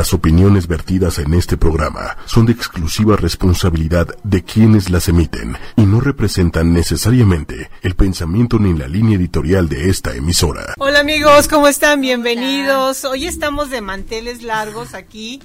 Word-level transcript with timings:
Las 0.00 0.14
opiniones 0.14 0.66
vertidas 0.66 1.18
en 1.18 1.34
este 1.34 1.58
programa 1.58 2.16
son 2.24 2.46
de 2.46 2.52
exclusiva 2.52 3.16
responsabilidad 3.16 4.08
de 4.24 4.42
quienes 4.42 4.88
las 4.88 5.08
emiten 5.10 5.58
y 5.76 5.82
no 5.82 6.00
representan 6.00 6.72
necesariamente 6.72 7.68
el 7.82 7.94
pensamiento 7.96 8.58
ni 8.58 8.72
la 8.72 8.88
línea 8.88 9.18
editorial 9.18 9.68
de 9.68 9.90
esta 9.90 10.14
emisora. 10.16 10.72
Hola 10.78 11.00
amigos, 11.00 11.48
¿cómo 11.48 11.68
están? 11.68 12.00
Bienvenidos. 12.00 13.04
Hoy 13.04 13.26
estamos 13.26 13.68
de 13.68 13.82
manteles 13.82 14.42
largos 14.42 14.94
aquí 14.94 15.42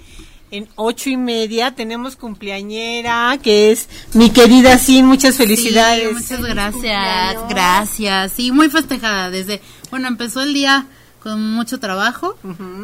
en 0.52 0.70
ocho 0.78 1.10
y 1.10 1.18
media. 1.18 1.76
Tenemos 1.76 2.16
cumpleañera, 2.16 3.38
que 3.44 3.74
es 3.74 3.90
mi 4.14 4.30
querida 4.30 4.78
Sin. 4.78 5.06
Muchas 5.06 5.36
felicidades. 5.36 6.14
muchas 6.14 6.42
gracias, 6.42 7.50
gracias. 7.50 8.32
Sí, 8.32 8.54
muy 8.54 8.70
festejada 8.70 9.30
desde, 9.30 9.62
bueno, 9.92 10.08
empezó 10.08 10.44
el 10.44 10.54
día 10.54 10.88
con 11.26 11.42
mucho 11.54 11.80
trabajo, 11.80 12.38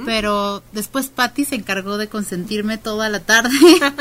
pero 0.03 0.63
después 0.71 1.09
Patty 1.09 1.45
se 1.45 1.53
encargó 1.53 1.99
de 1.99 2.07
consentirme 2.07 2.79
toda 2.79 3.07
la 3.07 3.19
tarde. 3.19 3.51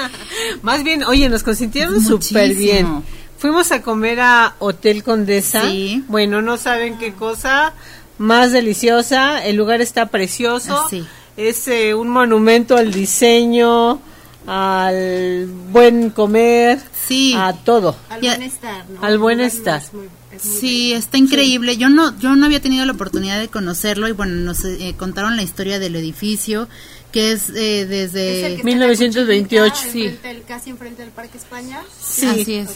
Más 0.62 0.82
bien, 0.82 1.04
oye, 1.04 1.28
nos 1.28 1.42
consintieron 1.42 2.00
súper 2.00 2.54
bien. 2.54 3.04
Fuimos 3.36 3.70
a 3.70 3.82
comer 3.82 4.20
a 4.20 4.54
Hotel 4.58 5.04
Condesa. 5.04 5.68
Sí. 5.68 6.02
Bueno, 6.08 6.40
no 6.40 6.56
saben 6.56 6.96
qué 6.96 7.12
cosa 7.12 7.74
más 8.16 8.50
deliciosa. 8.50 9.44
El 9.44 9.56
lugar 9.56 9.82
está 9.82 10.06
precioso. 10.06 10.86
Sí. 10.88 11.04
Es 11.36 11.68
eh, 11.68 11.94
un 11.94 12.08
monumento 12.08 12.78
al 12.78 12.92
diseño, 12.92 14.00
al 14.46 15.46
buen 15.70 16.10
comer, 16.10 16.78
Sí. 17.06 17.34
a 17.36 17.52
todo. 17.52 17.96
Al 18.08 18.20
bienestar, 18.20 18.84
¿no? 18.88 19.02
al 19.02 19.18
bienestar. 19.18 19.80
Es 19.82 19.92
muy- 19.94 20.08
es 20.32 20.44
muy 20.44 20.56
Sí, 20.60 20.92
está 20.92 21.18
increíble. 21.18 21.76
Yo 21.76 21.88
no, 21.88 22.18
yo 22.18 22.34
no 22.36 22.46
había 22.46 22.60
tenido 22.60 22.84
la 22.86 22.92
oportunidad 22.92 23.38
de 23.40 23.48
conocerlo 23.48 24.08
y 24.08 24.12
bueno, 24.12 24.34
nos 24.36 24.64
eh, 24.64 24.94
contaron 24.96 25.36
la 25.36 25.42
historia 25.42 25.78
del 25.78 25.96
edificio, 25.96 26.68
que 27.12 27.32
es 27.32 27.50
eh, 27.50 27.80
Es 27.82 27.82
el 27.82 27.88
desde... 27.88 28.22
que 28.42 28.52
está 28.54 28.64
1928, 28.64 29.74
en 29.82 29.86
la 29.86 29.92
sí. 29.92 30.02
enfrente 30.06 30.42
casi 30.46 30.70
enfrente 30.70 31.02
del 31.02 31.10
Parque 31.10 31.36
España. 31.38 31.82
Sí. 32.00 32.26
Así 32.26 32.54
es. 32.54 32.70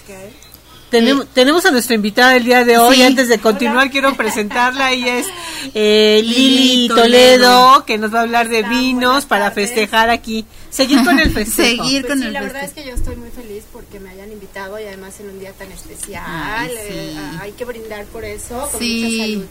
Tenemos, 0.90 1.26
tenemos 1.34 1.64
a 1.66 1.70
nuestra 1.72 1.94
invitada 1.96 2.36
el 2.36 2.44
día 2.44 2.64
de 2.64 2.78
hoy. 2.78 2.96
Sí. 2.96 3.02
Antes 3.02 3.28
de 3.28 3.38
continuar, 3.38 3.90
quiero 3.90 4.14
presentarla. 4.14 4.92
Ella 4.92 5.18
es 5.18 5.26
eh, 5.74 6.20
Lili 6.24 6.86
Toledo, 6.88 7.02
Toledo. 7.02 7.84
que 7.84 7.98
nos 7.98 8.14
va 8.14 8.20
a 8.20 8.22
hablar 8.22 8.48
de 8.48 8.62
vinos 8.62 9.24
para 9.24 9.50
tardes. 9.50 9.70
festejar 9.70 10.10
aquí. 10.10 10.44
Seguir 10.70 11.02
con 11.04 11.18
el 11.18 11.30
festejo. 11.34 11.82
Seguir 11.84 12.02
Pues 12.02 12.12
con 12.12 12.20
sí, 12.20 12.26
el 12.26 12.32
la 12.32 12.42
verdad 12.42 12.64
es 12.64 12.72
que 12.72 12.84
yo 12.84 12.94
estoy 12.94 13.16
muy 13.16 13.30
feliz 13.30 13.64
porque 13.72 13.98
me 13.98 14.10
hayan 14.10 14.30
invitado 14.30 14.78
y 14.78 14.84
además 14.84 15.18
en 15.18 15.30
un 15.30 15.40
día 15.40 15.52
tan 15.52 15.72
especial. 15.72 16.22
Ay, 16.26 16.70
sí. 16.70 16.76
eh, 16.90 17.16
hay 17.40 17.52
que 17.52 17.64
brindar 17.64 18.04
por 18.06 18.24
eso, 18.24 18.68
con 18.70 18.78
Sí. 18.80 19.02
mucha 19.04 19.24
salud. 19.32 19.46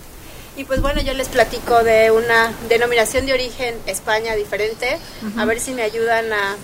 Y 0.55 0.63
pues 0.65 0.81
bueno, 0.81 1.01
yo 1.01 1.13
les 1.15 1.27
platico 1.29 1.83
de 1.83 2.11
una 2.11 2.53
denominación 2.69 3.25
de 3.25 3.33
origen 3.33 3.75
España 3.87 4.35
diferente, 4.35 4.99
a 5.35 5.45
ver 5.45 5.59
si 5.59 5.71
me 5.71 5.81
ayudan 5.81 6.31
a, 6.31 6.55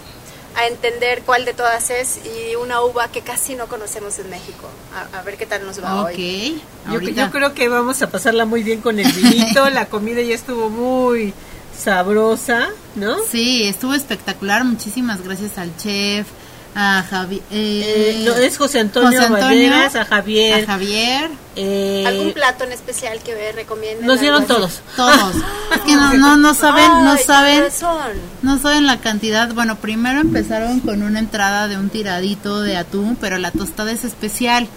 a 0.55 0.67
entender 0.67 1.21
cuál 1.25 1.45
de 1.45 1.53
todas 1.53 1.89
es 1.89 2.19
y 2.25 2.55
una 2.55 2.81
uva 2.81 3.07
que 3.09 3.21
casi 3.21 3.55
no 3.55 3.67
conocemos 3.67 4.19
en 4.19 4.29
México. 4.29 4.67
A, 4.93 5.19
a 5.19 5.21
ver 5.23 5.37
qué 5.37 5.45
tal 5.45 5.65
nos 5.65 5.83
va 5.83 6.01
Ok, 6.01 6.07
hoy. 6.09 6.61
Yo, 6.91 6.99
yo 6.99 7.31
creo 7.31 7.53
que 7.53 7.69
vamos 7.69 8.01
a 8.01 8.09
pasarla 8.09 8.45
muy 8.45 8.63
bien 8.63 8.81
con 8.81 8.99
el 8.99 9.11
vinito. 9.11 9.69
La 9.71 9.85
comida 9.85 10.21
ya 10.21 10.35
estuvo 10.35 10.69
muy 10.69 11.33
sabrosa, 11.77 12.69
¿no? 12.95 13.17
Sí, 13.23 13.67
estuvo 13.67 13.93
espectacular. 13.93 14.63
Muchísimas 14.65 15.23
gracias 15.23 15.57
al 15.57 15.75
chef, 15.77 16.27
a 16.75 17.03
Javier. 17.09 17.41
Eh, 17.51 18.23
no, 18.25 18.35
es 18.35 18.57
José 18.57 18.79
Antonio, 18.79 19.19
Valderas, 19.29 19.95
a 19.95 20.05
Javier. 20.05 20.63
A 20.63 20.67
Javier. 20.67 21.31
eh, 21.55 22.03
¿Algún 22.07 22.33
plato 22.33 22.63
en 22.63 22.71
especial 22.71 23.19
que 23.21 23.51
recomienden? 23.51 24.05
nos 24.05 24.19
dieron 24.19 24.45
todos. 24.45 24.81
Todos. 24.95 25.35
es 25.75 25.81
que 25.81 25.95
no, 25.95 26.13
no, 26.13 26.37
no 26.37 26.53
saben, 26.53 27.03
no 27.03 27.17
saben. 27.17 27.63
No 28.41 28.59
saben 28.59 28.85
la 28.85 28.99
cantidad. 28.99 29.53
Bueno, 29.53 29.75
primero 29.77 30.21
empezaron 30.21 30.79
con 30.79 31.03
una 31.03 31.19
entrada 31.19 31.67
de 31.67 31.77
un 31.77 31.89
tiradito 31.89 32.61
de 32.61 32.77
atún, 32.77 33.17
pero 33.19 33.37
la 33.37 33.51
tostada 33.51 33.91
es 33.91 34.05
especial. 34.05 34.67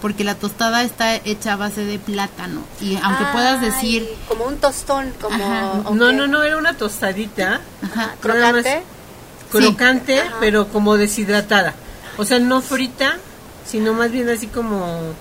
Porque 0.00 0.24
la 0.24 0.34
tostada 0.34 0.82
está 0.82 1.16
hecha 1.16 1.52
a 1.52 1.56
base 1.56 1.84
de 1.84 1.98
plátano. 1.98 2.62
Y 2.80 2.96
aunque 3.02 3.24
puedas 3.32 3.60
decir. 3.60 4.08
Como 4.28 4.44
un 4.46 4.56
tostón, 4.56 5.12
como... 5.20 5.92
No, 5.94 6.10
no, 6.10 6.26
no, 6.26 6.42
era 6.42 6.56
una 6.56 6.72
tostadita. 6.72 7.60
Ajá. 7.82 8.14
Nada 8.24 8.52
más 8.52 8.62
¿Crocante? 8.62 8.82
Crocante, 9.50 10.20
Ajá. 10.20 10.36
pero 10.40 10.68
como 10.68 10.96
deshidratada. 10.96 11.74
O 12.16 12.24
sea, 12.24 12.38
no 12.38 12.60
frita, 12.60 13.16
sino 13.66 13.92
más 13.94 14.10
bien 14.10 14.28
así 14.28 14.46
como 14.46 15.14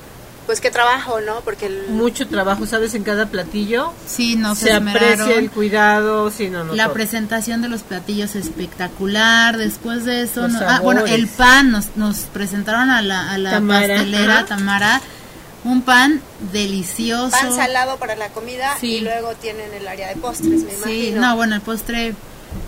Pues 0.45 0.61
qué 0.61 0.71
trabajo, 0.71 1.19
¿no? 1.21 1.41
Porque 1.41 1.67
el... 1.67 1.89
mucho 1.89 2.27
trabajo, 2.27 2.65
¿sabes? 2.65 2.95
En 2.95 3.03
cada 3.03 3.27
platillo. 3.27 3.93
Sí, 4.07 4.35
no 4.35 4.55
se, 4.55 4.65
se 4.65 4.73
aprecia 4.73 5.35
el 5.35 5.51
cuidado, 5.51 6.31
sí, 6.31 6.49
no, 6.49 6.63
no. 6.63 6.73
La 6.73 6.85
todo. 6.85 6.93
presentación 6.95 7.61
de 7.61 7.69
los 7.69 7.83
platillos 7.83 8.35
espectacular. 8.35 9.57
Después 9.57 10.05
de 10.05 10.23
eso, 10.23 10.41
Los 10.41 10.53
no- 10.53 10.59
ah, 10.67 10.79
bueno, 10.81 11.05
el 11.05 11.27
pan 11.27 11.71
nos, 11.71 11.95
nos 11.95 12.21
presentaron 12.33 12.89
a 12.89 13.01
la, 13.03 13.31
a 13.31 13.37
la 13.37 13.51
Tamara, 13.51 13.95
pastelera 13.97 14.33
ajá. 14.39 14.45
Tamara 14.45 15.01
un 15.65 15.81
pan 15.83 16.21
delicioso. 16.51 17.29
Pan 17.39 17.53
salado 17.53 17.97
para 17.97 18.15
la 18.15 18.29
comida 18.29 18.75
Sí. 18.79 18.95
y 18.95 19.01
luego 19.01 19.33
tienen 19.35 19.71
el 19.73 19.87
área 19.87 20.07
de 20.09 20.15
postres, 20.15 20.63
me 20.63 20.71
Sí, 20.71 20.77
imagino. 21.09 21.21
no, 21.21 21.35
bueno, 21.35 21.55
el 21.55 21.61
postre. 21.61 22.15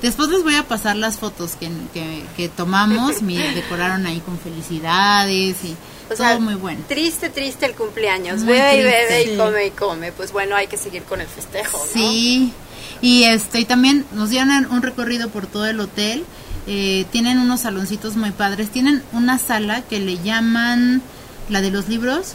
Después 0.02 0.30
les 0.30 0.44
voy 0.44 0.56
a 0.56 0.64
pasar 0.64 0.96
las 0.96 1.18
fotos 1.18 1.56
que, 1.59 1.69
que, 1.94 2.24
que 2.36 2.50
tomamos. 2.50 3.22
Mi, 3.22 3.38
decoraron 3.56 4.06
ahí 4.06 4.19
con 4.19 4.40
felicidades 4.40 5.64
y 5.64 5.75
O 6.06 6.09
todo 6.09 6.18
sea, 6.18 6.40
muy 6.40 6.56
bueno. 6.56 6.84
Triste, 6.88 7.30
triste 7.30 7.66
el 7.66 7.74
cumpleaños. 7.74 8.41
Muy 8.41 8.53
bebe 8.53 8.75
y 8.78 8.84
bebe 8.84 9.24
y 9.24 9.38
come 9.38 9.66
y 9.68 9.72
come. 9.72 10.12
Pues 10.12 10.31
bueno, 10.31 10.56
hay 10.56 10.68
que 10.68 10.78
seguir 10.78 11.03
con 11.03 11.22
el 11.22 11.28
festejo, 11.28 11.78
¿no? 11.78 11.94
Sí, 11.94 12.53
y 13.02 13.24
este 13.24 13.59
y 13.59 13.66
también 13.66 14.06
nos 14.14 14.30
dieron 14.30 14.50
un 14.72 14.81
recorrido 14.81 15.30
por 15.30 15.47
todo 15.47 15.66
el 15.66 15.80
hotel. 15.80 16.25
Eh, 16.68 17.06
tienen 17.12 17.40
unos 17.40 17.62
saloncitos 17.62 18.16
muy 18.16 18.31
padres. 18.31 18.70
Tienen 18.70 19.03
una 19.14 19.40
sala 19.40 19.81
que 19.81 20.00
le 20.00 20.18
llaman 20.20 21.02
la 21.50 21.62
de 21.62 21.72
los 21.72 21.88
libros. 21.90 22.34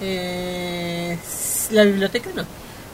Eh, 0.00 1.18
la 1.70 1.84
biblioteca 1.84 2.30
no. 2.34 2.44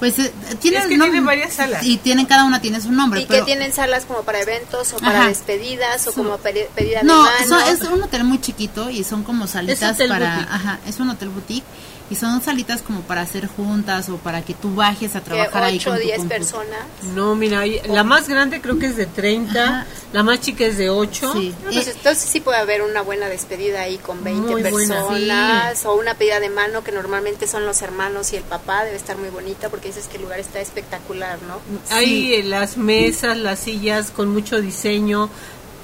Pues 0.00 0.18
eh, 0.18 0.32
tienen 0.60 0.82
Es 0.82 0.88
que 0.88 0.96
no- 0.96 1.04
tiene 1.04 1.20
varias 1.20 1.54
salas. 1.54 1.84
y 1.84 1.96
tienen 1.98 2.26
cada 2.26 2.44
una 2.44 2.60
tiene 2.60 2.80
su 2.80 2.90
nombre. 2.92 3.20
Y 3.20 3.24
que 3.24 3.34
pero, 3.34 3.44
tienen 3.46 3.72
salas 3.72 4.04
como 4.04 4.22
para 4.22 4.40
eventos 4.40 4.92
o 4.92 4.98
para 4.98 5.20
Ajá. 5.20 5.28
despedidas 5.28 6.06
o 6.06 6.10
Sí. 6.10 6.16
como 6.16 6.36
pedi- 6.38 6.66
pedida 6.74 7.00
de 7.00 7.04
No, 7.06 7.22
mano. 7.22 7.46
son- 7.48 7.62
es 7.68 7.80
un 7.82 8.02
hotel 8.02 8.24
muy 8.24 8.40
chiquito 8.40 8.90
y 8.90 9.04
son 9.04 9.22
como 9.22 9.46
salitas 9.46 9.96
para, 9.96 10.34
boutique. 10.36 10.52
ajá, 10.52 10.78
es 10.86 10.98
un 11.00 11.10
hotel 11.10 11.28
boutique 11.30 11.64
y 12.10 12.16
son 12.16 12.42
salitas 12.42 12.82
como 12.82 13.00
para 13.00 13.22
hacer 13.22 13.46
juntas 13.46 14.08
o 14.08 14.16
para 14.18 14.42
que 14.42 14.52
tú 14.54 14.74
bajes 14.74 15.16
a 15.16 15.20
trabajar 15.22 15.62
ahí 15.64 15.76
8 15.78 15.90
con 15.90 15.98
o 15.98 16.00
tu 16.00 16.06
10 16.06 16.18
compu. 16.18 16.34
personas. 16.34 16.80
No, 17.14 17.34
mira, 17.34 17.60
ahí- 17.60 17.80
la 17.88 18.04
más 18.04 18.28
grande 18.28 18.60
creo 18.60 18.78
que 18.78 18.86
es 18.86 18.96
de 18.96 19.06
30, 19.06 19.64
Ajá. 19.64 19.86
la 20.12 20.22
más 20.22 20.40
chica 20.40 20.64
es 20.66 20.76
de 20.76 20.90
8. 20.90 21.32
Sí. 21.32 21.54
No, 21.64 21.70
pues, 21.70 21.88
entonces 21.88 22.28
sí 22.28 22.40
puede 22.40 22.58
haber 22.58 22.82
una 22.82 23.00
buena 23.02 23.26
despedida 23.28 23.80
ahí 23.80 23.96
con 23.98 24.22
20 24.22 24.52
Muy 24.52 24.62
buena, 24.62 24.94
personas 24.96 25.86
o 25.86 25.94
una 25.94 26.14
pedida 26.14 26.40
de 26.40 26.50
mano 26.50 26.84
que 26.84 26.92
normalmente 26.92 27.46
son 27.46 27.64
los 27.66 27.80
hermanos 27.82 28.32
y 28.32 28.36
el 28.36 28.42
papá. 28.42 28.84
Debe 28.84 28.96
estar 28.96 29.16
muy 29.16 29.30
bonita 29.30 29.68
porque 29.70 29.88
dices 29.88 30.06
que 30.06 30.16
el 30.16 30.22
lugar 30.24 30.38
está 30.40 30.60
espectacular, 30.60 31.38
¿no? 31.48 31.58
Hay 31.94 32.34
eh, 32.34 32.42
las 32.42 32.76
mesas, 32.76 33.36
las 33.38 33.60
sillas 33.60 34.10
con 34.10 34.28
mucho 34.32 34.60
diseño, 34.60 35.30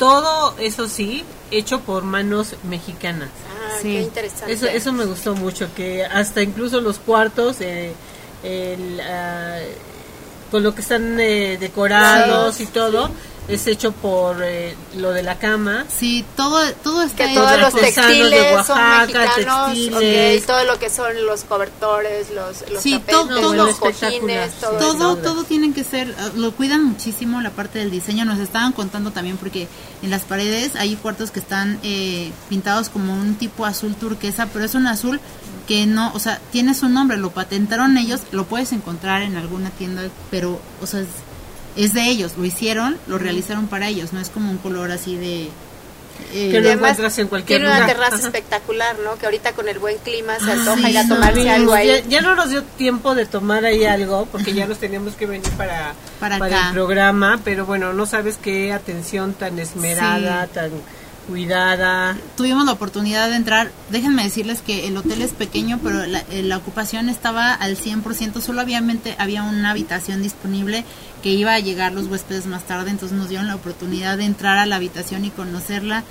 todo 0.00 0.54
eso 0.58 0.88
sí, 0.88 1.24
hecho 1.52 1.80
por 1.80 2.02
manos 2.02 2.54
mexicanas. 2.64 3.28
Ah, 3.48 3.76
Sí. 3.82 3.92
qué 3.92 4.00
interesante. 4.02 4.52
Eso, 4.52 4.66
eso 4.66 4.92
me 4.92 5.04
gustó 5.04 5.34
mucho, 5.34 5.68
que 5.76 6.04
hasta 6.04 6.42
incluso 6.42 6.80
los 6.80 6.98
cuartos, 6.98 7.60
eh, 7.60 7.92
el, 8.42 8.98
ah, 9.00 9.58
con 10.50 10.62
lo 10.62 10.74
que 10.74 10.80
están 10.80 11.20
eh, 11.20 11.58
decorados 11.60 12.56
Sí, 12.56 12.62
y 12.64 12.66
todo, 12.66 13.10
es 13.54 13.66
hecho 13.66 13.92
por 13.92 14.42
eh, 14.42 14.74
lo 14.96 15.10
de 15.12 15.22
la 15.22 15.38
cama. 15.38 15.84
Sí, 15.88 16.24
todo 16.36 16.60
todo 16.82 17.02
está 17.02 17.24
que 17.26 17.32
hecho 17.32 17.40
todos 17.42 17.58
los 17.60 17.74
artesanos 17.74 18.08
de 18.10 18.14
textiles 18.20 18.66
son 18.66 18.78
Oaxaca, 18.78 19.20
mexicanos, 19.20 19.66
textiles. 19.74 20.46
todo 20.46 20.64
lo 20.64 20.78
que 20.78 20.90
son 20.90 21.26
los 21.26 21.44
cobertores, 21.44 22.30
los, 22.30 22.70
los 22.70 22.82
Sí, 22.82 22.92
tapetes, 22.92 23.14
todo- 23.14 23.40
todo 23.40 23.54
los 23.54 23.76
cojines, 23.76 24.50
sí. 24.52 24.66
todo, 24.78 25.16
todo, 25.16 25.44
tienen 25.44 25.72
que 25.74 25.84
ser, 25.84 26.08
eh, 26.10 26.14
lo 26.36 26.52
cuidan 26.52 26.84
muchísimo 26.84 27.40
la 27.40 27.50
parte 27.50 27.78
del 27.78 27.90
diseño. 27.90 28.24
Nos 28.24 28.38
estaban 28.38 28.72
contando 28.72 29.10
también 29.10 29.36
porque 29.36 29.68
en 30.02 30.10
las 30.10 30.22
paredes 30.22 30.76
hay 30.76 30.96
cuartos 30.96 31.30
que 31.30 31.40
están 31.40 31.78
eh, 31.82 32.30
pintados 32.48 32.88
como 32.88 33.12
un 33.14 33.34
tipo 33.34 33.66
azul 33.66 33.94
turquesa, 33.94 34.46
pero 34.52 34.64
es 34.64 34.74
un 34.74 34.86
azul 34.86 35.20
que 35.66 35.86
no, 35.86 36.10
o 36.14 36.18
sea, 36.18 36.40
tiene 36.50 36.74
su 36.74 36.88
nombre, 36.88 37.16
lo 37.16 37.30
patentaron 37.30 37.96
ellos, 37.96 38.20
lo 38.32 38.44
puedes 38.44 38.72
encontrar 38.72 39.22
en 39.22 39.36
alguna 39.36 39.70
tienda, 39.70 40.02
pero, 40.30 40.60
o 40.82 40.86
sea, 40.86 41.04
es, 41.76 41.94
de 41.94 42.02
ellos, 42.04 42.32
lo 42.36 42.44
hicieron, 42.44 42.96
lo 43.06 43.18
realizaron 43.18 43.66
para 43.66 43.88
ellos, 43.88 44.12
no 44.12 44.20
es 44.20 44.28
como 44.30 44.50
un 44.50 44.58
color 44.58 44.90
así 44.90 45.16
de... 45.16 45.44
eh, 45.44 45.50
Que 46.50 46.60
lo 46.60 46.68
además 46.68 46.90
encuentras 46.90 47.18
en 47.18 47.28
cualquier 47.28 47.60
tiene 47.60 47.66
una 47.72 47.80
lugar. 47.80 47.94
terraza 47.96 48.16
Ajá. 48.16 48.26
espectacular, 48.26 48.96
¿no? 49.04 49.16
Que 49.16 49.26
ahorita 49.26 49.52
con 49.52 49.68
el 49.68 49.78
buen 49.78 49.96
clima 49.98 50.38
se 50.38 50.50
Ah, 50.50 50.54
antoja 50.54 50.82
sí, 50.82 50.90
ir 50.90 50.98
a 50.98 51.04
no, 51.04 51.14
tomarse 51.14 51.42
Sí, 51.42 51.48
algo 51.48 51.72
ahí. 51.72 51.86
ya, 51.88 52.00
ya 52.08 52.20
no 52.20 52.34
nos 52.34 52.50
dio 52.50 52.62
tiempo 52.62 53.14
de 53.14 53.26
tomar 53.26 53.64
ahí 53.64 53.84
algo 53.84 54.26
porque 54.30 54.52
ya 54.52 54.66
nos 54.66 54.78
teníamos 54.78 55.14
que 55.14 55.26
venir 55.26 55.48
para, 55.52 55.94
Para 56.18 56.36
el 56.68 56.72
programa, 56.74 57.40
pero 57.44 57.64
bueno, 57.66 57.92
no 57.92 58.04
sabes 58.06 58.36
qué 58.36 58.72
atención 58.72 59.32
tan 59.34 59.58
esmerada, 59.58 60.46
tan 60.48 60.70
cuidada. 61.30 62.16
Tuvimos 62.36 62.64
la 62.66 62.72
oportunidad 62.72 63.28
de 63.30 63.36
entrar. 63.36 63.70
Déjenme 63.90 64.24
decirles 64.24 64.62
que 64.62 64.88
el 64.88 64.96
hotel 64.96 65.22
es 65.22 65.30
pequeño, 65.30 65.78
pero 65.82 66.04
la, 66.06 66.18
eh, 66.30 66.42
la 66.42 66.56
ocupación 66.56 67.08
estaba 67.08 67.54
al 67.54 67.76
100%. 67.76 68.40
Solo 68.40 68.60
obviamente 68.62 69.14
había 69.16 69.44
una 69.44 69.70
habitación 69.70 70.22
disponible 70.22 70.84
que 71.22 71.30
iba 71.30 71.54
a 71.54 71.60
llegar 71.60 71.92
los 71.92 72.06
huéspedes 72.08 72.46
más 72.46 72.64
tarde. 72.64 72.90
Entonces 72.90 73.16
nos 73.16 73.28
dieron 73.28 73.46
la 73.46 73.54
oportunidad 73.54 74.18
de 74.18 74.24
entrar 74.24 74.58
a 74.58 74.66
la 74.66 74.76
habitación 74.76 75.24
y 75.24 75.30
conocerla. 75.30 76.02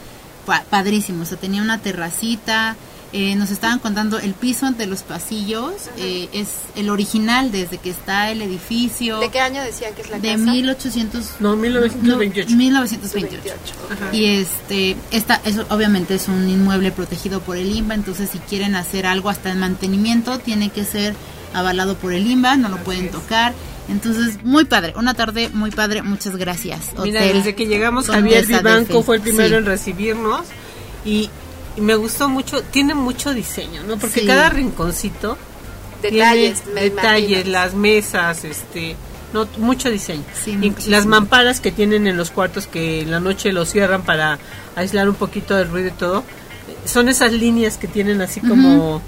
Pa- 0.45 0.63
padrísimo. 0.69 1.24
O 1.24 1.25
sea, 1.25 1.38
tenía 1.38 1.62
una 1.62 1.80
terracita. 1.80 2.77
Eh, 3.11 3.35
nos 3.35 3.50
estaban 3.51 3.79
contando 3.79 4.19
el 4.19 4.33
piso 4.33 4.69
de 4.71 4.85
los 4.85 5.01
pasillos. 5.03 5.73
eh, 5.97 6.29
es 6.33 6.50
el 6.75 6.89
original 6.89 7.51
desde 7.51 7.77
que 7.77 7.89
está 7.89 8.31
el 8.31 8.41
edificio. 8.41 9.19
¿De 9.19 9.29
qué 9.29 9.39
año 9.39 9.61
decían 9.63 9.94
que 9.95 10.01
es 10.03 10.09
la 10.09 10.19
de 10.19 10.31
casa? 10.33 10.44
1800 10.51 11.25
No, 11.39 11.56
1928. 11.56 12.50
no, 12.51 12.57
1928. 12.57 13.41
28. 14.01 14.15
Y 14.15 14.25
este, 14.25 14.95
esta, 15.11 15.41
eso 15.45 15.65
obviamente 15.69 16.15
es 16.15 16.27
un 16.27 16.47
inmueble 16.50 16.91
protegido 16.91 17.39
por 17.41 17.57
el 17.57 17.75
INBA, 17.75 17.95
entonces 17.95 18.29
si 18.31 18.39
quieren 18.39 18.75
hacer 18.75 19.06
algo 19.06 19.29
hasta 19.29 19.51
el 19.51 19.57
mantenimiento, 19.57 20.38
tiene 20.39 20.69
que 20.69 20.85
ser 20.85 21.15
avalado 21.53 21.95
por 21.95 22.13
el 22.13 22.27
INBA, 22.29 22.57
no 22.57 22.69
lo 22.69 22.77
pueden 22.77 23.09
tocar. 23.09 23.53
Entonces, 23.89 24.44
muy 24.44 24.65
padre, 24.65 24.94
una 24.97 25.15
tarde 25.15 25.50
muy 25.51 25.71
padre, 25.71 26.03
muchas 26.03 26.35
gracias. 26.35 26.91
Mira, 27.03 27.21
desde 27.23 27.56
que 27.56 27.65
llegamos 27.65 28.06
Javier 28.07 28.45
Vivanco 28.45 29.01
fue 29.01 29.15
el 29.15 29.21
primero 29.23 29.47
Sí. 29.50 29.56
en 29.56 29.65
recibirnos 29.65 30.41
y, 31.03 31.31
y 31.80 31.81
me 31.81 31.96
gustó 31.96 32.28
mucho, 32.30 32.62
tiene 32.64 32.94
mucho 32.94 33.34
diseño, 33.34 33.84
¿no? 33.84 33.98
Porque 33.98 34.20
Sí. 34.22 34.28
cada 34.28 34.50
rinconcito 34.50 35.38
Detalles, 36.02 36.62
tiene 36.62 36.74
me 36.76 36.81
detalles, 36.90 37.48
las 37.48 37.74
mesas, 37.74 38.44
este, 38.46 38.96
no, 39.34 39.48
mucho 39.58 39.90
diseño. 39.90 40.24
Sí, 40.44 40.52
Y 40.52 40.58
muchísimo. 40.70 40.92
las 40.96 41.06
mamparas 41.06 41.60
que 41.60 41.72
tienen 41.72 42.08
en 42.08 42.16
los 42.18 42.31
cuartos 42.31 42.68
que 42.68 43.02
en 43.02 43.12
la 43.12 43.20
noche 43.20 43.52
los 43.52 43.70
cierran 43.70 44.04
para 44.04 44.40
aislar 44.76 45.10
un 45.10 45.16
poquito 45.16 45.56
del 45.56 45.70
ruido 45.70 45.90
y 45.90 45.92
todo, 45.92 46.20
eh, 46.68 46.76
son 46.88 47.10
esas 47.10 47.31
líneas 47.34 47.78
que 47.78 47.88
tienen 47.88 48.22
así 48.22 48.40
como 48.40 49.02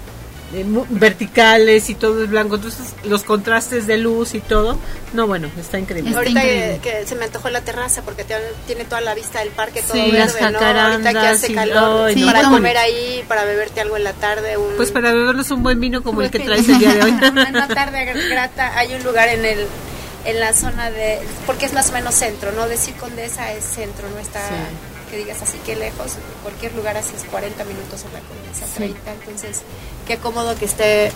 eh, 0.54 0.64
verticales 0.90 1.88
y 1.90 1.94
todo 1.94 2.24
es 2.24 2.30
blanco, 2.30 2.56
entonces 2.56 2.94
los 3.04 3.22
contrastes 3.24 3.86
de 3.86 3.98
luz 3.98 4.34
y 4.34 4.40
todo, 4.40 4.78
no 5.12 5.26
bueno, 5.26 5.50
está 5.58 5.78
increíble. 5.78 6.10
Está 6.10 6.20
Ahorita 6.20 6.40
que, 6.42 6.54
increíble. 6.54 6.80
que 6.82 7.06
se 7.06 7.14
me 7.14 7.24
antojó 7.24 7.48
la 7.50 7.60
terraza 7.62 8.02
porque 8.02 8.24
tiene, 8.24 8.42
tiene 8.66 8.84
toda 8.84 9.00
la 9.00 9.14
vista 9.14 9.40
del 9.40 9.50
parque, 9.50 9.82
todo 9.82 9.94
Sí, 9.94 10.10
verde, 10.10 10.40
las 10.40 10.52
¿no? 10.52 10.58
Ahorita 10.58 11.12
que 11.12 11.18
hace 11.18 11.54
calor, 11.54 12.08
ay, 12.08 12.16
no, 12.16 12.26
para 12.26 12.42
comer 12.50 12.76
ahí, 12.76 13.24
para 13.28 13.44
beberte 13.44 13.80
algo 13.80 13.96
en 13.96 14.04
la 14.04 14.12
tarde. 14.12 14.56
Un, 14.56 14.76
Pues 14.76 14.90
para 14.90 15.12
bebernos 15.12 15.50
un 15.50 15.62
buen 15.62 15.80
vino 15.80 16.02
como 16.02 16.22
el 16.22 16.30
que 16.30 16.38
traes 16.46 16.68
el 16.68 16.78
día 16.78 16.94
de 16.94 17.02
hoy. 17.02 17.10
Una 17.50 17.68
tarde 17.68 18.04
grata. 18.28 18.78
Hay 18.78 18.94
un 18.94 19.02
lugar 19.04 19.28
en 19.28 19.44
el 19.44 19.66
en 20.24 20.38
la 20.38 20.52
zona 20.52 20.90
de 20.90 21.18
porque 21.46 21.66
es 21.66 21.72
más 21.72 21.90
o 21.90 21.92
menos 21.94 22.14
centro, 22.14 22.52
no 22.52 22.68
decir 22.68 22.94
Condesa 22.94 23.52
es 23.52 23.64
centro, 23.64 24.08
no 24.10 24.20
está 24.20 24.40
Sí. 24.48 24.54
Que 25.12 25.18
digas 25.18 25.42
así 25.42 25.58
que 25.66 25.76
lejos, 25.76 26.12
cualquier 26.42 26.74
lugar 26.74 26.96
así 26.96 27.12
es 27.14 27.24
40 27.24 27.64
minutos 27.64 28.02
en 28.06 28.12
la 28.14 28.20
Condesa, 28.20 28.64
30, 28.74 29.12
entonces 29.12 29.60
qué 30.06 30.16
cómodo 30.16 30.56
que 30.56 30.64
esté 30.64 31.08
eh, 31.08 31.12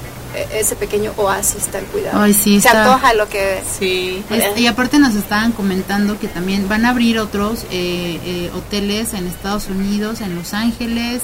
ese 0.52 0.76
pequeño 0.76 1.14
oasis 1.16 1.64
tan 1.68 1.82
cuidado. 1.86 2.20
Ay, 2.20 2.34
sí, 2.34 2.60
Se 2.60 2.68
está- 2.68 2.84
antoja 2.84 3.14
lo 3.14 3.26
que 3.30 3.62
Sí. 3.78 4.22
Este, 4.28 4.60
y 4.60 4.66
aparte 4.66 4.98
nos 4.98 5.14
estaban 5.14 5.52
comentando 5.52 6.18
que 6.20 6.28
también 6.28 6.68
van 6.68 6.84
a 6.84 6.90
abrir 6.90 7.18
otros 7.18 7.62
eh, 7.70 8.20
eh, 8.22 8.50
hoteles 8.54 9.14
en 9.14 9.26
Estados 9.26 9.68
Unidos, 9.68 10.20
en 10.20 10.34
Los 10.34 10.52
Ángeles 10.52 11.22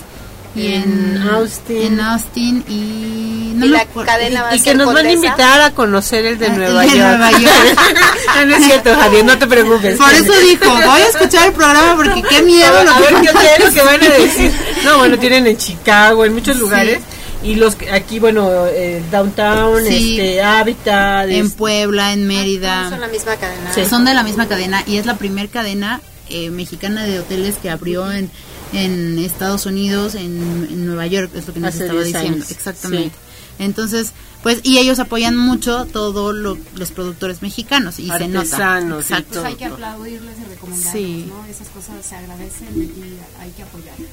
y 0.54 0.66
En 0.74 0.82
en, 1.16 1.28
Austin. 1.30 1.82
en 1.82 2.00
Austin 2.00 2.64
y, 2.68 3.52
no 3.56 3.66
Y 3.66 3.68
la 3.70 3.80
acuerdo- 3.80 4.06
cadena 4.12 4.42
va 4.42 4.48
a 4.50 4.54
Y 4.54 4.58
que 4.58 4.64
ser 4.64 4.76
nos 4.76 4.86
van 4.88 4.96
a 4.96 5.00
Condesa. 5.08 5.26
invitar 5.26 5.60
a 5.62 5.70
conocer 5.70 6.26
el 6.26 6.38
de 6.38 6.46
Ah, 6.46 6.52
el 6.52 6.58
Nueva 6.58 6.80
de 6.82 6.88
York. 6.88 6.98
Nueva 7.00 7.30
York. 7.38 7.80
no, 8.36 8.46
no 8.46 8.56
es 8.56 8.64
cierto, 8.64 8.94
Javier, 8.94 9.24
no 9.24 9.38
te 9.38 9.46
preocupes. 9.46 9.96
Por 9.98 10.12
eso 10.12 10.32
dijo, 10.40 10.70
voy 10.70 11.00
a 11.00 11.06
escuchar 11.08 11.46
el 11.48 11.52
programa 11.54 11.96
porque 11.96 12.22
qué 12.22 12.42
miedo 12.42 12.84
lo 12.84 12.90
a 12.90 12.96
que 12.96 13.02
ver 13.02 13.22
qué 13.22 13.28
hoteles 13.30 13.74
que 13.74 13.82
van 13.82 14.02
a 14.02 14.08
decir. 14.08 14.52
No, 14.84 14.98
bueno, 14.98 15.18
tienen 15.18 15.46
en 15.46 15.56
Chicago, 15.56 16.24
en 16.24 16.34
muchos 16.34 16.54
Sí. 16.56 16.60
lugares. 16.60 17.00
Y 17.44 17.56
los 17.56 17.74
que 17.74 17.90
aquí, 17.90 18.20
bueno, 18.20 18.66
eh, 18.68 19.02
Downtown, 19.10 19.84
Sí. 19.84 20.16
este, 20.20 20.42
Habitat. 20.42 21.28
en 21.28 21.46
este, 21.46 21.58
Puebla, 21.58 22.12
en 22.12 22.26
Mérida. 22.28 22.88
son 22.88 23.00
la 23.00 23.08
misma 23.08 23.34
cadena. 23.36 23.72
Sí. 23.74 23.84
Son 23.84 24.04
de 24.04 24.14
la 24.14 24.22
misma 24.22 24.46
cadena 24.46 24.84
y 24.86 24.98
es 24.98 25.06
la 25.06 25.16
primer 25.16 25.48
cadena 25.48 26.00
eh, 26.28 26.50
mexicana 26.50 27.04
de 27.04 27.18
hoteles 27.18 27.56
que 27.60 27.68
abrió 27.68 28.10
en, 28.12 28.30
en 28.72 29.18
Estados 29.18 29.66
Unidos, 29.66 30.14
en, 30.14 30.66
en 30.70 30.86
Nueva 30.86 31.06
York, 31.06 31.30
es 31.34 31.46
lo 31.46 31.54
que 31.54 31.60
nos 31.60 31.74
Hace 31.74 31.84
estaba 31.84 32.00
10 32.02 32.12
diciendo. 32.14 32.36
años, 32.36 32.50
Exactamente. 32.50 33.08
sí. 33.10 33.14
Entonces, 33.58 34.12
pues, 34.42 34.60
y 34.62 34.78
ellos 34.78 34.98
apoyan 34.98 35.36
mucho 35.36 35.84
todos 35.84 36.34
los 36.34 36.90
productores 36.90 37.42
mexicanos 37.42 37.98
y 37.98 38.08
se 38.08 38.26
nota. 38.28 38.40
Artesanos 38.40 39.10
y 39.10 39.12
Exacto. 39.12 39.34
todo. 39.34 39.44
hay 39.44 39.54
que 39.54 39.64
aplaudirles 39.66 40.36
y 40.38 40.50
recomendarlos, 40.50 40.92
Sí. 40.92 41.26
¿no? 41.28 41.44
Esas 41.46 41.68
cosas 41.68 42.04
se 42.04 42.16
agradecen 42.16 42.68
y 42.74 43.40
hay 43.40 43.50
que 43.50 43.62
apoyarlos. 43.62 44.08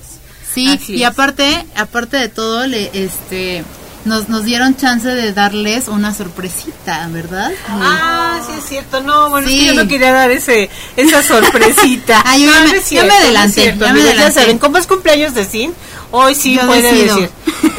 Sí, 0.54 0.68
Así 0.68 0.94
y 0.98 1.04
es. 1.04 1.08
aparte, 1.10 1.66
aparte 1.76 2.18
de 2.18 2.30
todo, 2.30 2.68
le, 2.68 2.90
este, 2.94 3.64
nos, 4.06 4.30
nos 4.30 4.44
dieron 4.46 4.76
chance 4.76 5.08
de 5.08 5.34
darles 5.34 5.88
una 5.88 6.14
sorpresita, 6.14 7.08
¿verdad? 7.12 7.52
Ah, 7.68 8.40
sí 8.46 8.54
es 8.58 8.66
cierto. 8.66 9.02
No, 9.02 9.30
bueno, 9.30 9.48
es 9.48 9.54
que 9.54 9.66
yo 9.66 9.74
no 9.74 9.88
quería 9.88 10.12
dar 10.14 10.32
ese 10.32 10.70
esa 10.96 11.22
sorpresita. 11.24 12.22
Ah, 12.26 12.38
yo 12.38 12.46
no, 12.52 12.72
me- 12.72 12.80
cierto, 12.82 13.08
me 13.08 13.14
adelanté, 13.18 13.62
cierto, 13.62 13.86
ya 13.86 13.94
me 13.94 14.02
adelanté. 14.02 14.22
Ya 14.24 14.32
saben, 14.32 14.58
como 14.60 14.78
es 14.78 14.88
cumpleaños 14.88 15.34
de 15.34 15.46
Sin, 15.46 15.74
hoy 16.12 16.36
sí 16.36 16.56
Yo 16.56 16.66
puede 16.66 16.82
decido. 16.92 17.16
decir. 17.16 17.30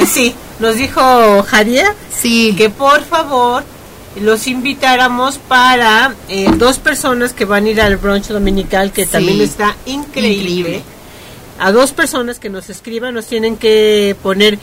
Sí, 0.07 0.35
nos 0.59 0.77
dijo 0.77 1.43
Javier 1.45 1.87
Sí. 2.21 2.55
que 2.57 2.69
por 2.71 3.05
favor 3.05 3.65
los 4.21 4.47
invitáramos 4.47 5.39
para 5.39 6.15
eh, 6.29 6.51
dos 6.57 6.79
personas 6.79 7.33
que 7.33 7.45
van 7.45 7.65
a 7.67 7.69
ir 7.71 7.81
al 7.81 7.97
brunch 7.97 8.27
dominical, 8.29 8.93
que 8.93 9.05
Sí. 9.05 9.11
también 9.13 9.41
está 9.41 9.77
increíble. 9.87 10.39
Increíble. 10.51 10.83
A 11.61 11.73
dos 11.73 11.93
personas 11.93 12.39
que 12.39 12.49
nos 12.49 12.71
escriban, 12.71 13.13
nos 13.15 13.27
tienen 13.27 13.57
que 13.59 14.17
poner, 14.23 14.59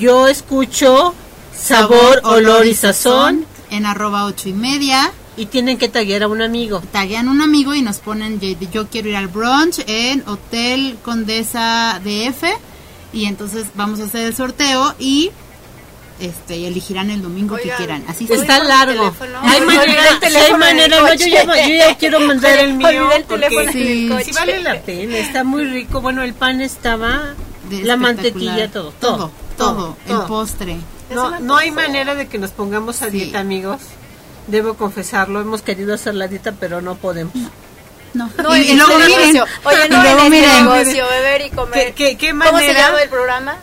yo 0.00 0.26
escucho 0.26 1.14
sabor, 1.54 2.20
olor 2.24 2.66
y 2.66 2.74
sazón, 2.74 3.44
En 3.70 3.86
arroba 3.86 4.24
ocho 4.24 4.48
y 4.48 4.52
media. 4.52 5.12
y 5.36 5.46
tienen 5.46 5.78
que 5.78 5.88
taguear 5.88 6.24
a 6.24 6.28
un 6.28 6.42
amigo. 6.42 6.82
taguean 6.92 7.28
un 7.28 7.40
amigo 7.40 7.74
y 7.74 7.82
nos 7.82 7.98
ponen 7.98 8.40
yo, 8.40 8.48
yo 8.72 8.88
quiero 8.88 9.08
ir 9.10 9.16
al 9.16 9.28
brunch 9.28 9.80
en 9.86 10.24
Hotel 10.26 10.98
Condesa 11.02 12.00
DF 12.04 12.42
y 13.12 13.26
entonces 13.26 13.66
vamos 13.74 14.00
a 14.00 14.04
hacer 14.04 14.26
el 14.26 14.34
sorteo 14.34 14.94
y 14.98 15.30
este 16.20 16.58
y 16.58 16.66
elegirán 16.66 17.08
el 17.10 17.22
domingo 17.22 17.56
que 17.56 17.70
quieran. 17.70 18.04
Así 18.06 18.26
Está 18.30 18.62
largo. 18.62 19.14
el. 19.20 19.34
Hay 19.42 19.60
manera, 19.62 20.18
el 20.20 20.36
hay 20.36 20.50
el 20.52 20.58
manera, 20.58 21.00
no, 21.00 21.14
yo, 21.14 21.26
ya, 21.26 21.44
yo 21.66 21.74
ya 21.74 21.96
quiero 21.96 22.20
mandar 22.20 22.58
el 22.58 22.74
mío. 22.74 22.88
Olvidé 22.88 23.16
el 23.16 23.24
porque 23.24 23.46
el 23.46 23.72
Sí. 23.72 24.10
sí 24.24 24.32
vale 24.32 24.62
la 24.62 24.80
pena, 24.82 25.16
está 25.16 25.44
muy 25.44 25.64
rico. 25.64 26.00
Bueno, 26.02 26.22
el 26.22 26.34
pan 26.34 26.60
estaba, 26.60 27.34
de 27.70 27.82
la 27.84 27.96
mantequilla, 27.96 28.70
todo. 28.70 28.92
todo, 29.00 29.16
todo, 29.16 29.30
el 29.60 30.12
todo. 30.14 30.26
postre. 30.26 30.76
No, 31.14 31.38
no 31.40 31.56
hay 31.56 31.70
manera 31.70 32.14
de 32.14 32.28
que 32.28 32.38
nos 32.38 32.50
pongamos 32.52 33.02
a 33.02 33.06
Sí. 33.06 33.10
dieta, 33.12 33.40
amigos. 33.40 33.80
Debo 34.46 34.74
confesarlo, 34.74 35.40
hemos 35.40 35.62
querido 35.62 35.94
hacer 35.94 36.14
la 36.14 36.26
dieta, 36.28 36.52
pero 36.58 36.80
no 36.80 36.94
podemos. 36.96 37.34
No, 38.14 38.28
No, 38.42 38.56
y, 38.56 38.62
en 38.62 38.70
y 38.70 38.76
luego 38.76 38.92
este 38.98 39.06
miren, 39.06 39.32
negocio. 39.34 39.58
Oye, 39.64 39.76
y 39.86 39.88
no, 39.90 39.96
en 39.96 40.02
luego 40.02 40.18
este 40.18 40.30
miren, 40.30 40.64
negocio, 40.64 41.04
beber 41.08 41.40
y 41.46 41.50
comer. 41.50 41.72
¿Qué- 41.72 41.94
qué- 41.94 42.16
qué 42.16 42.30
¿Cómo 42.30 42.42
se 42.44 42.52
manera? 42.52 42.80
llama 42.88 43.02
el 43.02 43.08
programa? 43.08 43.56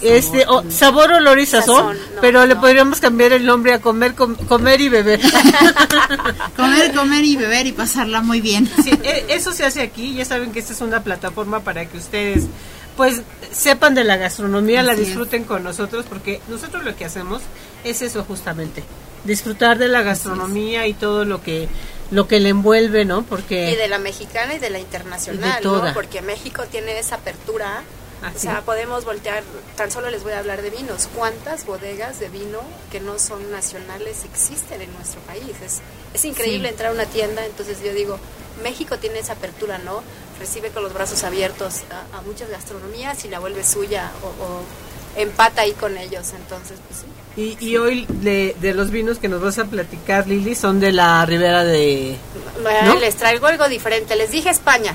Este, 0.00 0.44
o- 0.46 0.62
sabor, 0.70 1.10
olor 1.12 1.40
y 1.40 1.46
sazón, 1.46 1.96
Sazón, 1.96 2.14
no, 2.14 2.20
pero 2.20 2.46
le 2.46 2.54
no. 2.54 2.60
podríamos 2.60 3.00
cambiar 3.00 3.32
el 3.32 3.44
nombre 3.44 3.72
a 3.72 3.80
comer, 3.80 4.14
com- 4.14 4.36
comer 4.46 4.80
y 4.80 4.88
beber. 4.90 5.20
comer, 6.56 6.94
comer 6.94 7.24
y 7.24 7.36
beber 7.36 7.66
y 7.66 7.72
pasarla 7.72 8.20
muy 8.20 8.40
bien. 8.40 8.70
Sí, 8.82 8.90
e- 9.02 9.26
eso 9.30 9.52
se 9.52 9.64
hace 9.64 9.82
aquí. 9.82 10.14
Ya 10.14 10.24
saben 10.24 10.52
que 10.52 10.58
esta 10.60 10.72
es 10.72 10.80
una 10.80 11.02
plataforma 11.02 11.60
para 11.60 11.86
que 11.86 11.98
ustedes, 11.98 12.44
pues, 12.98 13.22
sepan 13.50 13.94
de 13.94 14.04
la 14.04 14.18
gastronomía, 14.18 14.82
la 14.82 14.92
es. 14.92 14.98
disfruten 14.98 15.44
con 15.44 15.62
nosotros, 15.64 16.04
porque 16.06 16.40
nosotros 16.48 16.84
lo 16.84 16.94
que 16.96 17.06
hacemos 17.06 17.40
es 17.84 18.02
eso 18.02 18.24
justamente, 18.24 18.82
disfrutar 19.24 19.78
de 19.78 19.88
la 19.88 20.02
gastronomía 20.02 20.86
y 20.86 20.92
todo 20.92 21.24
lo 21.24 21.40
que 21.42 21.68
lo 22.10 22.26
que 22.26 22.40
le 22.40 22.48
envuelve, 22.50 23.04
¿no? 23.04 23.22
Porque 23.22 23.70
Y 23.70 23.76
de 23.76 23.86
la 23.88 23.98
mexicana 23.98 24.54
y 24.54 24.58
de 24.58 24.70
la 24.70 24.78
internacional, 24.78 25.56
de 25.56 25.62
toda. 25.62 25.88
¿no? 25.88 25.94
Porque 25.94 26.20
México 26.22 26.64
tiene 26.70 26.98
esa 26.98 27.16
apertura. 27.16 27.82
Así. 28.20 28.36
O 28.36 28.40
sea, 28.40 28.62
podemos 28.62 29.04
voltear, 29.04 29.44
tan 29.76 29.92
solo 29.92 30.10
les 30.10 30.24
voy 30.24 30.32
a 30.32 30.40
hablar 30.40 30.60
de 30.62 30.70
vinos. 30.70 31.08
¿Cuántas 31.14 31.64
bodegas 31.66 32.18
de 32.18 32.28
vino 32.30 32.60
que 32.90 32.98
no 32.98 33.18
son 33.20 33.48
nacionales 33.52 34.24
existen 34.24 34.82
en 34.82 34.92
nuestro 34.94 35.20
país? 35.20 35.52
Es, 35.64 35.80
es 36.14 36.24
increíble 36.24 36.68
Sí. 36.68 36.72
entrar 36.72 36.90
a 36.90 36.94
una 36.94 37.04
tienda, 37.06 37.46
entonces 37.46 37.78
yo 37.84 37.92
digo, 37.94 38.18
México 38.64 38.98
tiene 38.98 39.20
esa 39.20 39.34
apertura, 39.34 39.78
¿no? 39.78 40.02
Recibe 40.38 40.70
con 40.70 40.82
los 40.84 40.92
brazos 40.94 41.24
abiertos 41.24 41.82
a, 41.90 42.18
a 42.18 42.22
muchas 42.22 42.48
gastronomías 42.50 43.24
y 43.24 43.28
la 43.28 43.38
vuelve 43.40 43.64
suya 43.64 44.10
o, 44.22 44.26
o 44.26 44.62
empata 45.20 45.62
ahí 45.62 45.72
con 45.72 45.96
ellos, 45.98 46.28
entonces, 46.36 46.78
pues 46.88 47.00
sí. 47.00 47.56
y, 47.60 47.66
y 47.70 47.76
hoy 47.76 48.06
de, 48.08 48.54
de 48.60 48.72
los 48.74 48.90
vinos 48.92 49.18
que 49.18 49.28
nos 49.28 49.40
vas 49.40 49.58
a 49.58 49.64
platicar, 49.64 50.28
Lili, 50.28 50.54
son 50.54 50.78
de 50.78 50.92
la 50.92 51.26
Ribera 51.26 51.64
de... 51.64 52.16
Bueno, 52.62 52.94
¿No? 52.94 53.00
Les 53.00 53.16
traigo 53.16 53.46
algo 53.48 53.68
diferente. 53.68 54.14
Les 54.14 54.30
dije 54.30 54.50
España. 54.50 54.94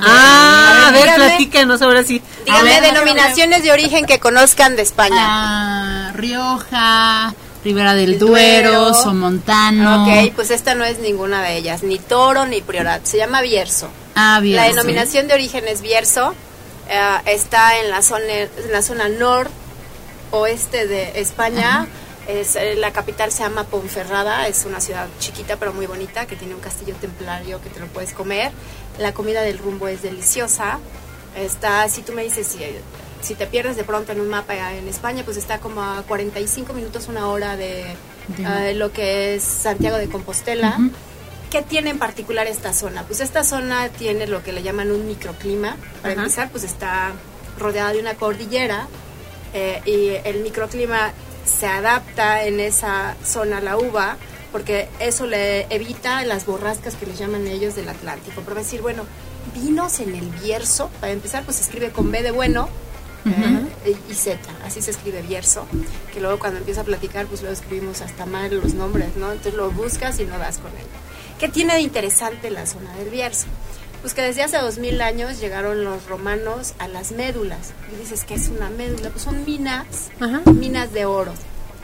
Ah, 0.00 0.88
a 0.88 0.90
ver, 0.92 1.02
díganme- 1.04 1.14
platícanos 1.16 1.80
ahora 1.82 2.02
sí. 2.02 2.20
Díganme 2.44 2.80
ver, 2.80 2.92
denominaciones 2.92 3.62
de 3.62 3.72
origen 3.72 4.04
que 4.06 4.18
conozcan 4.20 4.74
de 4.76 4.82
España. 4.82 5.16
Ah, 5.18 6.12
Rioja, 6.14 7.34
Ribera 7.64 7.94
del 7.94 8.14
El 8.14 8.18
Duero, 8.18 8.70
Duero. 8.70 8.94
Somontano. 8.94 10.04
Ok, 10.04 10.32
pues 10.34 10.50
esta 10.50 10.74
no 10.74 10.84
es 10.84 10.98
ninguna 10.98 11.42
de 11.42 11.56
ellas, 11.56 11.82
ni 11.82 11.98
Toro 11.98 12.44
ni 12.46 12.60
Priorat, 12.60 13.04
se 13.04 13.18
llama 13.18 13.40
Bierzo. 13.40 13.88
Ah, 14.14 14.40
bien. 14.40 14.56
La 14.56 14.64
denominación 14.64 15.28
de 15.28 15.34
origen 15.34 15.66
es 15.68 15.80
Bierzo. 15.80 16.34
Eh, 16.88 17.18
está 17.26 17.78
en 17.78 17.90
la 17.90 18.02
zona, 18.02 18.24
en 18.32 18.72
la 18.72 18.82
zona 18.82 19.08
noroeste 19.08 20.86
de 20.86 21.20
España. 21.20 21.86
Es, 22.26 22.56
eh, 22.56 22.74
la 22.76 22.92
capital 22.92 23.32
se 23.32 23.42
llama 23.42 23.64
Ponferrada, 23.64 24.46
es 24.46 24.64
una 24.64 24.80
ciudad 24.80 25.08
chiquita 25.18 25.56
pero 25.56 25.72
muy 25.72 25.86
bonita 25.86 26.26
que 26.26 26.36
tiene 26.36 26.54
un 26.54 26.60
castillo 26.60 26.94
templario 27.00 27.60
que 27.62 27.68
te 27.68 27.80
lo 27.80 27.86
puedes 27.86 28.12
comer. 28.12 28.52
La 28.98 29.12
comida 29.12 29.42
del 29.42 29.58
rumbo 29.58 29.88
es 29.88 30.02
deliciosa. 30.02 30.78
Está, 31.36 31.88
si 31.88 32.02
tú 32.02 32.12
me 32.12 32.22
dices, 32.22 32.46
si, 32.46 32.58
si 33.22 33.34
te 33.34 33.46
pierdes 33.46 33.76
de 33.76 33.84
pronto 33.84 34.12
en 34.12 34.20
un 34.20 34.28
mapa 34.28 34.72
en 34.72 34.88
España, 34.88 35.22
pues 35.24 35.36
está 35.36 35.58
como 35.58 35.82
a 35.82 36.02
45 36.02 36.72
minutos, 36.72 37.08
una 37.08 37.28
hora 37.28 37.56
de 37.56 37.84
eh, 38.38 38.74
lo 38.74 38.92
que 38.92 39.36
es 39.36 39.42
Santiago 39.42 39.96
de 39.96 40.08
Compostela. 40.08 40.76
Ujú. 40.78 40.90
¿Qué 41.50 41.62
tiene 41.62 41.90
en 41.90 41.98
particular 41.98 42.46
esta 42.46 42.72
zona? 42.72 43.02
Pues 43.04 43.20
esta 43.20 43.44
zona 43.44 43.88
tiene 43.90 44.26
lo 44.26 44.42
que 44.42 44.52
le 44.52 44.62
llaman 44.62 44.90
un 44.90 45.06
microclima. 45.06 45.76
Para 46.00 46.14
Ajá. 46.14 46.22
empezar, 46.22 46.50
pues 46.50 46.64
está 46.64 47.12
rodeada 47.58 47.92
de 47.92 48.00
una 48.00 48.14
cordillera 48.14 48.88
eh, 49.52 49.82
y 49.84 50.28
el 50.28 50.42
microclima 50.42 51.12
se 51.44 51.66
adapta 51.66 52.44
en 52.44 52.58
esa 52.58 53.16
zona 53.24 53.58
a 53.58 53.60
la 53.60 53.76
uva 53.76 54.16
porque 54.50 54.88
eso 55.00 55.26
le 55.26 55.62
evita 55.74 56.24
las 56.24 56.46
borrascas 56.46 56.94
que 56.94 57.06
le 57.06 57.14
llaman 57.14 57.46
ellos 57.46 57.74
del 57.74 57.88
Atlántico. 57.88 58.42
Pero 58.44 58.56
decir, 58.56 58.82
bueno, 58.82 59.04
vinos 59.54 60.00
en 60.00 60.14
el 60.14 60.28
Bierzo, 60.28 60.90
para 61.00 61.12
empezar, 61.12 61.44
pues 61.44 61.56
se 61.56 61.62
escribe 61.64 61.90
con 61.90 62.10
B 62.10 62.22
de 62.22 62.30
bueno 62.30 62.68
eh, 63.24 63.96
y 64.10 64.14
Z, 64.14 64.38
así 64.64 64.82
se 64.82 64.90
escribe 64.90 65.22
Bierzo, 65.22 65.66
que 66.12 66.20
luego 66.20 66.38
cuando 66.38 66.58
empiezo 66.58 66.80
a 66.80 66.84
platicar, 66.84 67.26
pues 67.26 67.42
luego 67.42 67.54
escribimos 67.54 68.00
hasta 68.00 68.26
mal 68.26 68.54
los 68.54 68.74
nombres, 68.74 69.16
¿no? 69.16 69.30
Entonces 69.30 69.54
lo 69.54 69.70
buscas 69.70 70.18
y 70.20 70.24
no 70.24 70.38
das 70.38 70.58
con 70.58 70.70
él. 70.72 70.86
¿Qué 71.38 71.48
tiene 71.48 71.74
de 71.74 71.80
interesante 71.80 72.50
la 72.50 72.66
zona 72.66 72.94
del 72.96 73.10
Bierzo? 73.10 73.46
Pues 74.00 74.14
que 74.14 74.22
desde 74.22 74.42
hace 74.42 74.58
dos 74.58 74.78
mil 74.78 75.00
años 75.00 75.40
llegaron 75.40 75.84
los 75.84 76.06
romanos 76.06 76.74
a 76.80 76.88
las 76.88 77.12
médulas. 77.12 77.72
Y 77.92 78.00
dices, 78.00 78.24
¿qué 78.24 78.34
es 78.34 78.48
una 78.48 78.68
médula? 78.68 79.10
Pues 79.10 79.22
son 79.22 79.44
minas, 79.44 80.10
minas 80.54 80.92
de 80.92 81.04
oro. 81.04 81.32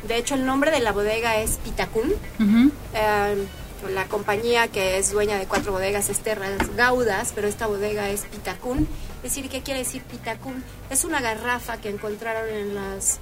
De 0.06 0.16
hecho, 0.16 0.34
el 0.34 0.44
nombre 0.44 0.70
de 0.70 0.80
la 0.80 0.92
bodega 0.92 1.36
es 1.36 1.58
Pitacún. 1.64 2.12
Ujú. 2.40 2.72
Eh, 2.94 3.46
la 3.94 4.04
compañía 4.06 4.66
que 4.66 4.98
es 4.98 5.12
dueña 5.12 5.38
de 5.38 5.46
cuatro 5.46 5.70
bodegas 5.70 6.08
es 6.08 6.18
Terras 6.18 6.74
Gaudas, 6.76 7.32
pero 7.34 7.46
esta 7.46 7.68
bodega 7.68 8.10
es 8.10 8.22
Pitacún. 8.22 8.88
Es 9.18 9.34
decir, 9.34 9.48
¿qué 9.50 9.62
quiere 9.62 9.80
decir 9.80 10.02
Pitacún? 10.02 10.62
Es 10.90 11.04
una 11.04 11.20
garrafa 11.20 11.78
que 11.78 11.88
encontraron 11.90 12.48
en 12.48 12.74
las 12.74 13.18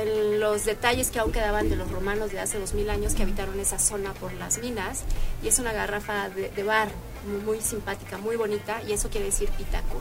en 0.00 0.40
los 0.40 0.64
detalles 0.64 1.10
que 1.10 1.18
aún 1.18 1.30
quedaban 1.30 1.68
de 1.68 1.76
los 1.76 1.90
romanos 1.90 2.30
de 2.32 2.40
hace 2.40 2.58
dos 2.58 2.72
mil 2.72 2.88
años 2.88 3.12
que 3.14 3.22
habitaron 3.22 3.60
esa 3.60 3.78
zona 3.78 4.14
por 4.14 4.32
las 4.32 4.56
minas 4.58 5.02
y 5.42 5.48
es 5.48 5.58
una 5.58 5.74
garrafa 5.74 6.30
de, 6.30 6.48
de 6.48 6.62
barro 6.62 6.92
muy, 7.26 7.40
muy 7.42 7.60
simpática, 7.60 8.16
muy 8.16 8.36
bonita 8.36 8.80
y 8.88 8.92
eso 8.92 9.10
quiere 9.10 9.26
decir 9.26 9.50
Pitacún. 9.50 10.00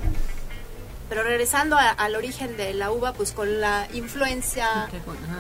Pero 1.10 1.24
regresando 1.24 1.76
a- 1.78 1.90
al 1.90 2.16
origen 2.16 2.56
de 2.56 2.74
la 2.74 2.92
uva, 2.92 3.12
pues 3.12 3.34
con 3.34 3.60
la 3.60 3.88
influencia 3.94 4.88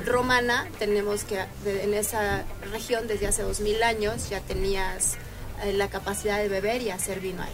romana, 0.05 0.67
tenemos 0.77 1.23
que 1.23 1.39
de- 1.63 1.83
en 1.83 1.93
esa 1.93 2.43
región 2.69 3.07
desde 3.07 3.27
hace 3.27 3.43
dos 3.43 3.61
mil 3.61 3.81
años 3.81 4.29
ya 4.29 4.41
tenías 4.41 5.15
eh, 5.63 5.71
la 5.71 5.87
capacidad 5.87 6.37
de 6.39 6.49
beber 6.49 6.81
y 6.81 6.89
hacer 6.89 7.21
vino 7.21 7.41
ahí. 7.43 7.53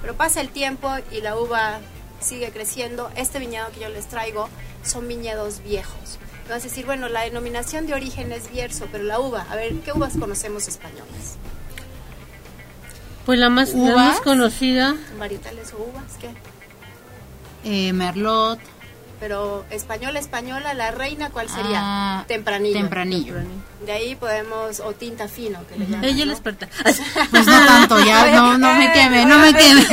Pero 0.00 0.14
pasa 0.14 0.40
el 0.40 0.48
tiempo 0.50 0.90
y 1.10 1.20
la 1.20 1.36
uva 1.38 1.80
sigue 2.20 2.50
creciendo. 2.50 3.10
Este 3.16 3.38
viñedo 3.38 3.70
que 3.72 3.80
yo 3.80 3.88
les 3.88 4.06
traigo 4.06 4.48
son 4.84 5.06
viñedos 5.08 5.62
viejos. 5.62 6.18
Vas 6.48 6.60
a 6.60 6.64
decir, 6.64 6.84
bueno, 6.84 7.08
la 7.08 7.22
denominación 7.22 7.86
de 7.86 7.94
origen 7.94 8.30
es 8.32 8.50
Bierzo, 8.50 8.86
pero 8.92 9.04
la 9.04 9.18
uva, 9.18 9.46
a 9.50 9.56
ver, 9.56 9.72
¿qué 9.80 9.92
uvas 9.92 10.14
conocemos 10.18 10.68
españolas? 10.68 11.36
Pues 13.24 13.38
la 13.38 13.48
más, 13.48 13.72
la 13.72 13.80
¿Uvas? 13.80 13.94
más 13.94 14.20
conocida. 14.20 14.94
¿Varietales 15.18 15.72
o 15.72 15.78
uvas? 15.78 16.12
¿Qué? 16.20 16.28
Eh, 17.64 17.92
Merlot. 17.94 18.58
Pero 19.24 19.64
española, 19.70 20.18
española, 20.20 20.74
la 20.74 20.90
reina, 20.90 21.30
¿cuál 21.30 21.48
sería? 21.48 21.78
Ah, 21.80 22.24
tempranillo. 22.28 22.76
Tempranillo. 22.78 23.36
De 23.86 23.92
ahí 23.92 24.14
podemos, 24.16 24.80
o 24.80 24.92
tinta 24.92 25.28
fino, 25.28 25.60
que 25.66 25.78
le 25.78 25.86
llaman. 25.86 26.04
Ella 26.04 26.18
¿no? 26.20 26.26
la 26.26 26.32
experta. 26.32 26.68
Pues 27.30 27.46
no 27.46 27.66
tanto, 27.66 28.04
ya, 28.04 28.30
no, 28.34 28.58
no 28.58 28.74
me 28.74 28.92
queme, 28.92 29.24
no 29.24 29.38
me 29.38 29.54
queme. 29.58 29.86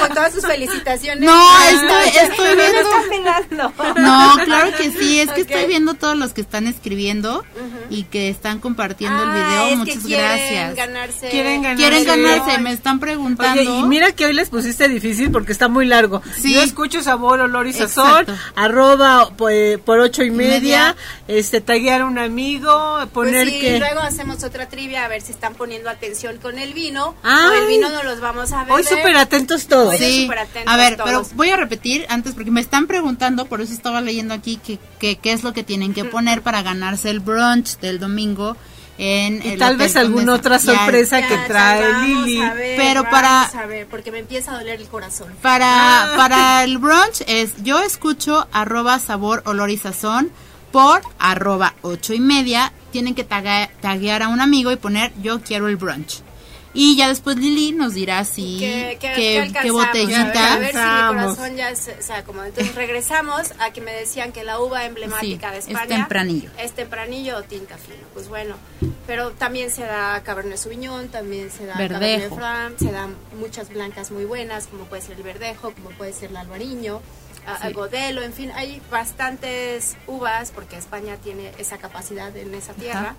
Con 0.00 0.08
todas 0.14 0.32
sus 0.32 0.44
felicitaciones. 0.44 1.24
No, 1.24 1.48
estoy- 1.70 2.16
estoy 2.22 2.56
viendo. 2.56 3.72
No, 4.00 4.34
claro 4.44 4.70
que 4.76 4.90
sí, 4.90 5.20
es 5.20 5.30
que 5.30 5.42
estoy 5.42 5.66
viendo 5.66 5.94
todos 5.94 6.16
los 6.16 6.32
que 6.32 6.40
están 6.40 6.66
escribiendo 6.66 7.44
y 7.88 8.02
que 8.04 8.28
están 8.30 8.58
compartiendo 8.58 9.22
el 9.22 9.28
Ah, 9.30 9.34
video. 9.34 9.62
es 9.64 9.70
que 9.70 9.76
Muchas 9.76 10.04
quieren 10.04 10.26
gracias. 10.26 10.74
Ganarse. 10.74 11.28
Quieren 11.28 11.62
ganar- 11.62 11.76
Quieren 11.76 12.04
ganarse, 12.04 12.58
me 12.58 12.72
están 12.72 12.98
preguntando. 12.98 13.60
Oye, 13.60 13.70
y 13.78 13.82
mira 13.84 14.10
que 14.12 14.26
hoy 14.26 14.32
les 14.34 14.50
pusiste 14.50 14.88
difícil 14.88 15.30
porque 15.30 15.52
está 15.52 15.68
muy 15.68 15.86
largo. 15.86 16.20
Sí. 16.36 16.52
Yo 16.54 16.62
escucho 16.62 17.00
sabor, 17.02 17.40
olor 17.40 17.66
y 17.68 17.72
sazón, 17.72 18.23
Exacto. 18.32 18.52
arroba 18.56 19.30
pues, 19.36 19.78
por 19.78 19.98
ocho 20.00 20.22
y 20.22 20.30
media, 20.30 20.58
media. 20.60 20.96
este, 21.28 21.60
taguear 21.60 22.02
a 22.02 22.06
un 22.06 22.18
amigo, 22.18 22.96
Pues 23.12 23.28
poner 23.28 23.48
sí, 23.48 23.60
que... 23.60 23.78
luego 23.78 24.00
hacemos 24.00 24.42
otra 24.44 24.68
trivia 24.68 25.04
a 25.04 25.08
ver 25.08 25.22
si 25.22 25.32
están 25.32 25.54
poniendo 25.54 25.88
atención 25.90 26.38
con 26.38 26.58
el 26.58 26.72
vino 26.74 27.14
o 27.24 27.52
el 27.52 27.66
vino 27.66 27.88
no 27.90 28.02
los 28.02 28.20
vamos 28.20 28.52
a 28.52 28.64
ver. 28.64 28.72
Hoy 28.72 28.84
súper 28.84 29.16
atentos 29.16 29.66
todos. 29.66 29.96
Sí, 29.96 30.28
atentos 30.30 30.72
a 30.72 30.76
ver, 30.76 30.96
todos. 30.96 31.08
pero 31.08 31.26
voy 31.36 31.50
a 31.50 31.56
repetir 31.56 32.06
antes 32.08 32.34
porque 32.34 32.50
me 32.50 32.60
están 32.60 32.86
preguntando, 32.86 33.46
por 33.46 33.60
eso 33.60 33.72
estaba 33.72 34.00
leyendo 34.00 34.34
aquí 34.34 34.56
que 34.56 34.78
que- 34.98 35.16
qué 35.16 35.32
es 35.32 35.42
lo 35.42 35.52
que 35.52 35.62
tienen 35.64 35.92
que 35.92 36.04
poner 36.04 36.40
para 36.42 36.62
ganarse 36.62 37.10
el 37.10 37.20
brunch 37.20 37.78
del 37.80 37.98
domingo 37.98 38.56
en 38.98 39.42
Y 39.44 39.50
el 39.50 39.58
tal 39.58 39.76
vez 39.76 39.96
alguna 39.96 40.34
otra 40.34 40.58
Ya, 40.58 40.74
sorpresa 40.74 41.20
Ya, 41.20 41.28
que 41.28 41.34
ya, 41.36 41.46
trae 41.46 41.92
vamos 41.92 42.26
Lili. 42.26 42.42
a 42.42 42.54
ver, 42.54 42.76
Pero 42.76 43.02
vamos 43.02 43.10
para- 43.10 43.42
a 43.44 43.66
ver, 43.66 43.86
porque 43.86 44.10
me 44.12 44.18
empieza 44.20 44.52
a 44.52 44.58
doler 44.58 44.80
el 44.80 44.88
corazón. 44.88 45.28
Para, 45.42 46.14
Ah. 46.14 46.16
para 46.16 46.64
el 46.64 46.78
brunch 46.78 47.22
es 47.26 47.52
yo 47.62 47.80
escucho 47.80 48.46
arroba 48.52 48.98
sabor, 48.98 49.42
olor 49.46 49.70
y 49.70 49.76
sazón 49.78 50.30
por 50.72 51.02
arroba 51.18 51.74
ocho 51.82 52.14
y 52.14 52.20
media. 52.20 52.72
Tienen 52.90 53.14
que 53.14 53.24
taguear 53.24 54.22
a 54.22 54.28
un 54.28 54.40
amigo 54.40 54.70
y 54.72 54.76
poner 54.76 55.12
yo 55.22 55.40
quiero 55.40 55.68
el 55.68 55.76
brunch. 55.76 56.22
Y 56.76 56.96
ya 56.96 57.08
después 57.08 57.36
Lili 57.36 57.70
nos 57.72 57.94
dirá 57.94 58.24
si 58.24 58.58
¿Qué, 58.58 58.98
qué, 59.00 59.70
botellita. 59.70 60.54
A 60.54 60.58
ver 60.58 60.72
si 60.72 60.76
mi 60.78 61.06
corazón 61.08 61.56
ya 61.56 61.74
se, 61.76 62.02
se 62.02 62.12
acomoda. 62.12 62.48
Entonces 62.48 62.74
regresamos 62.74 63.52
a 63.60 63.70
que 63.72 63.80
me 63.80 63.92
decían 63.92 64.32
que 64.32 64.42
la 64.42 64.58
uva 64.60 64.84
emblemática 64.84 65.48
Sí, 65.48 65.52
de 65.52 65.58
es 65.60 65.68
España 65.68 65.96
tempranillo. 65.98 66.50
es 66.58 66.72
tempranillo 66.72 67.38
o 67.38 67.42
tinta 67.44 67.78
fino. 67.78 68.02
Pues 68.12 68.28
bueno, 68.28 68.56
pero 69.06 69.30
también 69.30 69.70
se 69.70 69.82
da 69.82 70.20
Cabernet 70.24 70.58
Sauvignon, 70.58 71.08
también 71.08 71.50
se 71.50 71.64
da 71.64 71.76
Verdejo. 71.76 72.00
Cabernet 72.00 72.34
Franc, 72.34 72.78
se 72.78 72.90
dan 72.92 73.14
muchas 73.38 73.68
blancas 73.68 74.10
muy 74.10 74.24
buenas, 74.24 74.66
como 74.66 74.84
puede 74.86 75.02
ser 75.02 75.16
el 75.16 75.22
verdejo, 75.22 75.72
como 75.72 75.90
puede 75.90 76.12
ser 76.12 76.30
el 76.30 76.36
albariño, 76.38 77.00
a- 77.46 77.68
el 77.68 77.74
godelo, 77.74 78.22
en 78.22 78.32
fin, 78.32 78.50
hay 78.56 78.80
bastantes 78.90 79.96
uvas 80.06 80.50
porque 80.50 80.76
España 80.76 81.16
tiene 81.22 81.52
esa 81.58 81.78
capacidad 81.78 82.36
en 82.36 82.52
esa 82.54 82.72
tierra. 82.74 83.14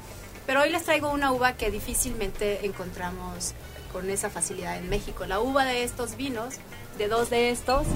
Pero 0.45 0.61
hoy 0.61 0.69
les 0.69 0.83
traigo 0.83 1.11
una 1.11 1.31
uva 1.31 1.53
que 1.53 1.71
difícilmente 1.71 2.65
encontramos 2.65 3.53
con 3.91 4.09
esa 4.09 4.29
facilidad 4.29 4.77
en 4.77 4.89
México. 4.89 5.25
La 5.25 5.39
uva 5.39 5.65
de 5.65 5.83
estos 5.83 6.17
vinos, 6.17 6.55
de 6.97 7.07
dos 7.07 7.29
de 7.29 7.49
estos, 7.49 7.87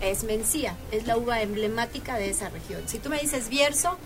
es 0.00 0.24
Mencía, 0.24 0.76
es 0.92 1.06
la 1.06 1.16
uva 1.16 1.42
emblemática 1.42 2.16
de 2.16 2.30
esa 2.30 2.50
región. 2.50 2.82
Si 2.86 2.98
tú 2.98 3.08
me 3.08 3.18
dices 3.18 3.48
Bierzo, 3.48 3.98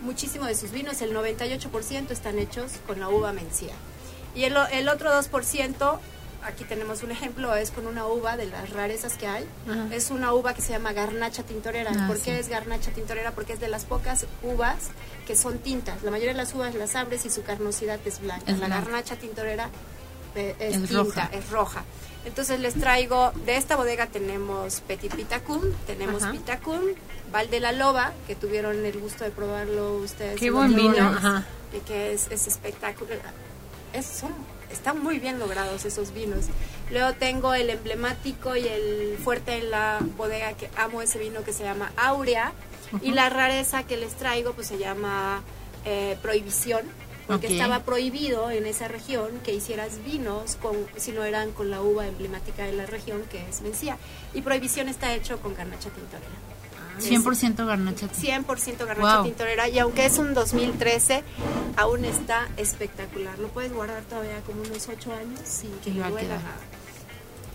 muchísimo 0.00 0.44
de 0.44 0.54
sus 0.54 0.72
vinos, 0.72 1.00
el 1.02 1.14
98% 1.14 2.10
están 2.10 2.38
hechos 2.38 2.72
con 2.86 3.00
la 3.00 3.08
uva 3.08 3.32
Mencía. 3.32 3.74
Y 4.34 4.44
el, 4.44 4.56
el 4.72 4.88
otro 4.88 5.10
2%, 5.10 5.98
aquí 6.44 6.64
tenemos 6.64 7.02
un 7.02 7.10
ejemplo, 7.10 7.54
es 7.54 7.70
con 7.70 7.86
una 7.86 8.06
uva 8.06 8.36
de 8.36 8.46
las 8.46 8.70
rarezas 8.70 9.14
que 9.14 9.26
hay. 9.26 9.44
Ajá. 9.68 9.86
Es 9.92 10.10
una 10.10 10.32
uva 10.34 10.54
que 10.54 10.62
se 10.62 10.72
llama 10.72 10.92
garnacha 10.92 11.42
tintorera. 11.42 11.90
Ah, 11.94 12.06
¿Por 12.06 12.16
sí. 12.16 12.24
qué 12.26 12.38
es 12.38 12.48
garnacha 12.48 12.90
tintorera? 12.92 13.32
Porque 13.32 13.54
es 13.54 13.60
de 13.60 13.68
las 13.68 13.84
pocas 13.84 14.26
uvas 14.42 14.76
que 15.26 15.36
son 15.36 15.58
tintas. 15.58 16.02
La 16.02 16.10
mayoría 16.10 16.32
de 16.32 16.38
las 16.38 16.54
uvas 16.54 16.74
las 16.74 16.94
abres 16.96 17.24
y 17.26 17.30
su 17.30 17.42
carnosidad 17.42 17.98
es 18.04 18.20
blanca. 18.20 18.44
Es 18.50 18.58
la 18.58 18.66
blanca. 18.66 18.84
garnacha 18.84 19.16
tintorera 19.16 19.68
eh, 20.34 20.54
es, 20.58 20.76
Es 20.76 20.88
tinta, 20.88 21.02
roja. 21.02 21.30
es 21.32 21.50
roja. 21.50 21.84
Entonces 22.24 22.58
les 22.60 22.74
traigo, 22.74 23.32
de 23.44 23.56
esta 23.56 23.76
bodega 23.76 24.06
tenemos 24.06 24.80
Petit 24.80 25.14
Pitacum, 25.14 25.60
tenemos 25.86 26.22
Ajá. 26.22 26.32
Pitacum, 26.32 26.80
Val 27.30 27.50
de 27.50 27.60
la 27.60 27.72
Loba, 27.72 28.12
que 28.26 28.34
tuvieron 28.34 28.82
el 28.84 28.98
gusto 28.98 29.24
de 29.24 29.30
probarlo 29.30 29.96
ustedes. 29.96 30.40
Qué 30.40 30.50
buen 30.50 30.74
vino, 30.74 31.06
ajá. 31.06 31.44
Y 31.76 31.80
que 31.80 32.12
es, 32.14 32.28
es 32.30 32.46
espectacular. 32.46 33.20
Es, 33.92 34.06
son, 34.06 34.32
están 34.74 35.02
muy 35.02 35.18
bien 35.18 35.38
logrados 35.38 35.84
esos 35.84 36.12
vinos. 36.12 36.46
Luego 36.90 37.14
tengo 37.14 37.54
el 37.54 37.70
emblemático 37.70 38.56
y 38.56 38.68
el 38.68 39.16
fuerte 39.22 39.58
en 39.58 39.70
la 39.70 40.00
bodega, 40.16 40.52
que 40.52 40.68
amo 40.76 41.00
ese 41.00 41.18
vino 41.18 41.42
que 41.44 41.52
se 41.52 41.64
llama 41.64 41.92
Aurea. 41.96 42.52
Y 43.02 43.12
la 43.12 43.28
rareza 43.28 43.84
que 43.84 43.96
les 43.96 44.14
traigo 44.14 44.52
pues 44.52 44.68
se 44.68 44.78
llama 44.78 45.42
eh, 45.84 46.16
Prohibición, 46.22 46.82
porque 47.26 47.48
estaba 47.48 47.80
prohibido 47.80 48.50
en 48.50 48.66
esa 48.66 48.86
región 48.86 49.40
que 49.42 49.52
hicieras 49.52 50.04
vinos 50.04 50.56
con, 50.56 50.76
si 50.96 51.10
no 51.12 51.24
eran 51.24 51.52
con 51.52 51.70
la 51.70 51.80
uva 51.80 52.06
emblemática 52.06 52.64
de 52.64 52.72
la 52.72 52.86
región, 52.86 53.22
que 53.30 53.48
es 53.48 53.62
Mencía. 53.62 53.96
Y 54.34 54.42
Prohibición 54.42 54.88
está 54.88 55.14
hecho 55.14 55.40
con 55.40 55.54
garnacha 55.54 55.90
tintorera. 55.90 56.53
100% 57.00 57.66
garnacha. 57.66 58.08
100% 58.08 58.86
garnacha 58.86 59.16
Wow. 59.16 59.24
tintorera 59.24 59.68
y 59.68 59.78
aunque 59.78 60.06
es 60.06 60.18
un 60.18 60.34
2013 60.34 61.22
aún 61.76 62.04
está 62.04 62.48
espectacular 62.56 63.38
lo 63.38 63.48
puedes 63.48 63.72
guardar 63.72 64.02
todavía 64.04 64.40
como 64.46 64.62
unos 64.62 64.88
8 64.88 65.12
años 65.12 65.40
sin 65.44 65.72
que 65.80 65.90
le 65.90 66.02
duela 66.08 66.36
nada 66.36 66.56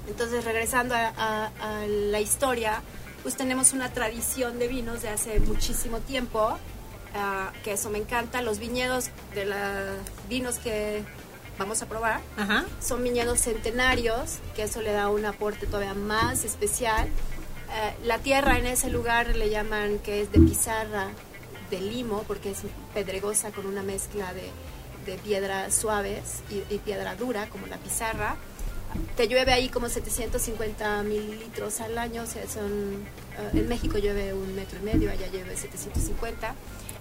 Entonces, 0.07 0.43
regresando 0.43 0.95
a, 0.95 1.07
a- 1.17 1.51
a 1.61 1.85
la 1.87 2.19
historia, 2.19 2.81
pues 3.23 3.35
tenemos 3.37 3.73
una 3.73 3.89
tradición 3.93 4.57
de 4.57 4.67
vinos 4.67 5.01
de 5.03 5.09
hace 5.09 5.39
muchísimo 5.39 5.99
tiempo, 5.99 6.57
ah, 7.15 7.51
que 7.63 7.73
eso 7.73 7.89
me 7.91 7.99
encanta. 7.99 8.41
Los 8.41 8.57
viñedos 8.59 9.09
de 9.35 9.45
los 9.45 9.57
vinos 10.27 10.57
que 10.57 11.03
vamos 11.59 11.81
a 11.83 11.85
probar 11.85 12.21
Ajá. 12.37 12.65
son 12.81 13.03
viñedos 13.03 13.41
centenarios, 13.41 14.39
que 14.55 14.63
eso 14.63 14.81
le 14.81 14.93
da 14.93 15.09
un 15.09 15.25
aporte 15.25 15.67
todavía 15.67 15.93
más 15.93 16.43
especial. 16.43 17.07
Eh, 17.71 17.95
la 18.05 18.19
tierra 18.19 18.57
en 18.57 18.65
ese 18.65 18.89
lugar 18.89 19.35
le 19.35 19.49
llaman 19.49 19.99
que 19.99 20.21
es 20.21 20.31
de 20.31 20.39
pizarra 20.39 21.07
de 21.69 21.79
limo, 21.81 22.23
porque 22.27 22.51
es 22.51 22.59
pedregosa 22.93 23.51
con 23.51 23.67
una 23.67 23.83
mezcla 23.83 24.33
de, 24.33 24.49
de 25.05 25.17
piedras 25.17 25.75
suaves 25.75 26.41
y, 26.49 26.77
piedra 26.79 27.15
dura, 27.15 27.47
como 27.49 27.67
la 27.67 27.77
pizarra. 27.77 28.35
Te 29.15 29.27
llueve 29.27 29.53
ahí 29.53 29.69
como 29.69 29.87
750 29.87 31.03
mililitros 31.03 31.79
al 31.79 31.97
año, 31.97 32.23
o 32.23 32.25
sea, 32.25 32.47
son, 32.47 33.05
eh, 33.37 33.59
en 33.59 33.67
México 33.67 33.99
llueve 33.99 34.33
un 34.33 34.55
metro 34.55 34.79
y 34.79 34.83
medio, 34.83 35.11
allá 35.11 35.27
llueve 35.27 35.55
750. 35.55 36.55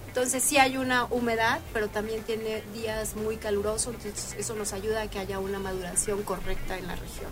Entonces 0.07 0.43
sí 0.43 0.57
hay 0.57 0.77
una 0.77 1.05
humedad, 1.05 1.59
pero 1.73 1.87
también 1.87 2.21
tiene 2.23 2.63
días 2.73 3.15
muy 3.15 3.37
calurosos, 3.37 3.95
entonces 3.95 4.35
eso 4.37 4.55
nos 4.55 4.73
ayuda 4.73 5.03
a 5.03 5.07
que 5.09 5.19
haya 5.19 5.39
una 5.39 5.59
maduración 5.59 6.23
correcta 6.23 6.77
en 6.77 6.87
la 6.87 6.95
región. 6.95 7.31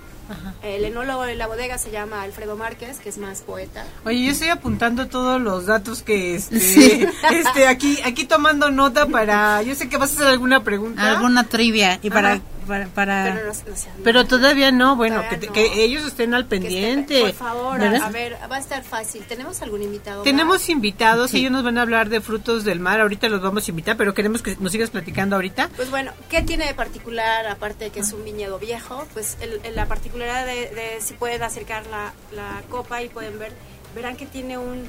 El 0.63 0.85
enólogo 0.85 1.23
de 1.23 1.35
la 1.35 1.47
bodega 1.47 1.77
se 1.77 1.91
llama 1.91 2.21
Alfredo 2.23 2.55
Márquez, 2.57 2.99
que 2.99 3.09
es 3.09 3.17
más 3.17 3.41
poeta. 3.41 3.85
Oye, 4.05 4.23
yo 4.25 4.31
estoy 4.31 4.49
apuntando 4.49 5.07
todos 5.07 5.41
los 5.41 5.65
datos 5.65 6.03
que 6.03 6.35
este, 6.35 6.59
Sí. 6.59 7.07
este 7.31 7.67
aquí 7.67 7.99
aquí 8.03 8.25
tomando 8.25 8.69
nota 8.71 9.05
para 9.07 9.61
yo 9.61 9.75
sé 9.75 9.89
que 9.89 9.97
vas 9.97 10.11
a 10.11 10.13
hacer 10.15 10.27
alguna 10.27 10.63
pregunta. 10.63 11.09
Alguna 11.11 11.43
trivia 11.45 11.99
y 12.01 12.09
para 12.09 12.33
Ajá. 12.33 12.41
para, 12.67 12.87
para- 12.87 13.23
Pero 13.23 13.35
no, 13.47 13.53
no 13.69 13.75
se 13.77 13.87
Pero 14.03 14.25
todavía 14.25 14.71
no, 14.71 14.95
bueno, 14.97 15.17
Todavía 15.17 15.39
que, 15.39 15.47
no. 15.47 15.53
que 15.53 15.83
ellos 15.85 16.05
estén 16.05 16.33
al 16.33 16.45
pendiente. 16.47 17.21
por 17.21 17.33
favor, 17.33 17.75
a, 17.75 17.77
¿verdad? 17.89 18.01
a 18.03 18.09
ver, 18.09 18.37
va 18.51 18.57
a 18.57 18.59
estar 18.59 18.83
fácil. 18.83 19.23
¿Tenemos 19.23 19.61
algún 19.61 19.81
invitado? 19.83 20.23
Tenemos 20.23 20.57
más? 20.59 20.69
invitados, 20.69 21.31
Sí. 21.31 21.37
ellos 21.39 21.51
nos 21.51 21.63
van 21.63 21.77
a 21.77 21.81
hablar 21.83 22.09
de 22.09 22.19
frutos 22.19 22.65
del 22.65 22.79
mar, 22.81 22.99
ahorita 22.99 23.29
los 23.29 23.41
vamos 23.41 23.65
a 23.67 23.71
invitar, 23.71 23.95
pero 23.95 24.13
queremos 24.13 24.41
que 24.41 24.57
nos 24.59 24.71
sigas 24.73 24.89
platicando 24.89 25.35
ahorita. 25.37 25.69
Pues 25.77 25.89
bueno, 25.89 26.11
¿qué 26.29 26.41
tiene 26.41 26.65
de 26.67 26.73
particular, 26.73 27.47
aparte 27.47 27.85
de 27.85 27.91
que 27.91 28.01
es 28.01 28.11
un 28.11 28.25
viñedo 28.25 28.59
viejo? 28.59 29.07
Pues 29.13 29.37
el- 29.39 29.61
el- 29.63 29.75
la 29.75 29.85
particularidad 30.17 30.45
de, 30.45 30.75
de 30.75 31.01
si 31.01 31.13
pueden 31.13 31.43
acercar 31.43 31.85
la, 31.87 32.13
la 32.31 32.61
copa 32.69 33.01
y 33.01 33.09
pueden 33.09 33.37
ver, 33.39 33.51
verán 33.95 34.15
que 34.15 34.25
tiene 34.25 34.57
un 34.57 34.87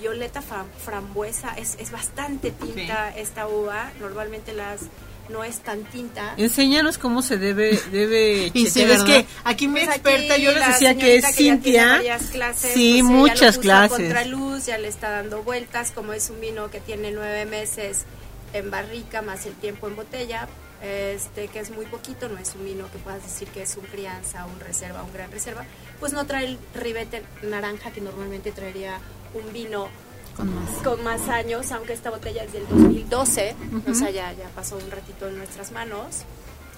violeta 0.00 0.40
fra- 0.42 0.66
frambuesa, 0.84 1.54
es, 1.56 1.76
es 1.80 1.90
bastante 1.90 2.50
tinta 2.50 3.14
esta 3.16 3.48
uva, 3.48 3.90
normalmente 4.00 4.52
las 4.52 4.80
no 5.28 5.44
es 5.44 5.60
tan 5.60 5.84
tinta. 5.84 6.34
Enséñanos 6.38 6.98
cómo 6.98 7.22
se 7.22 7.36
debe 7.36 7.80
debe 7.92 8.50
Y 8.54 8.66
sí, 8.66 8.80
checar. 8.80 8.90
es 8.90 9.04
¿verdad? 9.04 9.06
que 9.06 9.26
aquí 9.44 9.68
mi 9.68 9.74
Pues 9.80 9.88
experta 9.96 10.34
aquí 10.34 10.42
yo 10.42 10.52
les 10.52 10.66
decía 10.66 10.94
que 10.96 11.16
es 11.16 11.22
ya 11.22 11.32
tiene 11.32 11.56
Cintia. 11.56 11.86
varias 11.88 12.22
clases, 12.24 12.72
sí, 12.74 12.98
pues, 13.00 13.04
muchas 13.12 13.40
lo 13.40 13.46
puso 13.46 13.58
a 13.58 13.62
clases. 13.62 13.96
contraluz, 14.06 14.66
ya 14.66 14.78
le 14.78 14.88
está 14.88 15.10
dando 15.10 15.42
vueltas, 15.44 15.92
como 15.92 16.12
es 16.14 16.30
un 16.30 16.40
vino 16.40 16.68
que 16.70 16.80
tiene 16.80 17.12
nueve 17.12 17.46
meses 17.46 18.04
en 18.52 18.70
barrica 18.72 19.22
más 19.22 19.46
el 19.46 19.54
tiempo 19.54 19.86
en 19.86 19.94
botella, 19.94 20.48
este 20.82 21.48
que 21.48 21.60
es 21.60 21.70
muy 21.70 21.86
poquito, 21.86 22.28
no 22.28 22.38
es 22.38 22.54
un 22.54 22.64
vino 22.64 22.90
que 22.90 22.98
puedas 22.98 23.22
decir 23.22 23.48
que 23.48 23.62
es 23.62 23.76
un 23.76 23.84
crianza, 23.84 24.46
un 24.46 24.60
reserva, 24.60 25.02
un 25.02 25.12
gran 25.12 25.30
reserva, 25.30 25.64
pues 25.98 26.12
no 26.12 26.26
trae 26.26 26.46
el 26.46 26.58
ribete 26.74 27.22
naranja 27.42 27.90
que 27.90 28.00
normalmente 28.00 28.50
traería 28.52 28.98
un 29.34 29.52
vino 29.52 29.88
con 30.36 30.54
más. 30.54 30.70
con 30.82 31.04
más 31.04 31.28
años, 31.28 31.70
aunque 31.72 31.92
esta 31.92 32.10
botella 32.10 32.44
es 32.44 32.52
del 32.52 32.66
2012, 32.68 33.54
o 33.90 33.94
sea, 33.94 34.10
ya, 34.10 34.32
ya 34.32 34.48
pasó 34.54 34.76
un 34.76 34.90
ratito 34.90 35.28
en 35.28 35.36
nuestras 35.38 35.70
manos. 35.72 36.22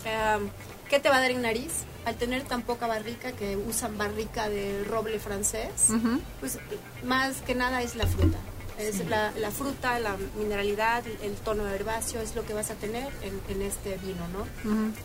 Em, 0.05 0.49
¿Qué 0.89 0.99
te 1.01 1.09
va 1.09 1.17
a 1.17 1.21
dar 1.21 1.31
en 1.31 1.41
nariz? 1.43 1.73
Al 2.05 2.17
tener 2.17 2.43
tan 2.43 2.63
poca 2.63 2.87
barrica, 2.87 3.33
que 3.33 3.57
usan 3.57 3.97
barrica 3.97 4.49
de 4.49 4.85
roble 4.85 5.19
francés, 5.21 5.89
Ujú. 5.89 6.21
pues 6.41 6.59
más 7.05 7.41
que 7.43 7.55
nada 7.55 7.81
es 7.83 7.95
la 7.95 8.07
fruta. 8.07 8.37
Es 8.79 9.07
la, 9.09 9.31
la 9.39 9.51
fruta, 9.51 9.99
la 10.01 10.17
mineralidad, 10.39 11.05
el 11.23 11.35
tono 11.37 11.69
herbáceo 11.69 12.21
es 12.21 12.35
lo 12.35 12.45
que 12.45 12.55
vas 12.55 12.71
a 12.71 12.75
tener 12.75 13.07
en, 13.23 13.41
en 13.55 13.63
este 13.63 13.99
vino, 13.99 14.27
¿no? 14.33 14.47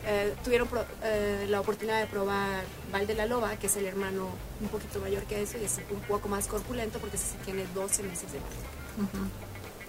Eh, 0.05 0.33
tuvieron 0.43 0.67
pro- 0.67 0.85
eh, 1.03 1.45
la 1.49 1.59
oportunidad 1.61 1.99
de 1.99 2.07
probar 2.07 2.63
Val 2.91 3.05
de 3.05 3.13
la 3.15 3.25
Loba, 3.25 3.55
que 3.57 3.67
es 3.67 3.75
el 3.77 3.85
hermano 3.85 4.29
un 4.61 4.67
poquito 4.69 4.99
mayor 4.99 5.23
que 5.23 5.41
eso 5.43 5.57
y 5.61 5.65
es 5.65 5.79
un 5.91 5.99
poco 6.01 6.27
más 6.29 6.47
corpulento 6.47 6.97
porque 6.99 7.17
ese 7.17 7.25
sí 7.25 7.35
tiene 7.45 7.65
12 7.75 8.03
meses 8.03 8.31
de 8.31 8.39
barrica. 8.39 9.29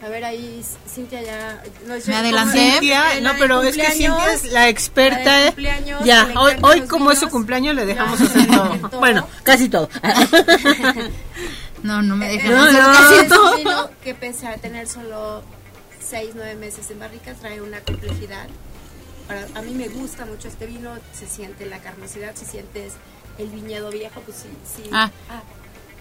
A 0.00 0.08
ver, 0.08 0.24
ahí 0.24 0.64
Cintia 0.88 1.22
ya... 1.22 1.60
nos 1.86 2.06
Me 2.06 2.14
adelanté. 2.14 2.70
Cintia, 2.72 3.20
no, 3.20 3.32
pero 3.38 3.62
es 3.62 3.74
que 3.76 3.84
Cintia 3.90 4.32
es 4.32 4.44
la 4.52 4.68
experta. 4.68 5.24
la 5.24 5.36
de 5.38 5.42
eh. 5.42 5.46
cumpleaños, 5.48 6.04
ya, 6.04 6.28
hoy, 6.62 6.82
como 6.82 7.10
es 7.10 7.18
su 7.18 7.28
cumpleaños 7.28 7.74
le 7.74 7.84
dejamos 7.84 8.18
Ya, 8.20 8.26
hacer 8.26 8.46
todo. 8.46 8.88
todo. 8.88 8.98
Bueno, 9.00 9.26
casi 9.42 9.68
todo. 9.68 9.88
No, 11.82 12.02
no 12.02 12.16
me 12.16 12.28
dejan 12.28 12.50
No, 12.52 12.70
no. 12.72 13.10
Es 13.20 13.28
vino 13.58 13.90
que 14.02 14.14
pese 14.14 14.46
a 14.48 14.56
tener 14.56 14.88
solo 14.88 15.42
6, 16.00 16.30
9 16.34 16.54
meses 16.56 16.90
en 16.90 16.98
barrica, 16.98 17.34
trae 17.34 17.60
una 17.60 17.80
complejidad. 17.80 18.48
Para- 19.26 19.46
a 19.54 19.62
mí 19.62 19.72
me 19.74 19.88
gusta 19.88 20.24
mucho 20.24 20.48
este 20.48 20.66
vino, 20.66 20.90
se 21.12 21.26
siente 21.26 21.66
la 21.66 21.78
carnosidad, 21.80 22.34
si 22.34 22.44
sientes 22.46 22.94
el 23.38 23.48
viñedo 23.48 23.90
viejo, 23.90 24.20
pues 24.22 24.38
sí. 24.38 24.48
sí. 24.82 24.88
Ah. 24.92 25.10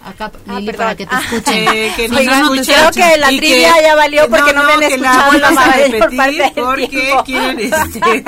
Acá, 0.04 0.32
Ah, 0.48 0.60
Lili, 0.60 0.72
para 0.74 0.96
que 0.96 1.06
te 1.06 1.16
Ah. 1.16 1.22
escuchen. 1.24 1.68
Eh, 1.76 1.94
que 1.96 2.04
Oigan, 2.06 2.42
escuchen. 2.44 2.64
creo 2.76 2.92
que 2.92 3.18
la 3.18 3.28
trivia 3.28 3.82
ya 3.82 3.96
valió 3.96 4.30
porque 4.30 4.54
no 4.54 4.64
me 4.64 4.74
han 4.74 4.80
que 4.80 4.98
la 4.98 5.10
escuchado 5.12 5.34
la 5.40 5.48
a 5.48 5.52
mayor 5.52 5.68
parte 5.68 5.98
repetir 6.00 6.54
del 6.56 6.64
porque 6.64 7.16
quieren, 7.26 7.60
este, 7.60 8.24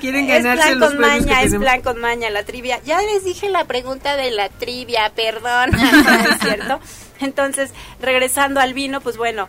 quieren 0.00 0.30
Es 0.30 0.42
ganarse 0.44 0.62
plan 0.68 0.78
los 0.80 0.88
con 0.90 0.98
premios 0.98 1.18
que 1.24 1.30
maña, 1.30 1.40
es 1.42 1.46
tenemos. 1.46 1.64
plan 1.64 1.82
con 1.82 2.00
maña 2.00 2.30
la 2.30 2.42
trivia. 2.44 2.80
Ya 2.84 3.00
les 3.02 3.24
dije 3.24 3.48
la 3.48 3.64
pregunta 3.64 4.16
de 4.16 4.30
la 4.30 4.48
trivia, 4.48 5.10
perdón, 5.14 5.70
¿es 5.74 6.38
cierto? 6.40 6.80
Entonces, 7.20 7.70
regresando 8.00 8.60
al 8.60 8.74
vino, 8.74 9.00
pues 9.00 9.16
bueno, 9.16 9.48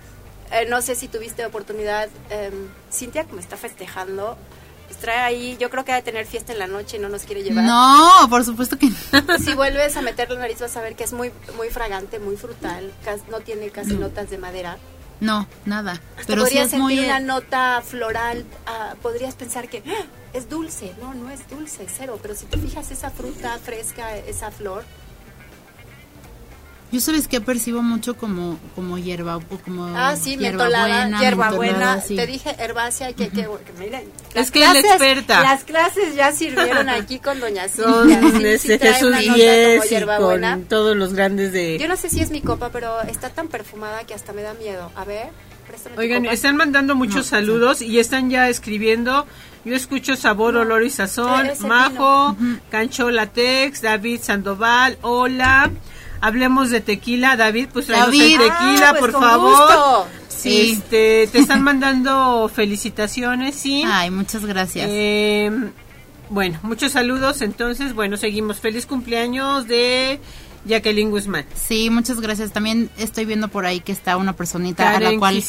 eh, 0.52 0.66
no 0.70 0.82
sé 0.82 0.96
si 0.96 1.08
tuviste 1.08 1.46
oportunidad, 1.46 2.08
eh, 2.30 2.52
Cintia, 2.92 3.26
como 3.26 3.40
está 3.40 3.58
festejando, 3.58 4.38
trae 5.02 5.18
ahí, 5.20 5.58
yo 5.60 5.70
creo 5.70 5.84
que 5.86 5.92
ha 5.92 5.96
de 5.96 6.02
tener 6.02 6.26
fiesta 6.26 6.54
en 6.54 6.60
la 6.60 6.68
noche 6.68 6.98
y 6.98 7.00
no 7.00 7.10
nos 7.10 7.24
quiere 7.24 7.44
llevar. 7.44 7.64
No, 7.64 8.28
por 8.30 8.44
supuesto 8.46 8.78
que 8.78 8.90
no. 8.90 9.38
Si 9.40 9.54
vuelves 9.54 9.96
a 9.98 10.02
meter 10.02 10.30
la 10.32 10.40
nariz 10.40 10.60
vas 10.60 10.76
a 10.78 10.82
ver 10.82 10.96
que 10.96 11.04
es 11.04 11.14
muy 11.14 11.32
muy 11.58 11.70
fragante, 11.70 12.20
muy 12.20 12.38
frutal, 12.38 12.92
no 13.30 13.40
tiene 13.42 13.70
casi 13.70 13.94
notas 13.94 14.30
de 14.30 14.38
madera. 14.38 14.78
No, 15.22 15.48
nada. 15.66 15.94
Hasta 16.18 16.24
Pero 16.28 16.42
sí 16.42 16.56
podrías 16.56 16.74
es 16.74 16.80
muy... 16.80 16.96
sentir 16.96 17.10
una 17.12 17.20
nota 17.22 17.82
floral, 17.86 18.46
ah, 18.68 18.96
podrías 19.02 19.34
pensar 19.36 19.70
que 19.70 19.82
"Ah, 19.88 20.06
es 20.34 20.50
dulce, 20.50 20.94
no, 21.02 21.14
no 21.14 21.30
es 21.30 21.48
dulce, 21.50 21.88
cero, 21.90 22.20
pero 22.22 22.36
si 22.36 22.46
te 22.46 22.58
fijas 22.58 22.92
esa 22.92 23.10
fruta 23.12 23.58
fresca, 23.64 24.16
esa 24.18 24.52
flor, 24.52 24.84
Yo 26.96 27.02
sabes 27.02 27.28
que 27.28 27.42
percibo 27.42 27.82
mucho 27.82 28.16
como, 28.16 28.58
como 28.74 28.98
hierba, 28.98 29.36
o 29.36 29.42
como 29.42 29.84
ah, 29.98 30.16
sí, 30.16 30.38
hierbabuena, 30.38 30.88
mentolada, 30.88 31.20
hierbabuena, 31.20 32.02
sí. 32.02 32.16
te 32.16 32.26
dije 32.26 32.56
herbácea, 32.58 33.12
que, 33.12 33.28
que, 33.28 33.42
que 33.42 33.74
miren, 33.78 34.10
Es 34.34 34.50
que 34.50 34.64
es 34.64 34.72
la 34.72 34.80
experta. 34.80 35.42
Las 35.42 35.66
clases 35.66 36.16
ya 36.16 36.32
sirvieron 36.32 36.88
aquí 36.88 37.20
con 37.20 37.42
Doña 37.42 37.64
Con 37.76 38.10
Cintia, 38.10 38.58
sí, 38.58 38.68
sí 38.68 38.72
este 38.72 38.94
Jesús 38.94 39.18
Díez 39.18 39.92
y 39.92 40.06
con 40.06 40.64
todos 40.70 40.96
los 40.96 41.14
grandes 41.14 41.52
de... 41.52 41.78
Yo 41.78 41.90
no 41.90 41.98
sé 41.98 42.10
si 42.10 42.22
es 42.22 42.32
mi 42.32 42.40
copa, 42.40 42.70
pero 42.72 43.02
está 43.02 43.30
tan 43.30 43.50
perfumada 43.50 44.06
que 44.06 44.14
hasta 44.14 44.32
me 44.32 44.42
da 44.42 44.54
miedo. 44.54 44.90
A 44.96 45.04
ver, 45.04 45.28
préstame 45.68 45.98
tu 45.98 46.02
Oigan, 46.02 46.24
copa. 46.24 46.34
están 46.34 46.56
mandando 46.56 46.96
muchos 46.96 47.26
saludos 47.26 47.82
y 47.82 48.00
están 48.00 48.30
ya 48.30 48.48
escribiendo. 48.48 49.28
Yo 49.66 49.76
escucho 49.76 50.16
sabor, 50.16 50.56
olor 50.56 50.84
y 50.84 50.90
sazón. 50.90 51.52
Majo, 51.60 52.38
Cancho 52.72 53.12
Latex, 53.12 53.82
David 53.82 54.22
Sandoval, 54.22 54.98
hola. 55.02 55.70
Hablemos 56.22 56.70
de 56.70 56.82
tequila, 56.82 57.36
David, 57.36 57.68
pues 57.72 57.88
tráenos 57.88 58.10
el 58.14 58.20
David. 58.20 58.38
tequila, 58.38 58.90
Ah, 58.90 58.92
pues 58.92 59.00
por 59.02 59.12
con 59.14 59.22
favor. 59.22 59.52
gusto. 59.52 60.08
Sí. 60.28 60.72
Este, 60.78 61.28
te 61.32 61.40
están 61.40 61.64
mandando 61.64 62.50
felicitaciones, 62.54 63.56
sí. 63.56 63.84
Ay, 63.88 64.12
muchas 64.12 64.46
gracias. 64.46 64.88
Eh, 64.90 65.52
bueno, 66.30 66.60
muchos 66.64 66.92
saludos. 66.92 67.42
Entonces, 67.42 67.94
bueno, 67.94 68.18
seguimos. 68.18 68.60
Feliz 68.60 68.86
cumpleaños 68.86 69.68
de 69.68 70.20
Jacqueline 70.66 71.10
Guzmán. 71.12 71.46
Sí, 71.56 71.90
muchas 71.90 72.20
gracias. 72.22 72.52
También 72.52 72.90
estoy 72.98 73.26
viendo 73.26 73.48
por 73.48 73.66
ahí 73.66 73.80
que 73.80 73.92
está 73.92 74.18
una 74.18 74.34
personita 74.34 74.90
a 74.90 74.94
Karen 74.94 75.14
la 75.14 75.20
cual 75.20 75.44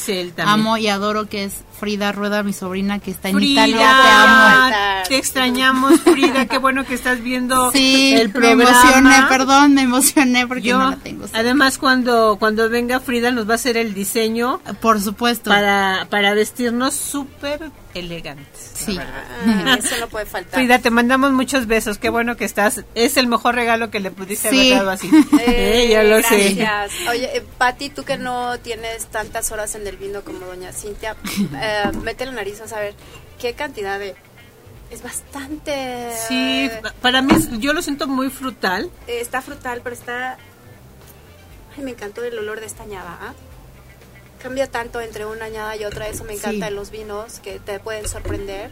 amo 0.44 0.76
y 0.76 0.88
adoro, 0.88 1.26
que 1.28 1.44
es 1.44 1.54
Frida 1.78 2.12
Rueda, 2.12 2.42
mi 2.42 2.52
sobrina, 2.52 2.98
que 2.98 3.10
está 3.10 3.28
en 3.28 3.36
Frida, 3.36 3.66
Italia. 3.66 3.86
Te 4.02 4.08
amo. 4.10 5.02
te 5.08 5.16
extrañamos, 5.18 6.00
Frida. 6.00 6.46
Qué 6.46 6.58
bueno 6.58 6.84
que 6.84 6.94
estás 6.94 7.22
viendo 7.22 7.70
Sí, 7.72 8.14
el 8.14 8.28
me 8.28 8.32
programa. 8.34 8.62
emocioné, 8.62 9.16
perdón, 9.28 9.74
me 9.74 9.82
emocioné 9.82 10.46
porque 10.46 10.62
Yo, 10.62 10.78
no 10.78 10.90
la 10.90 10.96
tengo. 10.96 11.26
además, 11.32 11.78
cuando 11.78 12.36
cuando 12.38 12.68
venga 12.70 13.00
Frida, 13.00 13.30
nos 13.30 13.48
va 13.48 13.52
a 13.52 13.54
hacer 13.56 13.76
el 13.76 13.94
diseño 13.94 14.60
Por 14.80 15.00
supuesto. 15.00 15.50
para, 15.50 16.06
para 16.10 16.34
vestirnos 16.34 16.94
súper 16.94 17.70
elegantes. 17.94 18.70
sí. 18.74 18.98
Ah, 19.00 19.76
eso 19.78 19.94
no 20.00 20.06
puede 20.08 20.26
faltar. 20.26 20.54
Frida, 20.60 20.78
te 20.78 20.90
mandamos 20.90 21.32
muchos 21.32 21.66
besos. 21.66 21.96
Qué 21.98 22.08
bueno 22.10 22.36
que 22.36 22.44
estás. 22.44 22.84
Es 22.94 23.16
el 23.16 23.26
mejor 23.26 23.54
regalo 23.54 23.90
que 23.90 24.00
le 24.00 24.10
pudiste 24.10 24.50
Sí. 24.50 24.72
haber 24.72 24.78
dado 24.78 24.90
así. 24.90 25.10
Eh, 25.40 25.44
Eh, 25.86 25.88
ya 25.90 26.02
lo 26.02 26.22
sé. 26.22 26.54
gracias. 26.54 27.08
Oye, 27.08 27.36
eh, 27.36 27.44
Pati, 27.58 27.88
tú 27.90 28.04
que 28.04 28.18
no 28.18 28.58
tienes 28.58 29.06
tantas 29.06 29.50
horas 29.52 29.74
en 29.74 29.86
el 29.86 29.96
vino 29.96 30.20
como 30.22 30.40
doña 30.40 30.72
Cintia, 30.72 31.16
eh, 31.66 31.92
mete 32.02 32.26
la 32.26 32.32
nariz 32.32 32.60
a 32.60 32.68
saber 32.68 32.94
qué 33.38 33.54
cantidad 33.54 33.98
de 33.98 34.14
es 34.90 35.02
bastante... 35.02 36.12
Sí, 36.28 36.70
para 37.00 37.20
mí 37.20 37.34
yo 37.58 37.72
lo 37.72 37.82
siento 37.82 38.06
muy 38.06 38.30
frutal. 38.30 38.90
Eh, 39.06 39.20
está 39.20 39.42
frutal, 39.42 39.80
pero 39.82 39.94
está... 39.94 40.38
Ay, 41.76 41.82
me 41.82 41.90
encantó 41.90 42.22
el 42.24 42.38
olor 42.38 42.60
de 42.60 42.66
esta 42.66 42.84
añada. 42.84 43.18
¿ah? 43.20 43.34
Cambia 44.46 44.70
tanto 44.70 45.00
entre 45.00 45.26
una 45.26 45.46
añada 45.46 45.74
y 45.76 45.84
otra, 45.84 46.06
eso 46.06 46.22
me 46.22 46.34
encanta 46.34 46.66
Sí. 46.66 46.70
en 46.70 46.76
los 46.76 46.92
vinos, 46.92 47.40
que 47.40 47.58
te 47.58 47.80
pueden 47.80 48.06
sorprender. 48.08 48.70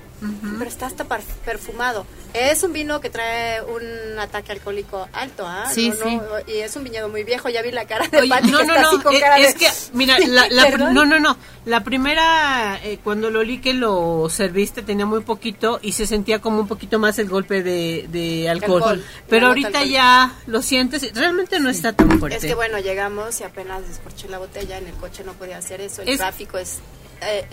Pero 0.58 0.70
está 0.70 0.86
hasta 0.86 1.04
perfumado. 1.44 2.06
Es 2.32 2.62
un 2.62 2.72
vino 2.72 3.00
que 3.00 3.10
trae 3.10 3.60
un 3.62 4.18
ataque 4.18 4.52
alcohólico 4.52 5.08
alto, 5.12 5.44
¿ah? 5.46 5.66
Sí, 5.72 5.90
No, 5.90 6.10
no, 6.10 6.22
Y 6.46 6.58
es 6.58 6.74
un 6.76 6.84
viñedo 6.84 7.08
muy 7.08 7.24
viejo, 7.24 7.48
ya 7.48 7.60
vi 7.62 7.72
la 7.72 7.86
cara 7.86 8.06
de 8.08 8.18
Oye, 8.20 8.28
Pati 8.30 8.50
no, 8.50 8.58
que 8.58 8.66
no, 8.66 8.72
está 8.74 8.82
no, 8.82 8.88
así 8.88 8.98
con 9.00 9.14
es, 9.14 9.20
de... 9.20 9.54
que, 9.54 9.66
mira, 9.92 10.18
la, 10.20 10.48
la 10.48 10.70
no, 10.92 11.04
no, 11.04 11.18
no, 11.20 11.36
la 11.66 11.84
primera, 11.84 12.80
eh, 12.82 12.98
cuando 13.04 13.30
lo 13.30 13.40
olí 13.40 13.60
que 13.60 13.74
lo 13.74 14.28
serviste 14.30 14.82
tenía 14.82 15.06
muy 15.06 15.20
poquito 15.20 15.78
y 15.82 15.92
se 15.92 16.06
sentía 16.06 16.40
como 16.40 16.60
un 16.60 16.68
poquito 16.68 16.98
más 16.98 17.18
el 17.18 17.28
golpe 17.28 17.62
de, 17.62 18.06
de 18.10 18.48
alcohol. 18.48 18.82
Alcohol, 18.82 19.04
Pero 19.28 19.48
ahorita 19.48 19.68
alcohólica. 19.68 19.92
ya 19.94 20.34
lo 20.46 20.62
sientes, 20.62 21.12
realmente 21.14 21.60
no 21.60 21.68
está 21.68 21.92
tan 21.92 22.18
fuerte. 22.18 22.38
Es 22.38 22.44
que 22.44 22.54
bueno, 22.54 22.78
llegamos 22.78 23.40
y 23.40 23.44
apenas 23.44 23.86
descorché 23.86 24.28
la 24.28 24.38
botella, 24.38 24.78
en 24.78 24.86
el 24.88 24.94
coche 24.94 25.22
no 25.24 25.34
podía 25.34 25.58
hacer 25.64 25.80
eso, 25.80 26.02
el 26.02 26.10
Es- 26.10 26.18
tráfico 26.18 26.58
es 26.58 26.78
eh, 27.22 27.46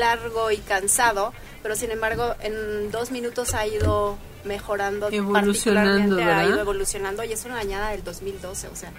largo 0.00 0.50
y 0.50 0.58
cansado, 0.58 1.32
pero 1.62 1.74
sin 1.76 1.90
embargo 1.90 2.34
en 2.40 2.90
dos 2.90 3.10
minutos 3.10 3.54
ha 3.54 3.66
ido 3.66 4.16
mejorando, 4.44 5.08
Evolucionando, 5.10 6.16
particularmente 6.16 6.24
ha 6.24 6.46
ido 6.46 6.60
evolucionando 6.60 7.24
y 7.24 7.32
es 7.32 7.44
una 7.44 7.58
añada 7.58 7.90
del 7.90 8.02
2012, 8.04 8.68
o 8.68 8.76
sea, 8.76 8.92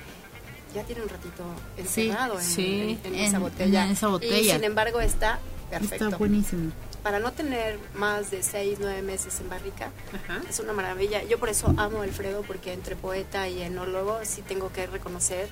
ya 0.73 0.83
tiene 0.83 1.03
un 1.03 1.09
ratito 1.09 1.43
encerrado 1.77 2.35
en, 2.39 2.45
sí. 2.45 2.99
en- 3.03 3.13
en 3.13 3.19
En- 3.19 3.25
esa 3.25 3.39
botella. 3.39 3.89
esa 3.89 4.07
Y 4.07 4.11
botella. 4.11 4.55
sin 4.55 4.63
embargo 4.63 5.01
está 5.01 5.39
perfecto. 5.69 6.05
Está 6.05 6.17
buenísimo. 6.17 6.71
Para 7.03 7.19
no 7.19 7.33
tener 7.33 7.77
más 7.95 8.31
de 8.31 8.41
seis, 8.43 8.77
nueve 8.79 9.01
meses 9.01 9.39
en 9.41 9.49
barrica, 9.49 9.91
Ajá. 10.13 10.41
es 10.49 10.59
una 10.59 10.71
maravilla. 10.71 11.21
Yo 11.23 11.37
por 11.37 11.49
eso 11.49 11.67
amo 11.77 11.99
a 11.99 12.03
Alfredo, 12.03 12.43
porque 12.47 12.71
entre 12.71 12.95
poeta 12.95 13.47
y 13.49 13.61
enólogo 13.61 14.19
sí 14.23 14.41
tengo 14.41 14.71
que 14.71 14.87
reconocer 14.87 15.49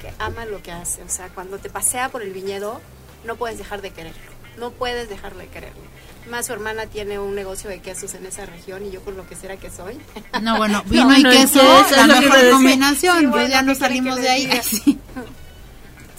que 0.00 0.12
ama 0.18 0.46
lo 0.46 0.62
que 0.62 0.72
hace. 0.72 1.02
O 1.02 1.08
sea, 1.10 1.28
cuando 1.28 1.58
te 1.58 1.68
pasea 1.68 2.08
por 2.08 2.22
el 2.22 2.32
viñedo, 2.32 2.80
no 3.26 3.36
puedes 3.36 3.58
dejar 3.58 3.82
de 3.82 3.90
quererlo. 3.90 4.32
No 4.58 4.70
puedes 4.70 5.08
dejar 5.10 5.34
de 5.34 5.46
quererlo. 5.48 5.82
Más 6.30 6.46
su 6.46 6.54
hermana 6.54 6.86
tiene 6.86 7.18
un 7.18 7.34
negocio 7.34 7.68
de 7.68 7.80
quesos 7.82 8.14
en 8.14 8.24
esa 8.24 8.46
región 8.46 8.86
y 8.86 8.90
yo 8.90 9.02
con 9.02 9.14
lo 9.14 9.26
que 9.28 9.36
será 9.36 9.58
que 9.58 9.70
soy. 9.70 9.98
No, 10.40 10.56
bueno, 10.56 10.82
vino 10.86 11.04
No, 11.10 11.18
y 11.18 11.22
no, 11.22 11.30
queso, 11.30 11.60
eso 11.60 11.84
es 11.86 11.96
la 11.96 12.06
mejor 12.06 12.50
combinación. 12.50 13.18
Sí, 13.18 13.24
Yo 13.24 13.46
ya 13.46 13.60
no 13.62 13.72
¿qué 13.72 13.78
quieren 13.78 14.04
salimos 14.04 14.16
de 14.22 14.28
ahí. 14.30 14.48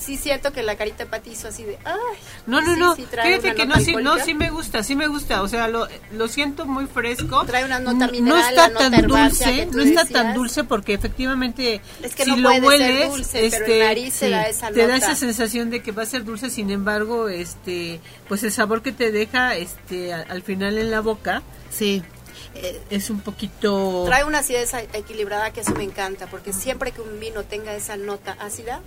Sí. 0.06 0.18
Siento 0.18 0.52
que 0.54 0.64
la 0.64 0.76
carita 0.76 1.04
de 1.04 1.06
Pati 1.10 1.32
hizo 1.32 1.48
así 1.48 1.64
de, 1.64 1.78
ay. 1.86 1.96
No, 2.46 2.62
no, 2.62 2.74
sí, 2.74 2.80
no. 2.80 2.96
sí 2.96 3.08
trae 3.10 3.40
Fíjate 3.40 3.56
que 3.56 3.66
no, 3.66 3.74
nota 3.76 3.80
sí, 3.86 3.96
no, 3.96 4.18
sí 4.20 4.34
me 4.34 4.50
gusta, 4.50 4.84
sí 4.84 4.96
me 4.96 5.08
gusta. 5.08 5.42
O 5.42 5.48
sea, 5.48 5.68
lo, 5.68 5.88
lo 6.14 6.28
siento 6.28 6.66
muy 6.66 6.86
fresco. 6.88 7.44
Trae 7.46 7.66
una 7.66 7.80
nota 7.80 8.06
No- 8.08 8.12
mineral, 8.12 8.26
No 8.28 8.48
está 8.50 8.62
la 8.68 8.70
nota 8.70 8.90
tan 8.92 9.08
dulce, 9.08 9.66
no 9.68 9.82
está 9.82 10.06
tan 10.06 10.34
dulce 10.34 10.64
porque 10.64 10.94
efectivamente 10.94 11.82
Es 12.04 12.16
que 12.16 12.24
si 12.26 12.32
no 12.36 12.38
lo 12.60 12.68
hueles, 12.68 13.10
dulce, 13.10 13.48
pero 13.52 13.64
este, 13.66 13.80
nariz 13.80 14.14
se 14.14 14.30
da 14.30 14.44
esa 14.44 14.72
te 14.72 14.82
da 14.88 14.94
nota. 14.96 14.98
esa 14.98 15.16
sensación 15.16 15.70
de 15.70 15.82
que 15.82 15.92
va 15.92 16.04
a 16.04 16.06
ser 16.06 16.24
dulce. 16.24 16.50
Sin 16.50 16.70
embargo, 16.72 17.30
este, 17.30 18.00
pues 18.28 18.44
el 18.44 18.52
sabor 18.52 18.82
que 18.82 18.92
te 18.92 19.12
deja, 19.12 19.56
este, 19.56 20.14
a- 20.14 20.22
al 20.30 20.42
final 20.44 20.78
en 20.78 20.92
la 20.92 21.00
boca 21.02 21.42
Sí. 21.72 22.04
eh, 22.56 22.82
es 22.90 23.10
un 23.10 23.20
poquito. 23.22 24.04
Trae 24.06 24.24
una 24.24 24.40
acidez 24.40 24.72
equilibrada 24.94 25.52
que 25.52 25.62
eso 25.62 25.74
me 25.76 25.84
encanta, 25.84 26.28
porque 26.28 26.54
siempre 26.54 26.92
que 26.92 27.02
un 27.02 27.20
vino 27.20 27.44
tenga 27.44 27.74
esa 27.76 27.98
nota 27.98 28.38
ácida, 28.40 28.82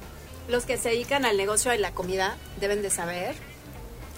los 0.49 0.65
que 0.65 0.77
se 0.79 0.89
dedican 0.91 1.25
al 1.25 1.37
negocio 1.37 1.71
de 1.71 1.79
la 1.79 1.93
comida 1.93 2.37
deben 2.61 2.83
de 2.83 2.91
saber 2.91 3.35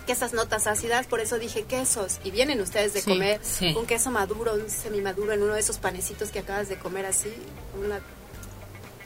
que 0.06 0.12
esas 0.12 0.32
notas 0.32 0.66
ácidas, 0.66 1.06
por 1.06 1.20
eso 1.20 1.38
dije 1.38 1.64
quesos, 1.64 2.20
y 2.24 2.30
vienen 2.30 2.60
ustedes 2.60 2.92
de 2.94 3.02
Sí, 3.02 3.10
comer 3.10 3.40
sí. 3.42 3.74
un 3.76 3.86
queso 3.86 4.10
maduro, 4.10 4.54
un 4.54 4.70
semimaduro 4.70 5.32
en 5.32 5.42
uno 5.42 5.54
de 5.54 5.60
esos 5.60 5.78
panecitos 5.78 6.30
que 6.30 6.38
acabas 6.40 6.68
de 6.68 6.76
comer 6.78 7.04
así, 7.06 7.32
una 7.78 8.00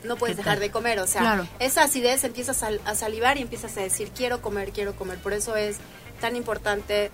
no 0.03 0.17
puedes 0.17 0.35
¿Qué 0.35 0.43
dejar 0.43 0.59
de 0.59 0.69
comer, 0.69 0.99
o 0.99 1.07
sea, 1.07 1.21
Claro. 1.21 1.47
esa 1.59 1.83
acidez 1.83 2.23
empiezas 2.23 2.61
a, 2.61 2.69
a 2.85 2.93
salivar 2.95 3.37
y 3.37 3.41
empiezas 3.41 3.75
a 3.77 3.81
decir 3.81 4.11
quiero 4.15 4.39
comer, 4.41 4.71
quiero 4.71 4.95
comer, 4.95 5.17
por 5.17 5.33
eso 5.33 5.55
es 5.55 5.77
tan 6.21 6.35
importante 6.35 7.09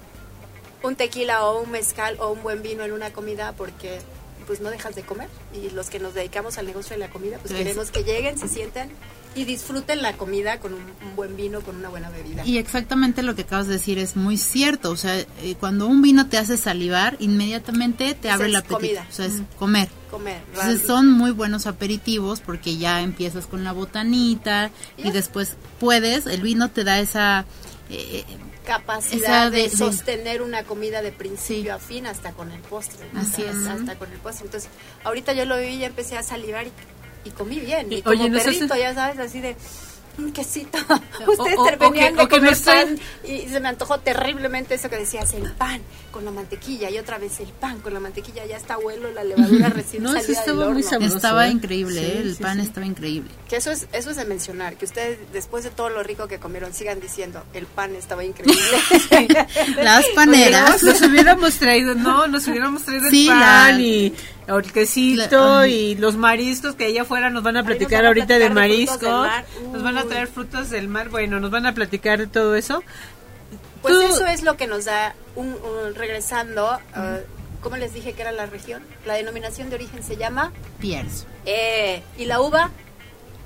un 0.83 0.95
tequila 0.97 1.45
o 1.45 1.61
un 1.61 1.71
mezcal 1.71 2.17
o 2.19 2.31
un 2.31 2.43
buen 2.43 2.61
vino 2.61 2.83
en 2.83 2.91
una 2.91 3.13
comida 3.13 3.53
porque 3.53 3.99
pues 4.45 4.59
no 4.59 4.69
dejas 4.69 4.93
de 4.95 5.03
comer 5.03 5.29
y 5.53 5.69
los 5.69 5.89
que 5.89 5.99
nos 5.99 6.13
dedicamos 6.13 6.57
al 6.57 6.65
negocio 6.67 6.91
de 6.95 6.97
la 6.99 7.09
comida 7.09 7.37
pues 7.37 7.51
Sí. 7.51 7.57
queremos 7.57 7.91
que 7.91 8.03
lleguen, 8.03 8.37
se 8.37 8.49
sienten 8.49 8.91
y 9.35 9.45
disfruten 9.45 10.01
la 10.01 10.13
comida 10.17 10.59
con 10.59 10.73
un, 10.73 10.81
un 10.81 11.15
buen 11.15 11.35
vino, 11.37 11.61
con 11.61 11.77
una 11.77 11.89
buena 11.89 12.09
bebida. 12.09 12.45
Y 12.45 12.57
exactamente 12.57 13.23
lo 13.23 13.35
que 13.35 13.43
acabas 13.43 13.67
de 13.67 13.73
decir 13.73 13.97
es 13.97 14.15
muy 14.15 14.37
cierto. 14.37 14.91
O 14.91 14.97
sea, 14.97 15.17
eh, 15.17 15.55
cuando 15.59 15.87
un 15.87 16.01
vino 16.01 16.27
te 16.27 16.37
hace 16.37 16.57
salivar, 16.57 17.15
inmediatamente 17.19 18.13
te 18.13 18.29
abre 18.29 18.55
apetito. 18.55 18.75
comida. 18.75 19.07
O 19.09 19.13
sea, 19.13 19.25
es 19.27 19.41
comer. 19.57 19.89
comer. 20.09 20.41
Entonces 20.53 20.81
son 20.85 21.09
muy 21.11 21.31
buenos 21.31 21.65
aperitivos 21.67 22.41
porque 22.41 22.77
ya 22.77 23.01
empiezas 23.01 23.47
con 23.47 23.63
la 23.63 23.71
botanita 23.71 24.69
y 24.97 25.11
después 25.11 25.55
puedes, 25.79 26.25
el 26.25 26.41
vino 26.41 26.69
te 26.69 26.83
da 26.83 26.99
esa... 26.99 27.45
eh, 27.89 28.25
capacidad 28.65 29.47
esa 29.47 29.49
de, 29.49 29.69
sostener 29.69 30.41
una 30.43 30.63
comida 30.63 31.01
de 31.01 31.11
principio 31.11 31.63
Sí. 31.63 31.69
a 31.69 31.79
fin 31.79 32.05
hasta 32.05 32.31
con 32.33 32.51
el 32.51 32.59
postre. 32.61 33.05
Así 33.15 33.41
es. 33.41 33.55
Hasta 33.65 33.95
con 33.97 34.11
el 34.11 34.19
postre. 34.19 34.45
Entonces, 34.45 34.69
ahorita 35.03 35.33
yo 35.33 35.45
lo 35.45 35.57
vi 35.57 35.65
y 35.67 35.79
ya 35.79 35.87
empecé 35.87 36.15
a 36.17 36.23
salivar 36.23 36.67
y, 36.67 36.71
y 37.25 37.29
comí 37.31 37.59
bien. 37.59 37.91
Y, 37.91 37.95
Y, 37.97 38.01
como 38.01 38.19
oye, 38.19 38.29
¿no 38.29 38.37
es 38.37 38.43
perrito, 38.43 38.75
ya 38.75 38.93
sabes, 38.93 39.19
así 39.19 39.39
de 39.41 39.55
un 40.17 40.33
quesito. 40.33 40.77
Ustedes 41.27 41.57
o- 41.57 41.61
o 41.61 41.65
terminan 41.65 41.93
que- 41.93 42.17
de 42.17 42.23
o 42.23 42.27
que 42.27 42.39
no 42.41 42.47
comer 42.51 42.57
pan 42.65 42.99
y 43.23 43.47
se 43.47 43.59
me 43.61 43.69
antojó 43.69 43.97
terriblemente 43.99 44.75
eso 44.75 44.89
que 44.89 44.97
decías, 44.97 45.33
el 45.33 45.49
pan 45.53 45.81
con 46.11 46.25
la 46.25 46.31
mantequilla 46.31 46.89
y 46.89 46.97
otra 46.99 47.17
vez 47.17 47.39
el 47.39 47.47
pan 47.47 47.79
con 47.79 47.93
la 47.93 48.01
mantequilla. 48.01 48.45
Ya 48.45 48.57
está 48.57 48.73
abuelo, 48.73 49.09
la 49.11 49.23
levadura 49.23 49.69
recién 49.73 50.03
No, 50.03 50.09
eso 50.09 50.19
salida 50.21 50.39
estaba 50.39 50.57
del 50.57 50.67
horno. 50.67 50.73
muy 50.73 50.83
sabroso. 50.83 51.15
estaba 51.15 51.47
¿eh? 51.47 51.51
increíble, 51.51 52.01
Sí, 52.01 52.05
¿eh? 52.05 52.19
el 52.23 52.35
sí, 52.35 52.43
pan 52.43 52.59
sí. 52.59 52.65
estaba 52.67 52.85
increíble. 52.85 53.31
Que 53.47 53.55
eso 53.55 53.71
es, 53.71 53.87
eso 53.93 54.09
es 54.11 54.17
de 54.17 54.25
mencionar, 54.25 54.75
que 54.75 54.83
ustedes 54.83 55.17
después 55.31 55.63
de 55.63 55.69
todo 55.69 55.87
lo 55.89 56.03
rico 56.03 56.27
que 56.27 56.39
comieron 56.39 56.73
sigan 56.73 56.99
diciendo, 56.99 57.41
el 57.53 57.65
pan 57.65 57.95
estaba 57.95 58.25
increíble. 58.25 58.61
Las 59.81 60.05
paneras. 60.09 60.83
Nos 60.83 61.01
hubiéramos 61.01 61.53
traído, 61.55 61.95
no, 61.95 62.27
nos 62.27 62.47
hubiéramos 62.47 62.83
traído 62.83 63.09
Sí, 63.09 63.23
el 63.29 63.33
pan 63.33 63.77
la- 63.77 63.81
y 63.81 64.13
el 64.47 64.71
quesito 64.73 65.59
La- 65.61 65.67
y 65.67 65.95
los 65.95 66.15
mariscos 66.17 66.75
que 66.75 66.85
allá 66.85 67.03
afuera 67.03 67.29
nos 67.29 67.43
van 67.43 67.57
a 67.57 67.63
platicar 67.63 68.05
ahorita 68.05 68.37
de 68.39 68.49
platicar 68.49 68.69
de 68.69 68.85
frutos 68.87 69.01
mariscos. 69.01 69.01
del 69.01 69.11
mar. 69.11 69.45
Nos 69.73 69.83
van 69.83 69.97
a 69.97 70.03
traer 70.05 70.27
frutos 70.27 70.69
del 70.69 70.87
mar, 70.87 71.09
bueno, 71.09 71.39
nos 71.39 71.51
van 71.51 71.65
a 71.65 71.73
platicar 71.73 72.19
de 72.19 72.27
todo 72.27 72.55
eso. 72.55 72.83
Pues 73.81 73.93
Tú- 73.93 74.01
eso 74.01 74.25
es 74.27 74.43
lo 74.43 74.57
que 74.57 74.67
nos 74.67 74.85
da, 74.85 75.15
un, 75.35 75.47
un- 75.53 75.95
regresando, 75.95 76.77
eh, 76.95 77.25
¿cómo 77.61 77.77
les 77.77 77.93
dije 77.93 78.13
que 78.13 78.21
era 78.21 78.31
la 78.31 78.45
región? 78.45 78.83
La 79.05 79.13
denominación 79.15 79.69
de 79.69 79.75
origen 79.75 80.03
se 80.03 80.17
llama, 80.17 80.51
Pierce. 80.79 81.25
eh, 81.45 82.03
y 82.17 82.25
la 82.25 82.41
uva, 82.41 82.69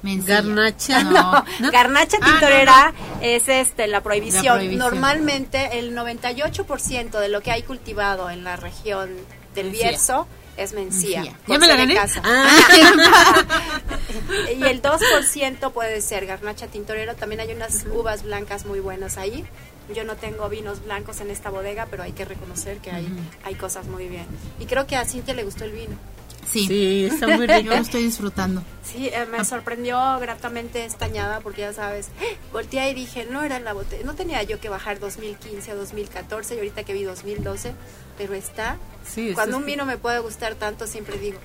Mencilla. 0.02 0.36
Garnacha. 0.42 1.04
No. 1.04 1.44
¿no? 1.62 1.72
garnacha 1.72 2.18
Ah, 2.22 2.26
no, 2.26 2.32
tintorera, 2.32 2.94
es 3.22 3.48
este 3.48 3.88
la 3.88 4.02
prohibición. 4.02 4.44
La 4.46 4.54
prohibición. 4.56 4.80
Normalmente 4.80 5.80
el 5.80 5.96
98% 5.96 7.20
de 7.20 7.30
lo 7.30 7.42
que 7.42 7.52
hay 7.52 7.64
cultivado 7.64 8.30
en 8.30 8.44
la 8.44 8.56
región 8.56 9.10
del. 9.56 9.72
Bierzo 9.72 10.28
es 10.58 10.74
mencía. 10.74 11.22
Mencía. 11.22 11.40
¿Ya 11.48 11.60
me 11.60 11.68
la 11.68 11.76
gané? 11.76 11.96
casa. 11.96 12.22
Ah. 12.24 13.44
y 14.58 14.64
el 14.64 14.82
2% 14.82 15.72
puede 15.72 16.02
ser 16.02 16.26
garnacha 16.26 16.68
tintorera. 16.68 17.16
También 17.16 17.42
hay 17.42 17.52
unas 17.54 17.86
uvas 17.92 18.24
blancas 18.24 18.66
muy 18.66 18.80
buenas 18.80 19.18
ahí. 19.18 19.46
Yo 19.94 20.04
no 20.04 20.16
tengo 20.16 20.50
vinos 20.50 20.84
blancos 20.84 21.22
en 21.22 21.30
esta 21.30 21.50
bodega, 21.50 21.88
pero 21.92 22.04
hay 22.04 22.12
que 22.12 22.26
reconocer 22.26 22.78
que 22.78 22.92
hay, 22.92 23.08
hay 23.44 23.56
cosas 23.56 23.88
muy 23.88 24.08
bien. 24.08 24.26
Y 24.60 24.66
creo 24.66 24.88
que 24.88 24.96
a 24.96 25.06
Cintia 25.06 25.34
le 25.34 25.44
gustó 25.44 25.64
el 25.64 25.72
vino. 25.72 25.96
Sí, 26.62 26.68
Sí, 26.68 27.06
está 27.06 27.28
muy 27.28 27.48
yo 27.48 27.54
lo 27.54 27.60
rico. 27.60 27.74
estoy 27.74 28.04
disfrutando. 28.04 28.64
Sí, 28.84 29.08
eh, 29.08 29.26
me 29.30 29.44
sorprendió 29.44 29.98
gratamente 30.20 30.86
esta 30.86 31.06
añada 31.06 31.40
porque 31.42 31.62
ya 31.62 31.74
sabes, 31.74 32.08
¡eh! 32.22 32.38
volteé 32.54 32.90
y 32.92 32.94
dije, 32.94 33.26
no 33.30 33.44
era 33.44 33.60
la 33.60 33.74
botella, 33.74 34.06
no 34.06 34.16
tenía 34.16 34.42
yo 34.44 34.60
que 34.60 34.70
bajar 34.70 35.00
2015 35.00 35.74
o 35.74 35.76
2014 35.76 36.56
y 36.56 36.58
ahorita 36.58 36.84
que 36.84 36.94
vi 36.94 37.04
2012, 37.04 37.74
pero 38.18 38.34
está, 38.34 38.78
Sí, 39.06 39.34
cuando 39.34 39.58
un 39.58 39.66
vino 39.66 39.86
me 39.86 39.98
puede 39.98 40.20
gustar 40.20 40.56
tanto, 40.56 40.88
siempre 40.88 41.18
digo, 41.20 41.38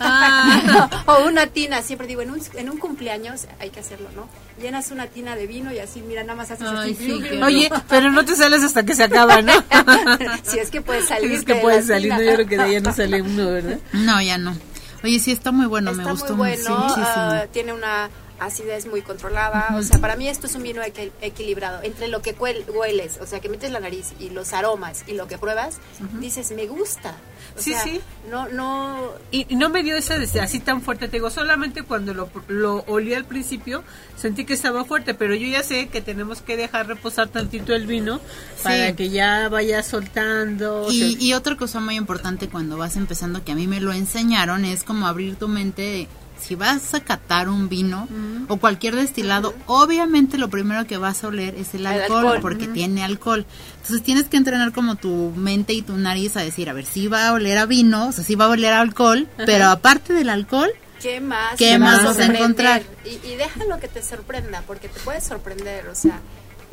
Ah. 0.00 0.88
o 1.06 1.26
una 1.26 1.46
tina, 1.46 1.82
siempre 1.82 2.06
digo, 2.06 2.22
en 2.22 2.30
un, 2.30 2.42
en 2.54 2.70
un 2.70 2.78
cumpleaños 2.78 3.46
hay 3.60 3.70
que 3.70 3.80
hacerlo, 3.80 4.08
¿no? 4.14 4.28
Llenas 4.60 4.90
una 4.90 5.06
tina 5.06 5.36
de 5.36 5.46
vino 5.46 5.72
y 5.72 5.78
así, 5.78 6.00
mira, 6.02 6.22
nada 6.22 6.34
más 6.36 6.50
haces 6.50 6.66
Ay, 6.68 6.92
así. 6.94 7.04
sí, 7.04 7.42
Oye, 7.42 7.70
pero 7.88 8.10
no 8.10 8.24
te 8.24 8.34
sales 8.36 8.62
hasta 8.64 8.84
que 8.84 8.94
se 8.94 9.04
acaba, 9.04 9.40
¿no? 9.42 9.52
si 10.42 10.58
es 10.58 10.70
que 10.70 10.80
puedes 10.80 11.06
salir. 11.08 11.30
es 11.32 11.44
que 11.44 11.54
de 11.54 11.60
puedes 11.60 11.86
salir, 11.86 12.12
no, 12.12 12.20
yo 12.22 12.34
creo 12.34 12.46
que 12.46 12.56
de 12.56 12.62
ahí 12.62 12.80
no 12.80 12.92
sale 12.92 13.22
uno, 13.22 13.50
¿verdad? 13.50 13.78
No, 13.92 14.20
ya 14.20 14.38
no. 14.38 14.56
Oye, 15.04 15.20
sí, 15.20 15.30
está 15.32 15.52
muy 15.52 15.66
bueno, 15.66 15.92
Está 15.92 16.02
me 16.02 16.10
gustó 16.10 16.34
muy 16.36 16.48
bueno, 16.56 16.76
muchísimo. 16.78 17.06
ah, 17.06 17.44
tiene 17.52 17.72
una 17.72 18.10
acidez 18.40 18.86
muy 18.86 19.02
controlada. 19.02 19.68
O 19.76 19.82
sea, 19.82 19.98
para 20.00 20.14
mí 20.16 20.28
esto 20.28 20.46
es 20.46 20.54
un 20.56 20.62
vino 20.62 20.80
equi- 20.82 21.10
equilibrado. 21.20 21.82
Entre 21.82 22.06
lo 22.08 22.20
que 22.22 22.32
hueles, 22.38 23.18
o 23.20 23.26
sea, 23.26 23.40
que 23.40 23.48
metes 23.48 23.70
la 23.72 23.80
nariz 23.80 24.12
y 24.20 24.30
los 24.30 24.52
aromas 24.52 25.04
y 25.06 25.12
lo 25.14 25.26
que 25.28 25.38
pruebas, 25.38 25.78
dices, 26.20 26.50
me 26.52 26.66
gusta. 26.66 27.14
O 27.58 27.62
Sí, 27.62 27.72
sea, 27.72 27.82
sí. 27.82 28.00
No, 28.30 28.46
no, 28.48 29.12
Y 29.30 29.46
y 29.48 29.56
no 29.56 29.68
me 29.70 29.82
dio 29.82 29.96
esa 29.96 30.16
así 30.42 30.60
tan 30.60 30.82
fuerte, 30.82 31.08
te 31.08 31.16
digo, 31.16 31.30
solamente 31.30 31.82
cuando 31.82 32.12
lo, 32.14 32.28
lo 32.48 32.84
olí 32.86 33.14
al 33.14 33.24
principio 33.24 33.82
sentí 34.16 34.44
que 34.44 34.52
estaba 34.54 34.84
fuerte, 34.84 35.14
pero 35.14 35.34
yo 35.34 35.46
ya 35.46 35.62
sé 35.62 35.88
que 35.88 36.00
tenemos 36.02 36.42
que 36.42 36.56
dejar 36.56 36.86
reposar 36.88 37.28
tantito 37.28 37.74
el 37.74 37.86
vino 37.86 38.20
para 38.62 38.94
que 38.94 39.08
ya 39.10 39.48
vaya 39.48 39.82
soltando. 39.82 40.86
Y, 40.90 41.14
se- 41.16 41.24
y 41.24 41.32
otra 41.34 41.56
cosa 41.56 41.80
muy 41.80 41.96
importante 41.96 42.48
cuando 42.48 42.76
vas 42.76 42.96
empezando, 42.96 43.44
que 43.44 43.52
a 43.52 43.54
mí 43.54 43.66
me 43.66 43.80
lo 43.80 43.92
enseñaron, 43.92 44.64
es 44.64 44.84
como 44.84 45.06
abrir 45.06 45.36
tu 45.36 45.48
mente. 45.48 45.82
de, 45.82 46.08
Si 46.40 46.54
vas 46.54 46.94
a 46.94 47.00
catar 47.00 47.48
un 47.48 47.68
vino 47.68 48.08
o 48.48 48.56
cualquier 48.56 48.94
destilado, 48.94 49.54
obviamente 49.66 50.38
lo 50.38 50.48
primero 50.48 50.86
que 50.86 50.96
vas 50.96 51.24
a 51.24 51.28
oler 51.28 51.54
es 51.54 51.74
el 51.74 51.80
El 51.80 52.02
alcohol, 52.02 52.38
porque 52.40 52.66
tiene 52.66 53.04
alcohol. 53.04 53.46
Entonces 53.76 54.02
tienes 54.02 54.24
que 54.24 54.36
entrenar 54.36 54.72
como 54.72 54.96
tu 54.96 55.32
mente 55.36 55.72
y 55.72 55.82
tu 55.82 55.96
nariz 55.96 56.36
a 56.36 56.40
decir, 56.40 56.70
a 56.70 56.72
ver, 56.72 56.86
si 56.86 57.08
va 57.08 57.28
a 57.28 57.32
oler 57.32 57.58
a 57.58 57.66
vino, 57.66 58.08
o 58.08 58.12
sea, 58.12 58.24
si 58.24 58.34
va 58.34 58.46
a 58.46 58.48
oler 58.48 58.72
a 58.72 58.80
alcohol, 58.80 59.28
pero 59.46 59.66
aparte 59.66 60.12
del 60.12 60.28
alcohol, 60.30 60.70
¿Qué 61.00 61.20
más? 61.20 61.54
¿Qué 61.56 61.72
te 61.72 61.78
más 61.78 62.00
va 62.00 62.04
vas 62.06 62.18
a 62.18 62.24
encontrar? 62.24 62.82
Y, 63.04 63.24
y 63.26 63.36
déjalo 63.36 63.78
que 63.78 63.86
te 63.86 64.02
sorprenda, 64.02 64.64
porque 64.66 64.88
te 64.88 64.98
puede 65.00 65.20
sorprender. 65.20 65.86
O 65.86 65.94
sea, 65.94 66.20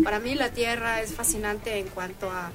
para 0.03 0.19
mí 0.19 0.35
la 0.35 0.49
tierra 0.49 1.01
es 1.01 1.13
fascinante 1.13 1.79
en 1.79 1.87
cuanto 1.87 2.31
a 2.31 2.51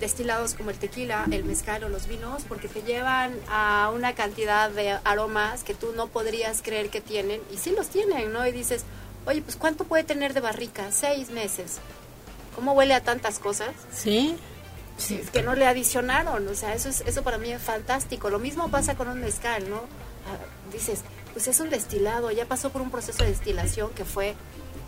destilados 0.00 0.54
como 0.54 0.70
el 0.70 0.78
tequila, 0.78 1.26
el 1.30 1.44
mezcal 1.44 1.84
o 1.84 1.88
los 1.88 2.06
vinos, 2.06 2.42
porque 2.48 2.68
te 2.68 2.82
llevan 2.82 3.34
a 3.48 3.90
una 3.94 4.14
cantidad 4.14 4.70
de 4.70 4.98
aromas 5.04 5.64
que 5.64 5.74
tú 5.74 5.92
no 5.94 6.06
podrías 6.06 6.62
creer 6.62 6.90
que 6.90 7.00
tienen, 7.00 7.40
y 7.52 7.56
sí 7.56 7.70
los 7.70 7.88
tienen, 7.88 8.32
¿no? 8.32 8.46
Y 8.46 8.52
dices, 8.52 8.84
oye, 9.26 9.42
pues 9.42 9.56
¿cuánto 9.56 9.84
puede 9.84 10.04
tener 10.04 10.34
de 10.34 10.40
barrica? 10.40 10.90
Seis 10.92 11.30
meses. 11.30 11.78
¿Cómo 12.54 12.72
huele 12.72 12.94
a 12.94 13.02
tantas 13.02 13.38
cosas? 13.38 13.70
Sí. 13.92 14.36
Sí, 14.96 15.22
que 15.32 15.42
no 15.42 15.54
le 15.54 15.64
adicionaron, 15.64 16.48
o 16.48 16.54
sea, 16.54 16.74
eso 16.74 16.88
es, 16.88 17.02
eso 17.02 17.22
para 17.22 17.38
mí 17.38 17.52
es 17.52 17.62
fantástico. 17.62 18.30
Lo 18.30 18.40
mismo 18.40 18.68
pasa 18.68 18.96
con 18.96 19.06
un 19.06 19.20
mezcal, 19.20 19.70
¿no? 19.70 19.76
Ah, 19.76 20.72
dices, 20.72 21.02
pues 21.32 21.46
es 21.46 21.60
un 21.60 21.70
destilado, 21.70 22.32
ya 22.32 22.46
pasó 22.46 22.70
por 22.70 22.82
un 22.82 22.90
proceso 22.90 23.22
de 23.22 23.30
destilación 23.30 23.90
que 23.90 24.04
fue 24.04 24.34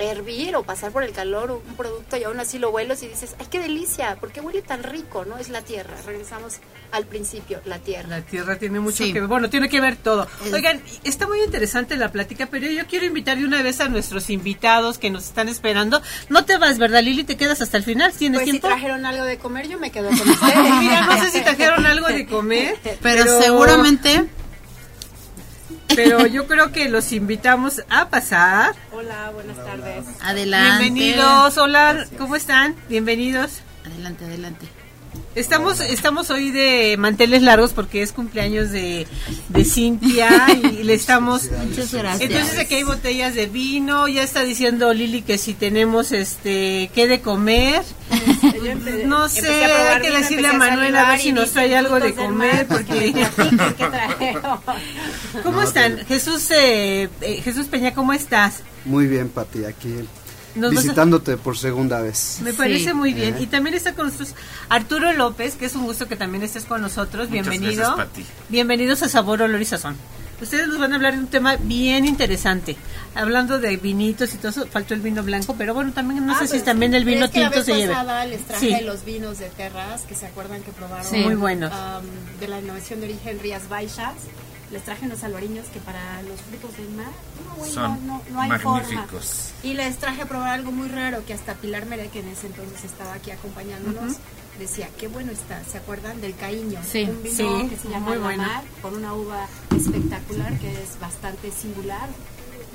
hervir 0.03 0.57
o 0.57 0.63
pasar 0.63 0.93
por 0.93 1.03
el 1.03 1.13
calor 1.13 1.51
un 1.51 1.77
producto 1.77 2.17
y 2.17 2.25
aún 2.25 2.39
así 2.41 2.59
lo 2.59 2.71
huelos 2.71 3.03
y 3.03 3.09
dices, 3.09 3.35
ay, 3.39 3.47
qué 3.51 3.59
delicia, 3.59 4.17
¿por 4.17 4.33
qué 4.33 4.41
huele 4.41 4.63
tan 4.63 4.83
rico, 4.83 5.25
no? 5.25 5.37
Es 5.39 5.49
la 5.49 5.63
tierra, 5.63 5.95
regresamos 6.07 6.59
al 6.93 7.05
principio, 7.07 7.61
la 7.65 7.79
tierra. 7.79 8.09
La 8.09 8.23
tierra 8.23 8.57
tiene 8.57 8.81
mucho 8.81 9.05
Sí. 9.05 9.13
que 9.13 9.21
ver, 9.21 9.29
bueno, 9.29 9.49
tiene 9.51 9.69
que 9.69 9.81
ver 9.81 9.97
todo. 9.97 10.27
Oigan, 10.53 10.81
está 11.05 11.27
muy 11.27 11.41
interesante 11.43 11.97
la 11.97 12.11
plática, 12.13 12.47
pero 12.51 12.67
yo 12.69 12.87
quiero 12.87 13.07
invitar 13.07 13.39
de 13.39 13.45
una 13.45 13.63
vez 13.63 13.81
a 13.81 13.89
nuestros 13.89 14.31
invitados 14.31 14.99
que 14.99 15.11
nos 15.11 15.25
están 15.25 15.49
esperando. 15.49 16.03
No 16.29 16.45
te 16.45 16.59
vas, 16.59 16.79
¿verdad, 16.79 17.03
Lili? 17.03 17.25
¿Te 17.25 17.37
quedas 17.37 17.61
hasta 17.61 17.77
el 17.77 17.85
final? 17.85 18.13
¿Tienes 18.13 18.39
Pues 18.41 18.47
si 18.47 18.51
tiempo? 18.53 18.69
trajeron 18.69 19.07
algo 19.07 19.25
de 19.25 19.39
comer, 19.39 19.69
yo 19.69 19.79
me 19.79 19.91
quedo 19.91 20.09
con 20.09 20.29
ustedes. 20.29 20.75
Mira, 20.81 21.03
no 21.07 21.21
sé 21.23 21.31
si 21.31 21.41
trajeron 21.43 21.87
algo 21.87 22.07
de 22.09 22.27
comer, 22.27 22.77
pero, 23.03 23.25
seguramente 23.41 24.25
Pero 26.03 26.27
yo 26.27 26.47
creo 26.47 26.73
que 26.73 26.89
los 26.89 27.13
invitamos 27.13 27.83
a 27.91 28.09
pasar. 28.09 28.75
Hola, 28.91 29.33
buenas 29.35 29.57
tardes. 29.59 30.07
adelante. 30.23 30.85
Bienvenidos, 30.85 31.59
hola, 31.59 32.07
¿cómo 32.17 32.37
están? 32.37 32.75
Bienvenidos. 32.89 33.61
Adelante, 33.85 34.25
adelante. 34.25 34.67
Estamos, 35.35 35.79
estamos 35.79 36.31
hoy 36.31 36.51
de 36.51 36.97
manteles 36.99 37.43
largos 37.43 37.73
porque 37.73 38.03
es 38.03 38.13
cumpleaños 38.13 38.71
de, 38.71 39.07
de 39.49 39.65
Cintia 39.65 40.29
y 40.53 40.83
le 40.83 40.95
estamos... 40.95 41.49
Muchas 41.69 41.95
gracias. 41.95 42.31
Entonces 42.31 42.59
aquí 42.59 42.75
hay 42.75 42.83
botellas 42.83 43.35
de 43.35 43.47
vino, 43.47 44.09
ya 44.09 44.25
está 44.25 44.43
diciendo 44.43 44.93
Lili 44.93 45.23
que 45.23 45.39
si 45.39 45.55
tenemos 45.55 46.11
este 46.11 46.91
qué 46.95 47.07
de 47.07 47.21
comer. 47.21 47.83
No 49.07 49.29
sé, 49.29 49.49
hay 49.49 50.03
que 50.03 50.11
decirle 50.11 50.49
a 50.49 50.53
empecé 50.53 50.67
a 50.67 50.71
Manuel 50.71 50.97
a 50.97 51.11
ver 51.11 51.21
si 51.21 51.33
nos 51.33 51.53
trae 51.53 51.77
algo 51.77 52.01
de 52.01 52.13
comer 52.13 52.67
porque. 52.67 53.13
¿Cómo 55.45 55.63
están? 55.63 56.05
Jesús 56.07 56.51
eh, 56.51 57.09
eh, 57.21 57.41
Jesús 57.43 57.67
Peña, 57.67 57.95
¿cómo 57.95 58.13
estás? 58.13 58.63
Muy 58.85 59.07
bien, 59.07 59.29
Pati, 59.29 59.65
aquí 59.65 59.95
Nos 60.55 60.71
vas 60.75 60.79
a- 60.81 60.83
visitándote 60.83 61.37
por 61.37 61.57
segunda 61.57 62.01
vez. 62.01 62.39
Me 62.43 62.51
Sí. 62.53 62.57
parece 62.57 62.95
muy 62.95 63.13
bien. 63.15 63.35
Eh. 63.37 63.43
Y 63.43 63.47
también 63.47 63.75
está 63.75 63.95
con 63.95 64.07
nosotros 64.07 64.35
Arturo 64.69 65.13
López, 65.13 65.55
que 65.55 65.67
es 65.67 65.75
un 65.75 65.85
gusto 65.85 66.09
que 66.09 66.17
también 66.17 66.43
estés 66.43 66.65
con 66.65 66.81
nosotros. 66.83 67.31
Bienvenido. 67.31 67.95
gracias. 67.97 68.27
Bienvenidos 68.49 69.03
a 69.03 69.09
Sabor, 69.09 69.43
Olor 69.43 69.61
y 69.61 69.65
Sazón. 69.65 69.97
Ustedes 70.43 70.69
nos 70.69 70.79
van 70.79 70.93
a 70.93 70.97
hablar 70.97 71.13
de 71.13 71.19
un 71.21 71.27
tema 71.27 71.57
bien 71.57 72.07
interesante. 72.07 72.75
Hablando 73.15 73.59
de 73.59 73.77
vinitos 73.77 74.33
y 74.33 74.39
todo 74.39 74.49
eso, 74.49 74.67
faltó 74.69 74.95
el 74.95 75.01
vino 75.03 75.23
blanco, 75.23 75.55
pero 75.59 75.75
bueno, 75.75 75.93
también 75.93 76.25
no 76.27 76.39
sé 76.39 76.49
si 76.49 76.61
también 76.61 76.95
el 76.95 77.05
vino 77.05 77.27
Es 77.27 77.31
que 77.31 77.41
la 77.41 77.51
tinto 77.51 77.67
vez 77.67 77.81
se 77.83 77.89
pasada 77.89 78.25
les 78.25 78.41
traje 78.47 78.79
Sí. 78.79 78.85
los 78.85 79.05
vinos 79.05 79.39
de 79.39 79.51
Terras, 79.51 80.01
que 80.03 80.15
se 80.15 80.25
acuerdan 80.27 80.63
que 80.63 80.73
probaron. 80.73 81.05
Sí. 81.05 81.19
Muy 81.19 81.35
buenos. 81.35 81.71
am, 81.73 82.05
de 82.41 82.49
la 82.49 82.59
innovación 82.61 83.01
de 83.01 83.07
origen 83.09 83.39
Rías 83.41 83.69
Baixas. 83.69 84.15
Les 84.71 84.83
traje 84.85 85.07
unos 85.07 85.25
albariños 85.25 85.67
que 85.67 85.81
para 85.81 86.23
los 86.23 86.41
frutos 86.43 86.77
del 86.77 86.91
mar, 86.91 87.11
no, 87.59 87.65
Son 87.65 88.07
no, 88.07 88.23
no 88.31 88.41
hay 88.41 88.51
forma. 88.61 88.81
magníficos. 88.83 89.51
Y 89.65 89.75
les 89.75 89.97
traje 89.99 90.23
a 90.23 90.27
probar 90.27 90.51
algo 90.51 90.71
muy 90.71 90.89
raro 90.89 91.25
que 91.27 91.35
hasta 91.35 91.55
Pilar 91.55 91.87
Mere, 91.87 92.09
que 92.09 92.21
en 92.21 92.29
ese 92.29 92.47
entonces 92.47 92.85
estaba 92.85 93.15
aquí 93.15 93.33
acompañándonos, 93.33 94.19
decía, 94.61 94.89
qué 94.99 95.09
bueno 95.09 95.33
está. 95.33 95.63
¿Se 95.65 95.79
acuerdan 95.79 96.21
del 96.21 96.37
Caíño? 96.37 96.81
Sí. 96.89 97.03
Un 97.03 97.21
vino 97.23 97.35
Sí, 97.37 97.69
que 97.69 97.77
se 97.77 97.89
llama 97.89 98.17
bueno. 98.17 98.43
Mar, 98.45 98.63
con 98.81 98.95
una 98.95 99.13
uva 99.15 99.47
espectacular 99.77 100.57
que 100.59 100.71
es 100.71 101.01
bastante 101.01 101.51
singular, 101.51 102.09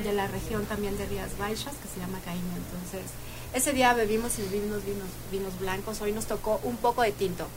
de 0.03 0.12
la 0.12 0.27
región 0.27 0.65
también 0.65 0.97
de 0.97 1.05
Rías 1.05 1.38
Baixas, 1.38 1.73
que 1.75 1.88
se 1.93 1.99
llama 2.01 2.19
Caíño. 2.25 2.43
Entonces, 2.58 3.10
Ese 3.53 3.71
día 3.71 3.93
bebimos 3.93 4.38
y 4.38 4.41
bebimos 4.41 4.84
vinos, 4.84 5.08
vinos 5.31 5.58
blancos, 5.62 6.01
hoy 6.01 6.12
nos 6.12 6.25
tocó 6.25 6.60
un 6.63 6.75
poco 6.75 7.03
de 7.03 7.13
tinto. 7.13 7.47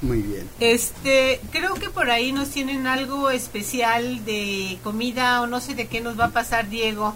Muy 0.00 0.22
bien. 0.22 0.48
Este, 0.60 1.40
creo 1.50 1.74
que 1.74 1.90
por 1.90 2.10
ahí 2.10 2.32
nos 2.32 2.50
tienen 2.50 2.86
algo 2.86 3.30
especial 3.30 4.24
de 4.24 4.78
comida 4.84 5.42
o 5.42 5.46
no 5.46 5.60
sé 5.60 5.74
de 5.74 5.88
qué 5.88 6.00
nos 6.00 6.18
va 6.18 6.26
a 6.26 6.30
pasar 6.30 6.68
Diego. 6.68 7.14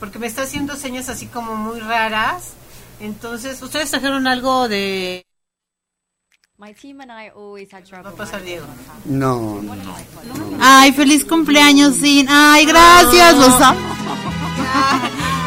Porque 0.00 0.18
me 0.18 0.26
está 0.26 0.42
haciendo 0.42 0.76
señas 0.76 1.08
así 1.08 1.26
como 1.26 1.54
muy 1.56 1.80
raras. 1.80 2.54
Entonces, 3.00 3.62
ustedes 3.62 3.90
trajeron 3.90 4.26
algo 4.26 4.68
de 4.68 5.24
My 6.60 6.74
team 6.74 7.00
and 7.00 7.10
I 7.10 7.30
always 7.34 7.72
had 7.72 7.84
trouble. 7.84 8.04
va 8.04 8.10
a 8.10 8.16
pasar 8.16 8.42
Diego. 8.42 8.66
No, 9.06 9.62
no. 9.62 9.72
Ay, 10.60 10.92
feliz 10.92 11.24
cumpleaños, 11.24 11.96
Sin. 11.96 12.28
Ay, 12.28 12.66
gracias, 12.66 13.34
los 13.34 13.60
amo. 13.62 13.80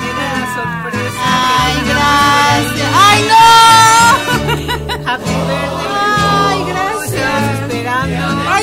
Era 0.10 0.40
la 0.40 0.56
sorpresa. 0.56 1.22
Ay, 1.62 1.76
gracias. 1.88 2.92
Ay, 2.96 3.26
no. 3.30 5.08
Happy 5.08 5.30
birthday. 5.30 5.93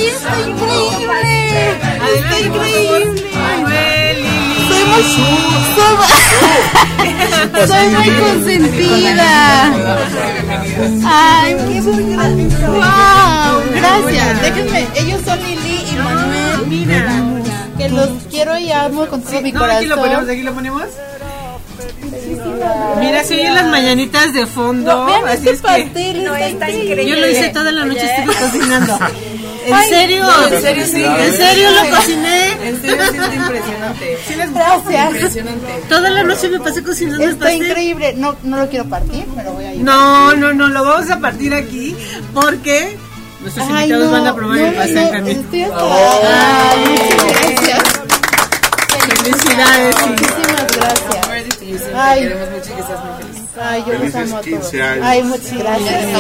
Ay, 0.01 0.07
está 0.07 0.33
increíble. 0.49 1.33
Está 2.17 2.37
increíble. 2.41 3.05
Soy 4.69 4.85
muy, 4.85 5.03
soy, 5.77 7.67
soy 7.69 7.87
muy 7.89 8.11
consentida. 8.21 9.31
Ay, 11.07 11.57
qué 11.69 11.81
bonito. 11.81 12.67
Wow, 12.67 13.63
gracias. 13.75 14.43
Déjenme, 14.43 14.81
ellos 14.95 15.21
son 15.25 15.39
Lili 15.43 15.77
y 15.93 15.97
Manuel. 15.97 16.67
Mira. 16.67 17.25
Que 17.77 17.89
los 17.89 18.09
quiero 18.31 18.59
y 18.59 18.71
amo 18.73 19.07
con 19.07 19.23
todo 19.23 19.41
mi 19.41 19.53
No, 19.53 19.65
aquí 19.65 19.87
lo 19.87 19.97
ponemos, 19.97 20.17
corazón. 20.19 20.31
aquí 20.31 20.43
lo 20.43 20.53
ponemos. 20.55 20.83
Mira, 22.99 23.25
se 23.25 23.35
oyen 23.35 23.55
las 23.55 23.67
mañanitas 23.69 24.33
de 24.35 24.47
fondo. 24.47 25.07
Vean 25.07 25.25
así 25.27 25.37
este 25.49 25.51
es 25.51 25.61
que 25.61 25.67
pastel, 25.67 26.27
está 26.27 26.71
increíble. 26.71 27.07
yo 27.07 27.17
lo 27.17 27.29
hice 27.29 27.49
toda 27.51 27.73
la 27.73 27.85
noche, 27.85 28.05
estuve 28.05 28.35
cocinando. 28.35 28.99
¿En 29.71 29.77
Ay, 29.77 29.89
serio? 29.89 30.25
¿En 30.51 30.61
serio 30.63 30.85
sí? 30.87 31.05
¿En 31.05 31.33
serio 31.33 31.71
lo 31.71 31.97
cociné? 31.97 32.53
En 32.69 32.81
serio, 32.81 33.05
sí 33.11 33.17
está 33.17 33.35
impresionante. 33.35 34.19
Gracias. 34.53 35.11
Impresionante. 35.13 35.83
Toda 35.89 36.11
la 36.11 36.23
noche 36.25 36.49
me 36.49 36.59
pasé 36.59 36.83
cocinando 36.83 37.25
Está 37.25 37.45
pastel. 37.45 37.67
increíble. 37.69 38.15
No, 38.17 38.35
no 38.43 38.57
lo 38.57 38.69
quiero 38.69 38.85
partir, 38.87 39.25
pero 39.37 39.53
voy 39.53 39.65
a 39.65 39.75
ir. 39.75 39.83
No, 39.83 40.35
no, 40.35 40.53
no, 40.53 40.67
lo 40.67 40.85
vamos 40.85 41.09
a 41.09 41.21
partir 41.21 41.55
aquí 41.55 41.95
porque 42.35 42.97
nuestros 43.43 43.65
Ay, 43.71 43.85
invitados 43.85 44.07
no, 44.07 44.11
van 44.13 44.27
a 44.27 44.35
probar 44.35 44.59
no, 44.59 44.67
el 44.67 44.75
pastel 44.75 45.05
no, 45.05 45.11
también. 45.11 45.39
Estoy 45.41 45.63
hasta... 45.63 46.71
Ay, 46.71 46.79
muchas 46.89 47.41
gracias. 47.41 47.83
Felicidades. 49.17 49.97
sí. 49.97 50.09
Muchísimas 50.11 50.77
gracias. 50.77 51.95
Ay. 51.95 52.21
Queremos 52.23 52.51
mucho 52.51 52.71
y 52.71 52.75
que 52.75 52.81
estás 52.81 53.05
muy 53.05 53.23
feliz. 53.23 53.40
Ay, 53.63 53.85
yo 53.87 53.93
los 53.93 54.15
amo 54.15 54.37
a 54.37 54.41
15 54.41 54.59
todos. 54.59 54.75
años. 54.91 55.07
Ay, 55.07 55.23
muchas 55.23 55.53
gracias. 55.59 56.13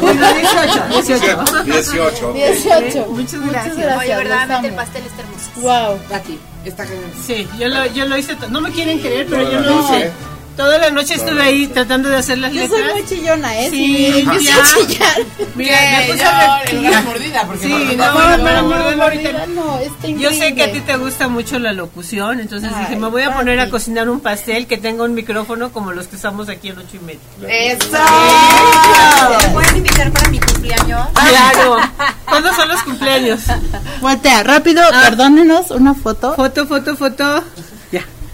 Bueno, 0.00 0.26
18, 0.34 0.84
18. 0.90 1.62
18. 1.64 2.32
18. 2.32 3.06
Muchas 3.10 3.34
Muchas 3.34 3.42
gracias. 3.42 3.76
gracias. 3.76 3.98
Oye, 3.98 4.16
verdaderamente 4.16 4.68
el 4.68 4.74
pastel 4.74 5.02
está 5.06 5.22
hermoso. 5.22 5.50
Wow. 5.56 5.98
Pati, 6.08 6.38
está 6.64 6.84
cañón. 6.84 7.02
Sí, 7.26 7.48
yo 7.58 7.68
lo, 7.68 7.86
yo 7.86 8.06
lo 8.06 8.16
hice. 8.16 8.36
No 8.48 8.60
me 8.60 8.70
quieren 8.70 8.98
creer, 9.00 9.26
pero 9.28 9.50
yo 9.50 9.60
lo 9.60 9.80
hice. 9.82 10.10
Toda 10.56 10.76
la 10.78 10.90
noche 10.90 11.14
estuve 11.14 11.40
ahí 11.40 11.66
tratando 11.68 12.08
de 12.10 12.16
hacer 12.16 12.36
las 12.38 12.52
Yo 12.52 12.60
letras. 12.62 12.80
soy 12.82 12.92
muy 12.92 13.06
chillona, 13.08 13.58
¿eh? 13.58 13.70
Sí, 13.70 14.12
Sí, 14.12 14.24
yo 14.24 14.38
ya. 14.40 14.64
sé 14.66 14.86
chillar. 14.86 15.16
Mira, 15.54 15.76
me 15.98 16.12
puse 16.12 16.24
a 16.24 16.62
una 16.80 17.00
mordida, 17.02 17.44
porque 17.46 17.62
Sí, 17.66 17.68
mordida 17.72 18.06
no, 18.12 18.14
no, 18.14 18.20
no, 18.30 18.36
no, 18.36 18.44
pero 18.44 18.62
no, 18.62 18.68
mordida 18.68 19.04
ahorita 19.04 19.30
mordida 19.32 19.46
no, 19.46 19.78
está 19.78 20.08
Yo 20.08 20.30
sé 20.30 20.54
que 20.54 20.62
a 20.64 20.72
ti 20.72 20.80
te 20.80 20.96
gusta 20.96 21.28
mucho 21.28 21.58
la 21.58 21.72
locución, 21.72 22.40
entonces 22.40 22.70
Ay, 22.74 22.84
dije, 22.84 22.96
me 23.00 23.08
voy 23.08 23.22
a 23.22 23.34
poner 23.34 23.58
a 23.60 23.70
cocinar 23.70 24.10
un 24.10 24.20
pastel 24.20 24.66
que 24.66 24.76
tenga 24.76 25.04
un 25.04 25.14
micrófono 25.14 25.72
como 25.72 25.92
los 25.92 26.08
que 26.08 26.16
estamos 26.16 26.48
aquí 26.50 26.68
en 26.68 26.78
ocho 26.78 26.96
y 26.96 26.98
media. 26.98 27.20
¡Eso! 27.48 27.86
¿Me 29.42 29.48
puedes 29.54 29.76
invitar 29.76 30.10
para 30.12 30.28
mi 30.28 30.40
cumpleaños? 30.40 31.08
Claro. 31.14 31.76
¿Cuándo 32.28 32.54
son 32.54 32.68
los 32.68 32.82
cumpleaños? 32.82 33.40
Voltea, 34.00 34.42
rápido, 34.42 34.82
perdónenos, 34.90 35.70
una 35.70 35.94
foto. 35.94 36.34
Foto, 36.34 36.66
foto, 36.66 36.96
foto. 36.96 37.44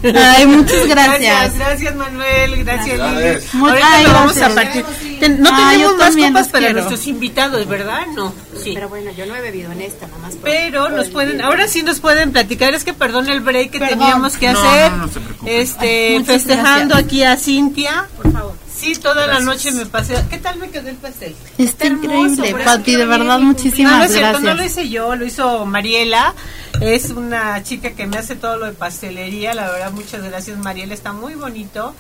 Ay, 0.03 0.47
muchas 0.47 0.87
Gracias, 0.87 1.21
gracias. 1.21 1.59
gracias 1.59 1.95
Manuel, 1.97 2.65
gracias 2.65 2.99
Lili. 2.99 3.39
Muy- 3.55 3.71
Ahorita 3.71 3.89
ay, 3.93 4.05
lo 4.05 4.13
vamos 4.13 4.37
a 4.37 4.49
gracias. 4.51 4.65
partir. 4.65 4.85
Ten- 5.21 5.41
no 5.41 5.49
Ay, 5.53 5.57
tenemos 5.79 5.93
yo 5.93 5.99
más 5.99 6.17
copas 6.17 6.49
para 6.49 6.59
quiero. 6.67 6.75
nuestros 6.75 7.07
invitados, 7.07 7.67
¿verdad? 7.67 8.07
No. 8.15 8.33
Sí. 8.63 8.73
Pero 8.75 8.89
bueno, 8.91 9.11
yo 9.17 9.25
no 9.27 9.35
he 9.35 9.41
bebido 9.41 9.73
en 9.73 9.81
esta, 9.81 10.07
nomás. 10.09 10.35
por- 10.35 10.43
Pero 10.43 10.89
nos 10.91 11.09
pueden, 11.09 11.41
ahora 11.41 11.67
sí 11.67 11.83
nos 11.83 12.01
pueden 12.01 12.31
platicar, 12.33 12.75
es 12.75 12.85
que 12.85 12.93
perdón 12.93 13.29
el 13.31 13.41
break 13.41 13.71
que 13.71 13.79
Perdón. 13.79 13.99
teníamos 13.99 14.37
que 14.37 14.53
No, 14.53 14.59
hacer, 14.63 14.91
no, 14.93 14.97
no 14.99 15.09
se 15.09 15.21
preocupen. 15.21 15.55
este, 15.61 16.11
Muchas 16.19 16.27
festejando 16.35 16.95
gracias. 16.95 17.05
aquí 17.05 17.23
a 17.25 17.37
Cintia. 17.37 18.07
Por 18.23 18.33
favor. 18.33 18.55
Sí, 18.95 19.01
toda 19.01 19.15
la 19.27 19.39
Gracias. 19.39 19.45
noche 19.45 19.71
me 19.73 19.87
pasé. 19.87 20.15
¿Qué 20.31 20.39
tal 20.39 20.59
me 20.59 20.71
quedó 20.71 20.89
el 20.89 20.97
pastel? 20.97 21.35
Está 21.59 21.87
hermoso, 21.87 22.09
increíble, 22.45 22.65
Pati, 22.65 22.95
de 22.97 23.05
verdad, 23.07 23.39
muchísimas 23.41 23.93
no, 23.93 23.99
no 23.99 24.05
es 24.05 24.13
cierto, 24.13 24.39
no 24.41 24.47
lo 24.51 24.55
gracias. 24.57 24.73
hice 24.85 24.89
yo, 24.91 25.17
lo 25.17 25.25
hizo 25.25 25.67
Mariela. 25.67 26.35
Es 26.81 27.11
una 27.11 27.63
chica 27.63 27.91
que 27.93 28.07
me 28.07 28.17
hace 28.19 28.37
todo 28.37 28.57
lo 28.59 28.67
de 28.67 28.73
pastelería. 28.73 29.55
La 29.55 29.71
verdad, 29.71 29.91
muchas 29.93 30.23
gracias, 30.23 30.57
Mariela. 30.59 30.95
Está 30.95 31.13
muy 31.13 31.35
bonito. 31.35 31.95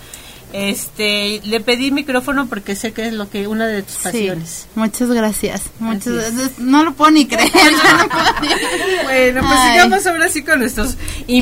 Este, 0.52 1.40
le 1.44 1.60
pedí 1.60 1.90
micrófono 1.90 2.46
porque 2.46 2.76
sé 2.76 2.92
que 2.92 3.08
es 3.08 3.12
lo 3.12 3.28
que 3.28 3.48
una 3.48 3.66
de 3.66 3.82
tus 3.82 3.94
Sí, 3.94 4.00
pasiones. 4.04 4.68
muchas 4.76 5.08
gracias. 5.10 5.62
Muchas 5.80 6.12
gracias. 6.14 6.58
No 6.58 6.84
lo 6.84 6.92
puedo 6.94 7.10
ni 7.10 7.26
creer. 7.26 7.50
Bueno, 9.04 9.40
pues 9.40 9.58
Ay. 9.60 9.72
sigamos 9.72 10.06
ahora 10.06 10.28
sí 10.28 10.42
con 10.44 10.60
nuestros 10.60 10.96
invitados, 11.26 11.32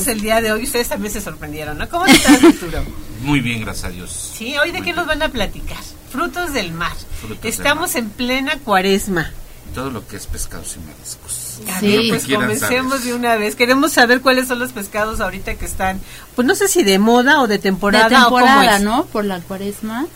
Invitados. 0.00 0.06
el 0.06 0.20
día 0.22 0.40
de 0.40 0.52
hoy. 0.52 0.64
Ustedes 0.64 0.88
también 0.88 1.12
se 1.12 1.20
sorprendieron, 1.20 1.76
¿no? 1.76 1.88
¿Cómo 1.88 2.06
estás, 2.06 2.42
Arturo? 2.42 2.82
Muy 3.22 3.40
bien, 3.40 3.60
gracias 3.60 3.84
a 3.86 3.90
Dios. 3.90 4.32
Sí, 4.36 4.56
hoy 4.58 4.70
de 4.72 4.78
Muy 4.78 4.86
qué 4.88 4.92
nos 4.92 5.06
van 5.06 5.22
a 5.22 5.28
platicar. 5.28 5.78
Frutos 6.10 6.52
del 6.52 6.72
mar. 6.72 6.92
Frutos 7.20 7.40
del 7.42 7.50
Estamos 7.52 7.94
en 7.94 8.08
plena 8.10 8.58
cuaresma. 8.58 9.30
Todo 9.74 9.90
lo 9.90 10.06
que 10.06 10.16
es 10.16 10.26
pescados 10.26 10.76
y 10.76 10.80
mariscos. 10.80 11.60
A 11.72 11.78
Sí. 11.80 11.86
ver, 11.86 12.08
pues 12.08 12.26
comencemos 12.26 12.92
saber. 12.94 13.06
de 13.06 13.14
una 13.14 13.36
vez. 13.36 13.54
Queremos 13.54 13.92
saber 13.92 14.20
cuáles 14.20 14.48
son 14.48 14.58
los 14.58 14.72
pescados 14.72 15.20
ahorita 15.20 15.54
que 15.54 15.64
están, 15.64 16.00
pues 16.34 16.46
no 16.48 16.54
sé 16.56 16.66
si 16.66 16.82
de 16.82 16.98
moda 16.98 17.40
o 17.40 17.46
de 17.46 17.58
temporada, 17.58 18.08
de 18.08 18.16
o 18.16 18.24
cómo 18.30 18.38
temporada, 18.38 18.76
es. 18.78 18.82
¿no? 18.82 19.04
Por 19.06 19.24
la 19.26 19.38
cuaresma. 19.40 20.06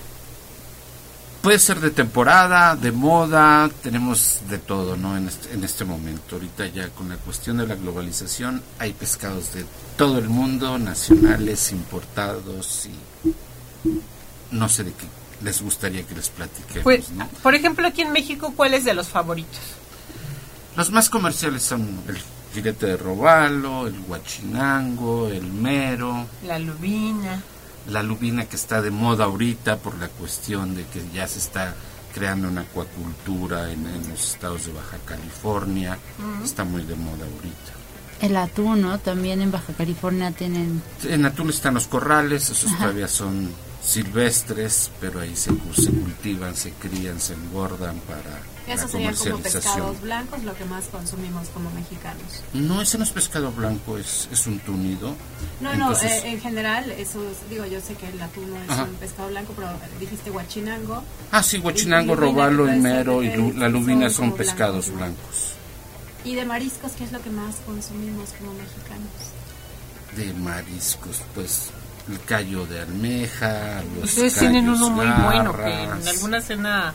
Puede 1.45 1.59
ser 1.59 1.79
de 1.81 1.91
temporada, 1.91 2.75
de 2.75 2.91
moda, 2.91 3.69
tenemos 3.83 4.41
de 4.49 4.57
todo, 4.57 4.97
¿no? 4.97 5.15
En 5.15 5.29
este, 5.29 5.53
en 5.53 5.63
este 5.63 5.85
momento, 5.85 6.37
ahorita 6.37 6.67
ya 6.69 6.89
con 6.89 7.11
la 7.11 7.17
cuestión 7.17 7.59
de 7.59 7.67
la 7.67 7.75
globalización, 7.75 8.63
hay 8.79 8.95
pescados 8.95 9.53
de 9.53 9.67
todo 9.99 10.19
el 10.19 10.31
mundo, 10.31 10.79
nacionales, 10.79 11.71
importados 11.71 12.87
y 12.87 13.95
no 14.53 14.71
sé 14.71 14.85
de 14.85 14.93
qué 14.93 15.05
les 15.45 15.61
gustaría 15.61 16.03
que 16.07 16.15
les 16.15 16.31
platiquemos, 16.31 16.83
Pues, 16.83 17.11
¿no? 17.11 17.29
por 17.43 17.55
ejemplo, 17.55 17.87
aquí 17.87 18.01
en 18.01 18.13
México, 18.13 18.55
¿cuál 18.57 18.73
es 18.73 18.87
de 18.87 18.95
los 18.95 19.09
favoritos? 19.09 19.61
Los 20.77 20.91
más 20.93 21.11
comerciales 21.11 21.63
son 21.63 21.87
el 22.09 22.17
filete 22.55 22.87
de 22.87 22.97
robalo, 22.97 23.87
el 23.87 24.01
guachinango, 24.01 25.29
el 25.29 25.43
mero, 25.53 26.25
La 26.47 26.59
lubina. 26.59 27.43
La 27.89 28.03
lubina 28.03 28.47
que 28.47 28.57
está 28.57 28.81
de 28.83 28.91
moda 28.91 29.25
ahorita 29.25 29.79
por 29.79 29.99
la 29.99 30.09
cuestión 30.09 30.75
de 30.75 30.85
que 30.87 31.03
ya 31.13 31.27
se 31.29 31.39
está 31.39 31.75
creando 32.15 32.49
una 32.49 32.63
acuacultura 32.63 33.73
en, 33.73 33.87
en 33.87 34.09
los 34.09 34.33
estados 34.35 34.67
de 34.67 34.73
Baja 34.73 34.99
California, 35.05 35.99
está 36.45 36.65
muy 36.65 36.83
de 36.85 36.95
moda 36.95 37.25
ahorita. 37.25 37.73
El 38.21 38.37
atún, 38.37 38.83
¿no? 38.83 38.99
También 38.99 39.43
en 39.43 39.51
Baja 39.51 39.73
California 39.73 40.31
tienen... 40.31 40.81
En 41.03 41.27
Atul 41.27 41.51
están 41.51 41.75
los 41.75 41.89
corrales, 41.89 42.49
esos 42.49 42.77
todavía 42.79 43.09
son 43.09 43.51
silvestres, 43.83 44.91
pero 45.01 45.21
ahí 45.21 45.35
se, 45.35 45.51
se 45.75 45.91
cultivan, 45.91 46.55
se 46.55 46.71
crían, 46.73 47.21
se 47.21 47.35
engordan 47.35 47.99
para 48.07 48.41
la 48.67 48.75
Esos 48.75 48.91
serían 48.91 49.15
como 49.15 49.39
pescados 49.39 50.01
blancos, 50.01 50.43
lo 50.45 50.55
que 50.57 50.65
más 50.65 50.85
consumimos 50.87 51.49
como 51.49 51.71
mexicanos. 51.73 52.43
No, 52.55 52.81
ese 52.81 52.97
no 52.99 53.05
es 53.05 53.11
pescado 53.11 53.53
blanco, 53.53 53.99
es, 53.99 54.29
es 54.33 54.47
un 54.47 54.59
túnido. 54.61 55.15
No, 55.61 55.73
Entonces, 55.73 56.23
no, 56.23 56.29
eh, 56.29 56.33
en 56.33 56.41
general, 56.41 56.91
eso 56.93 57.23
es- 57.31 57.51
digo, 57.51 57.67
yo 57.67 57.81
sé 57.81 57.95
que 57.95 58.09
el 58.09 58.21
atún 58.23 58.51
no 58.51 58.57
es 58.63 58.71
Ajá. 58.71 58.85
un 58.85 58.95
pescado 58.95 59.29
blanco, 59.29 59.53
pero 59.55 59.69
dijiste 60.01 60.31
guachinango. 60.31 61.03
Ah, 61.31 61.43
sí, 61.43 61.59
lubina, 61.59 62.15
robalo, 62.15 62.73
y 62.73 62.79
mero 62.79 63.23
y 63.23 63.35
lu- 63.37 63.53
la 63.53 63.69
lubina 63.69 64.09
son 64.11 64.33
pescados 64.35 64.91
blancos. 64.91 65.53
Y 66.25 66.35
de 66.35 66.45
mariscos, 66.47 66.93
¿qué 66.93 67.05
es 67.05 67.13
lo 67.13 67.21
que 67.21 67.29
más 67.31 67.57
consumimos 67.67 68.31
como 68.39 68.55
mexicanos? 68.55 69.11
De 70.17 70.33
mariscos, 70.33 71.21
pues 71.35 71.71
el 72.09 72.19
callo 72.25 72.67
de 72.67 72.81
almeja, 72.81 73.83
los 73.97 74.05
Ustedes 74.11 74.39
tienen 74.39 74.69
uno 74.69 74.89
muy 74.91 75.07
bueno, 75.07 75.55
que 75.57 75.83
en 75.83 76.09
alguna 76.09 76.41
cena 76.41 76.95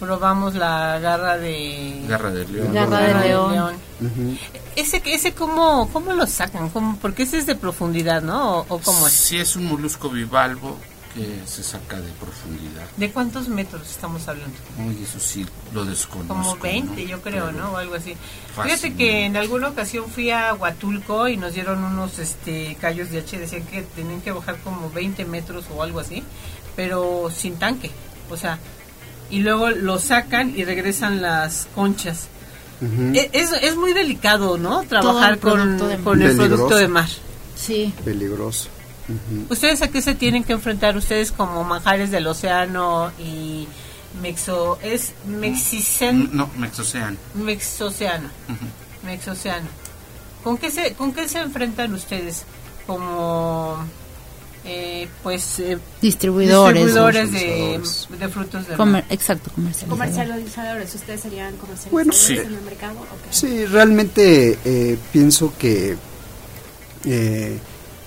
probamos 0.00 0.54
la 0.54 0.98
garra 0.98 1.36
de... 1.36 2.02
garra 2.08 2.30
de 2.30 2.48
león. 2.48 2.72
Garra 2.72 3.00
de 3.00 3.28
león. 3.28 3.74
Ujú. 4.00 4.36
Ese, 4.74 5.02
ese 5.04 5.34
¿cómo, 5.34 5.90
cómo 5.92 6.12
lo 6.14 6.26
sacan? 6.26 6.70
¿Cómo? 6.70 6.96
Porque 7.00 7.24
ese 7.24 7.36
es 7.38 7.46
de 7.46 7.54
profundidad, 7.54 8.22
¿no? 8.22 8.60
¿O, 8.60 8.66
o 8.68 8.78
cómo 8.80 9.06
es? 9.06 9.12
Sí, 9.12 9.36
es 9.36 9.54
un 9.56 9.66
molusco 9.66 10.08
bivalvo 10.08 10.78
que 11.14 11.40
se 11.44 11.62
saca 11.62 12.00
de 12.00 12.10
profundidad. 12.12 12.86
¿De 12.96 13.10
cuántos 13.10 13.48
metros 13.48 13.90
estamos 13.90 14.26
hablando? 14.28 14.56
Uy, 14.78 15.02
eso 15.02 15.20
sí, 15.20 15.44
lo 15.74 15.84
desconozco. 15.84 16.34
Como 16.34 16.56
20, 16.56 17.02
¿no? 17.02 17.08
yo 17.08 17.20
creo, 17.20 17.46
Pero 17.46 17.58
¿no? 17.60 17.72
O 17.72 17.76
algo 17.76 17.96
así. 17.96 18.16
fácil, 18.54 18.72
Fíjate 18.72 18.94
que 18.94 19.26
en 19.26 19.36
alguna 19.36 19.68
ocasión 19.68 20.08
fui 20.08 20.30
a 20.30 20.54
Huatulco 20.54 21.28
y 21.28 21.36
nos 21.36 21.52
dieron 21.52 21.84
unos 21.84 22.18
este 22.18 22.76
callos 22.80 23.10
de 23.10 23.18
H, 23.18 23.38
decían 23.38 23.64
que 23.64 23.82
tenían 23.82 24.20
que 24.22 24.32
bajar 24.32 24.56
como 24.64 24.88
20 24.90 25.24
metros 25.26 25.64
o 25.74 25.82
algo 25.82 26.00
así, 26.00 26.22
pero 26.76 27.30
sin 27.34 27.56
tanque, 27.56 27.90
o 28.30 28.36
sea, 28.36 28.58
y 29.30 29.40
luego 29.40 29.70
lo 29.70 29.98
sacan 29.98 30.52
y 30.56 30.64
regresan 30.64 31.22
las 31.22 31.68
conchas. 31.74 32.28
E- 33.14 33.30
Es, 33.32 33.52
es 33.52 33.76
muy 33.76 33.92
delicado, 33.92 34.56
¿no? 34.56 34.82
Trabajar 34.84 35.34
el 35.34 35.38
con, 35.38 35.78
con 36.02 36.22
el 36.22 36.36
producto 36.36 36.76
de 36.76 36.88
mar. 36.88 37.08
Sí. 37.56 37.92
Peligroso. 38.04 38.68
¿Ustedes 39.48 39.82
a 39.82 39.88
qué 39.88 40.00
se 40.00 40.14
tienen 40.14 40.44
que 40.44 40.52
enfrentar? 40.52 40.96
Ustedes 40.96 41.32
como 41.32 41.64
manjares 41.64 42.10
del 42.10 42.26
océano 42.26 43.10
y 43.18 43.66
mexo... 44.22 44.78
¿Es 44.82 45.12
mexicen? 45.26 46.30
No, 46.32 46.48
mexocean. 46.56 47.18
Mexoceano. 47.34 48.28
Mexoceano. 49.04 49.66
¿Con 50.44 50.56
qué 50.58 50.70
se, 50.70 50.94
con 50.94 51.12
qué 51.12 51.28
se 51.28 51.40
enfrentan 51.40 51.92
ustedes 51.92 52.44
como 52.86 53.76
eh, 54.64 55.08
pues 55.22 55.58
eh, 55.60 55.78
Distribuidores. 56.02 56.74
distribuidores 56.84 57.32
de, 57.32 58.28
frutos 58.28 58.68
de 58.68 58.74
Comer- 58.76 59.04
exacto, 59.10 59.50
comercializadores. 59.54 59.88
Comercializadores, 60.14 60.94
¿ustedes 60.94 61.20
serían 61.20 61.56
comercializadores 61.56 61.92
Bueno, 61.92 62.12
sí. 62.12 62.34
en 62.36 62.54
el 62.54 62.62
mercado? 62.62 63.00
Ok. 63.00 63.30
Sí, 63.30 63.64
realmente 63.66 64.58
eh, 64.64 64.98
pienso 65.12 65.52
que 65.58 65.96
eh, 67.04 67.58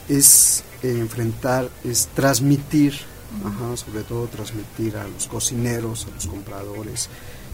es 0.10 0.64
eh, 0.84 0.90
enfrentar, 1.00 1.70
es 1.84 2.08
transmitir, 2.14 2.94
ajá, 3.44 3.76
sobre 3.78 4.04
todo 4.04 4.28
transmitir 4.28 4.96
a 4.98 5.08
los 5.08 5.28
cocineros, 5.28 6.06
a 6.12 6.14
los 6.16 6.28
compradores, 6.28 7.10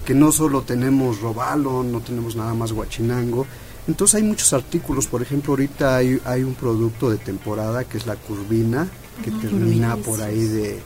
que 0.05 0.13
no 0.13 0.31
solo 0.31 0.63
tenemos 0.63 1.21
robalo, 1.21 1.83
no 1.83 2.01
tenemos 2.01 2.35
nada 2.35 2.53
más 2.53 2.71
guachinango. 2.73 3.45
Entonces 3.89 4.15
hay 4.15 4.23
muchos 4.23 4.53
artículos, 4.53 5.07
por 5.07 5.21
ejemplo, 5.23 5.53
ahorita 5.53 5.95
hay, 5.97 6.21
hay 6.23 6.43
un 6.43 6.53
producto 6.53 7.09
de 7.09 7.17
temporada 7.17 7.83
que 7.85 7.97
es 7.97 8.05
la 8.05 8.15
curvina, 8.15 8.87
que 9.23 9.31
termina 9.31 9.95
por 9.97 10.21
ahí 10.21 10.43
de, 10.43 10.79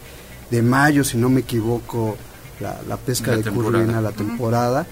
de 0.50 0.62
mayo, 0.62 1.04
si 1.04 1.18
no 1.18 1.28
me 1.30 1.42
equivoco, 1.42 2.16
la, 2.62 2.82
la 2.88 2.96
pesca 2.96 3.32
La 3.32 3.38
de 3.38 3.44
temporada. 3.44 3.80
curvina, 3.84 4.02
la 4.02 4.12
temporada. 4.14 4.88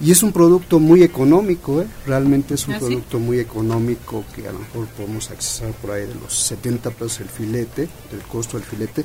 Y 0.00 0.12
es 0.12 0.22
un 0.22 0.30
producto 0.32 0.78
muy 0.78 1.02
económico, 1.02 1.82
¿eh? 1.82 1.86
realmente 2.06 2.54
es 2.54 2.68
un 2.68 2.74
¿Ah, 2.74 2.78
sí? 2.78 2.84
producto 2.86 3.18
muy 3.18 3.40
económico 3.40 4.24
que 4.32 4.46
a 4.46 4.52
lo 4.52 4.60
mejor 4.60 4.86
podemos 4.88 5.28
accesar 5.32 5.72
por 5.72 5.90
ahí 5.90 6.06
de 6.06 6.14
los 6.14 6.32
70 6.32 6.90
pesos 6.90 7.20
el 7.20 7.28
filete, 7.28 7.88
del 8.12 8.20
costo 8.22 8.56
del 8.58 8.64
filete. 8.66 9.04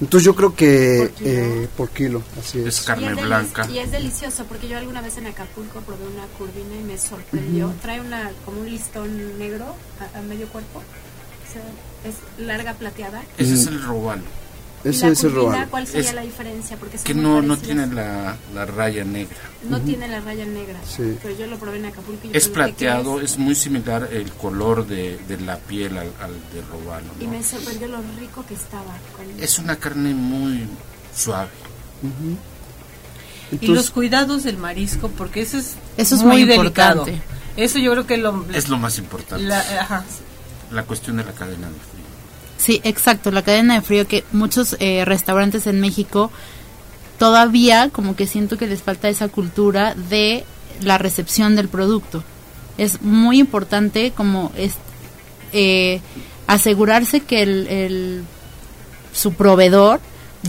Entonces 0.00 0.24
yo 0.24 0.36
creo 0.36 0.54
que 0.54 0.98
Por 0.98 1.10
kilo. 1.18 1.30
eh, 1.30 1.68
por 1.76 1.90
kilo, 1.90 2.22
así 2.38 2.60
Es 2.60 2.66
es. 2.78 2.80
carne 2.82 3.06
y 3.06 3.08
es 3.08 3.16
deli- 3.16 3.26
blanca. 3.26 3.68
Y 3.70 3.78
es 3.80 3.90
delicioso 3.90 4.44
porque 4.44 4.68
yo 4.68 4.78
alguna 4.78 5.00
vez 5.02 5.16
en 5.18 5.26
Acapulco 5.26 5.80
probé 5.80 6.04
una 6.06 6.24
curvina 6.38 6.76
y 6.80 6.84
me 6.84 6.96
sorprendió. 6.96 7.72
Trae 7.82 8.00
una 8.00 8.30
como 8.44 8.60
un 8.60 8.70
listón 8.70 9.36
negro 9.38 9.66
a, 10.14 10.18
a 10.18 10.22
medio 10.22 10.46
cuerpo. 10.48 10.78
O 10.78 11.52
sea, 11.52 11.62
es 12.08 12.46
larga 12.46 12.74
plateada. 12.74 13.22
Ese 13.36 13.54
es 13.54 13.66
el 13.66 13.82
robalo. 13.82 14.22
Es. 14.84 15.02
¿Cuál 15.70 15.86
sería 15.86 16.08
Es 16.10 16.14
la 16.14 16.22
diferencia? 16.22 16.76
Porque 16.76 16.96
Que 16.98 17.14
no, 17.14 17.42
no 17.42 17.56
tiene 17.58 17.86
la, 17.86 18.36
la 18.54 18.66
raya 18.66 19.04
negra. 19.04 19.36
No 19.68 19.76
Ujú. 19.76 19.86
tiene 19.86 20.08
la 20.08 20.20
raya 20.20 20.46
negra. 20.46 20.78
Sí. 20.86 21.18
Pero 21.22 21.36
yo 21.36 21.46
lo 21.46 21.58
probé 21.58 21.78
en 21.78 21.86
Acapulco. 21.86 22.28
y 22.32 22.36
Es 22.36 22.48
plateado, 22.48 23.20
es, 23.20 23.32
es 23.32 23.38
muy 23.38 23.54
similar 23.54 24.08
el 24.10 24.30
color 24.32 24.86
de, 24.86 25.18
de 25.28 25.38
la 25.40 25.58
piel 25.58 25.98
al, 25.98 26.10
al 26.20 26.32
de 26.52 26.62
robalo. 26.70 27.06
Y 27.20 27.24
¿no? 27.24 27.30
me 27.32 27.42
sorprendió 27.42 27.88
lo 27.88 27.98
rico 28.18 28.44
que 28.46 28.54
estaba. 28.54 28.94
con- 29.16 29.40
Es 29.42 29.58
una 29.58 29.76
carne 29.76 30.14
muy 30.14 30.66
suave. 31.14 31.50
Ujú. 32.02 32.36
y 33.50 33.54
los 33.54 33.62
Entonces, 33.62 33.90
cuidados 33.90 34.44
del 34.44 34.56
marisco, 34.56 35.08
porque 35.08 35.42
eso 35.42 35.58
es, 35.58 35.74
Eso 35.96 36.14
es 36.14 36.22
muy, 36.22 36.30
muy 36.30 36.44
delicado. 36.46 37.00
importante. 37.02 37.22
Eso 37.56 37.78
yo 37.78 37.90
creo 37.92 38.06
que 38.06 38.16
lo, 38.16 38.46
Es 38.54 38.68
lo 38.68 38.78
más 38.78 38.96
importante. 38.98 39.44
la, 39.44 39.58
ajá, 39.58 40.04
La 40.70 40.84
cuestión 40.84 41.16
de 41.18 41.24
la 41.24 41.32
cadena 41.32 41.66
de 41.68 41.74
frío. 41.74 41.99
Sí, 42.60 42.80
exacto, 42.84 43.30
la 43.30 43.42
cadena 43.42 43.74
de 43.74 43.80
frío 43.80 44.06
que 44.06 44.22
muchos 44.32 44.76
eh, 44.80 45.04
restaurantes 45.06 45.66
en 45.66 45.80
México 45.80 46.30
todavía 47.18 47.90
como 47.90 48.16
que 48.16 48.26
siento 48.26 48.56
que 48.58 48.66
les 48.66 48.82
falta 48.82 49.08
esa 49.08 49.28
cultura 49.28 49.94
de 49.94 50.44
la 50.82 50.98
recepción 50.98 51.56
del 51.56 51.68
producto. 51.68 52.22
Es 52.78 53.02
muy 53.02 53.38
importante 53.38 54.12
como 54.16 54.52
es 54.56 54.74
eh, 55.52 56.00
asegurarse 56.46 57.20
que 57.20 57.42
el, 57.42 57.66
el- 57.68 58.22
su 59.12 59.32
proveedor 59.34 60.00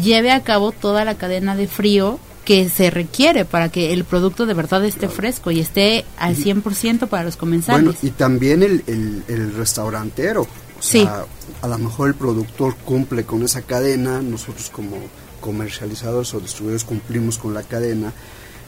lleve 0.01 0.31
a 0.31 0.41
cabo 0.43 0.71
toda 0.71 1.03
la 1.03 1.15
cadena 1.15 1.55
de 1.55 1.67
frío 1.67 2.19
que 2.45 2.69
se 2.69 2.89
requiere 2.89 3.43
para 3.45 3.69
que 3.69 3.91
el 3.93 4.03
producto 4.03 4.45
de 4.45 4.53
verdad 4.53 4.83
esté 4.85 5.09
fresco 5.09 5.51
y 5.51 5.59
esté 5.59 6.05
al 6.17 6.35
100% 6.35 7.07
para 7.07 7.23
los 7.23 7.37
comensales. 7.37 7.83
bueno, 7.83 7.97
y 8.01 8.09
también 8.11 8.63
el, 8.63 8.83
el, 8.87 9.23
el 9.27 9.53
restaurantero. 9.55 10.47
O 10.81 10.83
Sí. 10.83 11.01
sea, 11.03 11.25
a 11.61 11.67
lo 11.67 11.77
mejor 11.77 12.07
el 12.09 12.15
productor 12.15 12.75
cumple 12.77 13.23
con 13.23 13.43
esa 13.43 13.61
cadena, 13.61 14.21
nosotros 14.21 14.69
como 14.71 14.97
comercializadores 15.39 16.33
o 16.33 16.39
distribuidores 16.39 16.83
cumplimos 16.83 17.37
con 17.37 17.53
la 17.53 17.63
cadena, 17.63 18.11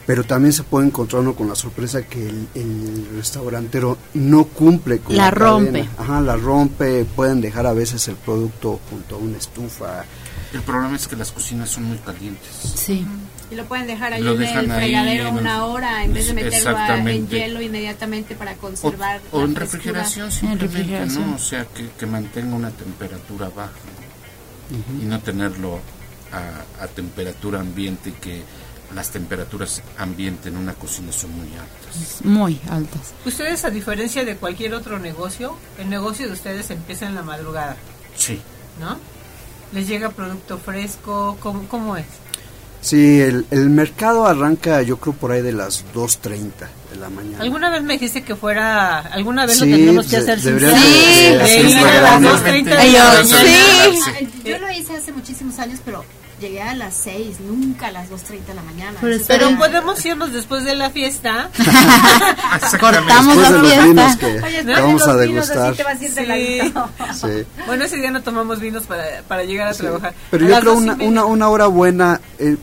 pero 0.06 0.22
también 0.24 0.52
se 0.52 0.62
puede 0.64 0.86
encontrar 0.86 1.22
uno 1.22 1.34
con 1.34 1.48
la 1.48 1.54
sorpresa 1.54 2.02
que 2.02 2.28
el, 2.28 2.46
el 2.54 3.08
restaurantero 3.16 3.96
no 4.14 4.44
cumple 4.44 4.98
con 5.00 5.16
La 5.16 5.24
la, 5.24 5.30
rompe. 5.30 5.70
cadena. 5.72 5.90
Ajá, 5.98 6.20
la 6.20 6.36
rompe, 6.36 7.04
pueden 7.04 7.40
dejar 7.40 7.66
a 7.66 7.72
veces 7.72 8.06
el 8.08 8.16
producto 8.16 8.78
junto 8.90 9.16
a 9.16 9.18
una 9.18 9.38
estufa. 9.38 10.04
El 10.52 10.60
problema 10.62 10.94
es 10.94 11.08
que 11.08 11.16
las 11.16 11.32
cocinas 11.32 11.70
son 11.70 11.84
muy 11.84 11.98
calientes. 11.98 12.48
sí. 12.76 13.06
Y 13.54 13.56
lo 13.56 13.64
pueden 13.66 13.86
dejar 13.86 14.12
ahí 14.12 14.20
Lo 14.22 14.34
en 14.34 14.42
el 14.42 14.72
fregadero 14.72 15.28
en 15.28 15.36
una 15.38 15.64
hora 15.64 16.02
en 16.04 16.12
vez 16.12 16.26
de 16.26 16.34
meterlo 16.34 16.76
en 17.08 17.28
hielo 17.28 17.62
inmediatamente 17.62 18.34
para 18.34 18.54
conservar. 18.54 19.20
o 19.30 19.38
la 19.38 19.44
en 19.44 19.54
refrigeración 19.54 20.32
simplemente, 20.32 20.66
refrigeración. 20.76 21.30
¿no? 21.30 21.36
O 21.36 21.38
sea, 21.38 21.64
que, 21.66 21.88
que 21.90 22.06
mantenga 22.06 22.56
una 22.56 22.70
temperatura 22.70 23.48
baja 23.48 23.70
¿no? 24.70 25.02
y 25.02 25.06
no 25.06 25.20
tenerlo 25.20 25.80
a, 26.32 26.82
a 26.82 26.88
temperatura 26.88 27.60
ambiente, 27.60 28.12
que 28.20 28.42
las 28.94 29.10
temperaturas 29.10 29.82
ambiente 29.98 30.48
en 30.48 30.56
una 30.56 30.74
cocina 30.74 31.12
son 31.12 31.30
muy 31.36 31.48
altas. 31.48 32.24
Muy 32.24 32.60
altas. 32.70 33.12
ustedes 33.24 33.64
a 33.64 33.70
diferencia 33.70 34.24
de 34.24 34.36
cualquier 34.36 34.74
otro 34.74 34.98
negocio, 34.98 35.56
el 35.78 35.88
negocio 35.90 36.26
de 36.26 36.32
ustedes 36.32 36.70
empieza 36.70 37.06
en 37.06 37.14
la 37.14 37.22
madrugada, 37.22 37.76
Sí. 38.16 38.40
¿no? 38.80 38.98
Les 39.72 39.88
llega 39.88 40.10
producto 40.10 40.58
fresco, 40.58 41.36
¿cómo, 41.40 41.66
cómo 41.68 41.96
es? 41.96 42.04
Sí, 42.84 43.18
el, 43.22 43.46
el 43.50 43.70
mercado 43.70 44.26
arranca 44.26 44.82
yo 44.82 44.98
creo 44.98 45.14
por 45.14 45.32
ahí 45.32 45.40
de 45.40 45.52
las 45.52 45.84
2.30 45.94 46.50
de 46.92 46.96
la 47.00 47.08
mañana. 47.08 47.38
Alguna 47.42 47.70
vez 47.70 47.82
me 47.82 47.94
dijiste 47.94 48.22
que 48.22 48.36
fuera, 48.36 48.98
alguna 49.00 49.46
vez 49.46 49.56
Sí, 49.58 49.64
lo 49.64 49.74
tendríamos 49.76 50.06
que 50.06 50.16
hacer 50.18 50.38
de- 50.38 50.60
Sí, 50.60 50.66
de 50.66 51.42
hacer 51.42 51.60
ir 51.64 51.66
un 51.66 51.78
a 51.78 51.82
las 51.82 51.90
programa. 51.92 52.30
2:30 52.30 52.64
de 52.64 52.76
Ay, 52.76 52.92
la 52.92 52.98
yo- 53.22 53.36
mañana. 53.36 53.44
sí. 54.18 54.28
Yo 54.44 54.58
lo 54.58 54.70
hice 54.70 54.96
hace 54.96 55.12
muchísimos 55.12 55.58
años, 55.58 55.80
pero 55.82 56.04
llegué 56.40 56.60
a 56.60 56.74
las 56.74 56.92
6, 56.94 57.40
nunca 57.40 57.86
a 57.86 57.90
las 57.92 58.10
2.30 58.10 58.48
de 58.48 58.54
la 58.54 58.62
mañana. 58.62 58.98
Pero 59.00 59.56
podemos 59.56 60.04
irnos 60.04 60.32
después 60.34 60.64
de 60.64 60.74
la 60.74 60.90
fiesta. 60.90 61.48
Cortamos 62.80 63.36
Después 63.36 63.50
la 63.50 63.50
de 63.50 63.58
los 63.62 63.84
vinos 63.84 64.16
fiesta. 64.16 64.26
que, 64.26 64.46
Oye, 64.46 64.62
vamos 64.74 65.02
a 65.08 65.12
los 65.14 65.26
vinos, 65.26 65.48
degustar. 65.48 65.68
así 65.68 65.76
te 65.78 65.84
vas 65.84 66.00
a 66.00 66.04
ir 66.04 66.14
de 66.14 66.72
Sí. 67.14 67.20
Sí. 67.20 67.46
Bueno, 67.66 67.84
ese 67.84 67.96
día 67.96 68.10
no 68.10 68.22
tomamos 68.22 68.60
vinos 68.60 68.84
para, 68.84 69.04
para 69.26 69.44
llegar 69.44 69.68
a 69.68 69.72
trabajar. 69.74 70.14
Pero 70.30 70.46
A 70.46 70.48
yo 70.50 70.60
creo 70.60 70.74
una, 70.74 70.94
una, 71.00 71.24
una 71.24 71.48
hora 71.48 71.66
buena. 71.66 72.20
eh, 72.38 72.56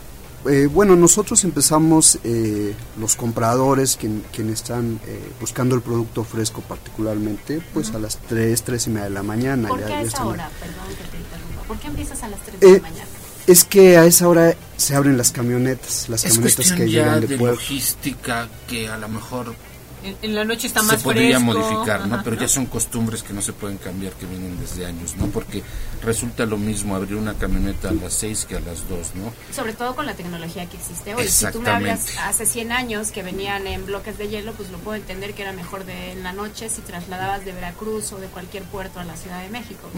eh, 0.50 0.68
bueno, 0.72 0.96
nosotros 0.96 1.44
empezamos, 1.44 2.20
eh, 2.24 2.74
los 3.00 3.16
compradores, 3.16 3.96
quien, 3.98 4.24
quienes 4.34 4.62
están 4.62 5.00
eh, 5.06 5.32
buscando 5.40 5.76
el 5.76 5.82
producto 5.82 6.24
fresco 6.24 6.62
particularmente, 6.62 7.62
pues 7.74 7.92
a 7.94 8.00
las 8.00 8.18
3, 8.28 8.62
3 8.64 8.88
y 8.88 8.90
media 8.90 9.04
de 9.06 9.10
la 9.12 9.24
mañana. 9.24 9.70
¿Por 9.70 9.80
ya- 9.80 9.88
qué 9.88 9.94
a 9.94 10.02
esa 10.02 10.08
están- 10.10 10.28
hora? 10.28 10.50
Perdón 10.60 10.88
que 10.90 11.04
te 11.12 11.18
interrumpa. 11.18 11.62
¿Por 11.68 11.78
qué 11.80 11.88
empiezas 11.88 12.24
a 12.24 12.28
las 12.30 12.40
3 12.42 12.60
de 12.60 12.68
Eh, 12.68 12.74
la 12.74 12.82
mañana? 12.82 13.06
Es 13.48 13.64
que 13.66 13.98
a 13.98 14.06
esa 14.06 14.28
hora 14.28 14.56
se 14.78 14.96
abren 14.96 15.18
las 15.18 15.32
camionetas, 15.32 16.08
las 16.10 16.24
Es 16.26 16.34
camionetas 16.34 16.72
que 16.74 16.90
ya 16.90 17.04
llegan 17.04 17.22
de, 17.22 17.28
de 17.28 17.38
puerto. 17.38 17.56
logística 17.60 18.48
que 18.68 18.88
a 18.88 18.98
lo 18.98 19.10
mejor 19.10 19.56
En, 20.04 20.18
en 20.22 20.36
la 20.36 20.44
noche 20.44 20.68
está 20.68 20.82
se 20.82 20.88
más 20.88 21.04
podría 21.04 21.40
fresco. 21.40 21.60
modificar, 21.60 22.08
¿no? 22.08 22.16
Ajá, 22.16 22.24
Pero 22.24 22.36
ya 22.38 22.48
son 22.48 22.66
costumbres 22.66 23.24
que 23.24 23.34
no 23.34 23.42
se 23.42 23.54
pueden 23.54 23.78
cambiar, 23.78 24.14
que 24.14 24.26
vienen 24.26 24.60
desde 24.60 24.86
años, 24.86 25.16
¿no? 25.18 25.28
Porque 25.28 25.62
resulta 26.04 26.46
lo 26.46 26.58
mismo 26.58 26.96
abrir 26.96 27.16
una 27.16 27.34
camioneta 27.36 27.90
a 27.90 27.94
las 27.94 28.14
6 28.14 28.46
que 28.50 28.56
a 28.58 28.60
las 28.60 28.88
2, 28.90 29.16
¿no? 29.16 29.34
Sobre 29.54 29.74
todo 29.74 29.96
con 29.96 30.06
la 30.06 30.14
tecnología 30.16 30.66
que 30.68 30.78
existe 30.78 31.14
hoy. 31.14 31.28
Si 31.28 31.46
tú 31.52 31.62
me 31.62 31.70
hablas 31.70 32.00
Exactamente. 32.02 32.30
hace 32.44 32.46
100 32.46 32.72
años 32.72 33.12
que 33.12 33.24
venían 33.24 33.68
en 33.68 33.86
bloques 33.86 34.18
de 34.18 34.28
hielo, 34.28 34.54
pues 34.54 34.70
lo 34.72 34.78
puedo 34.80 34.96
entender 34.96 35.34
que 35.34 35.44
era 35.44 35.52
mejor 35.54 35.86
de 35.86 36.12
en 36.14 36.24
la 36.24 36.34
noche 36.34 36.70
si 36.70 36.82
trasladabas 36.82 37.46
de 37.46 37.52
Veracruz 37.52 38.12
o 38.14 38.18
de 38.18 38.28
cualquier 38.28 38.64
puerto 38.64 39.00
a 39.00 39.04
la 39.04 39.16
Ciudad 39.16 39.42
de 39.44 39.50
México. 39.50 39.90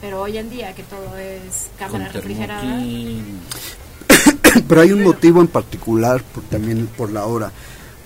Pero 0.00 0.20
hoy 0.22 0.38
en 0.38 0.50
día 0.50 0.74
que 0.74 0.82
todo 0.82 1.16
es 1.16 1.68
Con 1.78 1.88
cámara 1.88 2.08
refrigerada. 2.12 2.62
Pero 4.68 4.80
hay 4.80 4.92
un 4.92 5.02
motivo 5.02 5.40
en 5.40 5.48
particular, 5.48 6.22
por, 6.22 6.42
también 6.44 6.86
por 6.86 7.10
la 7.10 7.26
hora, 7.26 7.52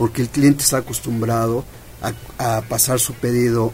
porque 0.01 0.23
el 0.23 0.31
cliente 0.31 0.65
está 0.65 0.79
acostumbrado 0.79 1.63
a, 2.39 2.57
a 2.57 2.63
pasar 2.63 2.99
su 3.01 3.13
pedido 3.13 3.71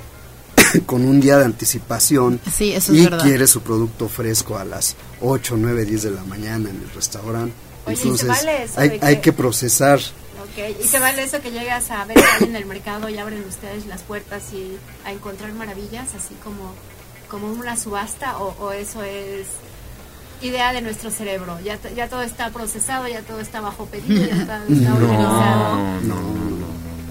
con 0.86 1.04
un 1.04 1.20
día 1.20 1.38
de 1.38 1.44
anticipación 1.44 2.40
Sí, 2.52 2.72
eso 2.72 2.92
es 2.92 2.98
y 2.98 3.04
verdad. 3.04 3.22
quiere 3.22 3.46
su 3.46 3.60
producto 3.60 4.08
fresco 4.08 4.58
a 4.58 4.64
las 4.64 4.96
8, 5.20 5.54
9, 5.56 5.84
10 5.84 6.02
de 6.02 6.10
la 6.10 6.24
mañana 6.24 6.68
en 6.70 6.82
el 6.82 6.90
restaurante. 6.92 7.52
Oye, 7.86 7.94
¿y 7.94 7.96
se 7.96 8.02
Entonces 8.02 8.28
vale 8.28 8.62
eso 8.64 8.80
hay, 8.80 8.88
de 8.88 8.98
hay 9.02 9.14
que- 9.16 9.20
que 9.22 9.32
procesar. 9.32 10.00
Ok, 10.00 10.80
y 10.82 10.88
se 10.88 10.98
vale 10.98 11.22
eso 11.22 11.40
que 11.40 11.52
llegas 11.52 11.92
a 11.92 12.04
ver 12.06 12.16
en 12.40 12.56
el 12.56 12.66
mercado 12.66 13.08
y 13.08 13.18
abren 13.18 13.44
ustedes 13.48 13.86
las 13.86 14.02
puertas 14.02 14.42
y 14.52 14.76
a 15.04 15.12
encontrar 15.12 15.52
maravillas, 15.52 16.08
así 16.16 16.34
como, 16.42 16.72
como 17.30 17.52
una 17.52 17.76
subasta, 17.76 18.38
o, 18.38 18.56
o 18.64 18.72
eso 18.72 19.04
es 19.04 19.46
idea 20.43 20.72
de 20.72 20.82
nuestro 20.82 21.11
cerebro. 21.11 21.59
Ya, 21.64 21.78
ya 21.95 22.09
todo 22.09 22.22
está 22.22 22.51
procesado, 22.51 23.09
ya 23.09 23.22
todo 23.22 23.41
está 23.41 23.61
bajo 23.61 23.87
pedido, 23.87 24.24
ya 24.26 24.45
todo 24.47 24.76
está 24.76 24.95
organizado. 24.95 25.76
No, 25.76 26.01
no, 26.01 26.20
no, 26.20 26.57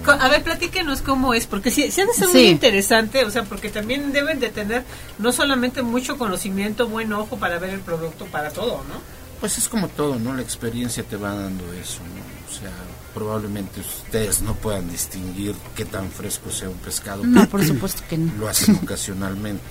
no. 0.06 0.12
A 0.12 0.28
ver, 0.28 0.44
platíquenos 0.44 1.02
cómo 1.02 1.34
es, 1.34 1.46
porque 1.46 1.70
si, 1.72 1.90
si 1.90 2.00
ha 2.00 2.06
de 2.06 2.12
ser 2.14 2.28
Sí. 2.28 2.32
muy 2.34 2.46
interesante, 2.46 3.24
o 3.24 3.30
sea, 3.30 3.42
porque 3.42 3.70
también 3.70 4.12
deben 4.12 4.38
de 4.38 4.50
tener 4.50 4.84
no 5.18 5.32
solamente 5.32 5.82
mucho 5.82 6.16
conocimiento, 6.16 6.86
buen 6.88 7.12
ojo 7.12 7.36
para 7.38 7.58
ver 7.58 7.70
el 7.70 7.80
producto, 7.80 8.24
para 8.26 8.50
todo, 8.50 8.84
¿no? 8.88 9.00
Pues 9.40 9.58
es 9.58 9.68
como 9.68 9.88
todo, 9.88 10.16
¿no? 10.18 10.32
La 10.34 10.42
experiencia 10.42 11.02
te 11.02 11.16
va 11.16 11.34
dando 11.34 11.64
eso, 11.72 11.98
¿no? 12.00 12.54
O 12.54 12.58
sea, 12.58 12.70
probablemente 13.14 13.80
ustedes 13.80 14.42
no 14.42 14.54
puedan 14.54 14.88
distinguir 14.90 15.54
qué 15.74 15.84
tan 15.84 16.08
fresco 16.10 16.50
sea 16.50 16.68
un 16.68 16.76
pescado. 16.78 17.24
No, 17.24 17.46
por 17.48 17.64
supuesto 17.66 18.02
que 18.08 18.16
no. 18.16 18.32
Lo 18.38 18.48
hacen 18.48 18.76
ocasionalmente. 18.82 19.64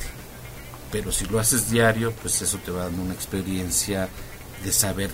Pero 0.96 1.12
si 1.12 1.26
lo 1.26 1.40
haces 1.42 1.70
diario, 1.70 2.14
pues 2.22 2.42
eso 2.42 2.58
te 2.64 2.72
va 2.72 2.84
dando 2.86 3.02
una 3.02 3.14
experiencia 3.14 4.08
de 4.64 4.72
saber 4.72 5.10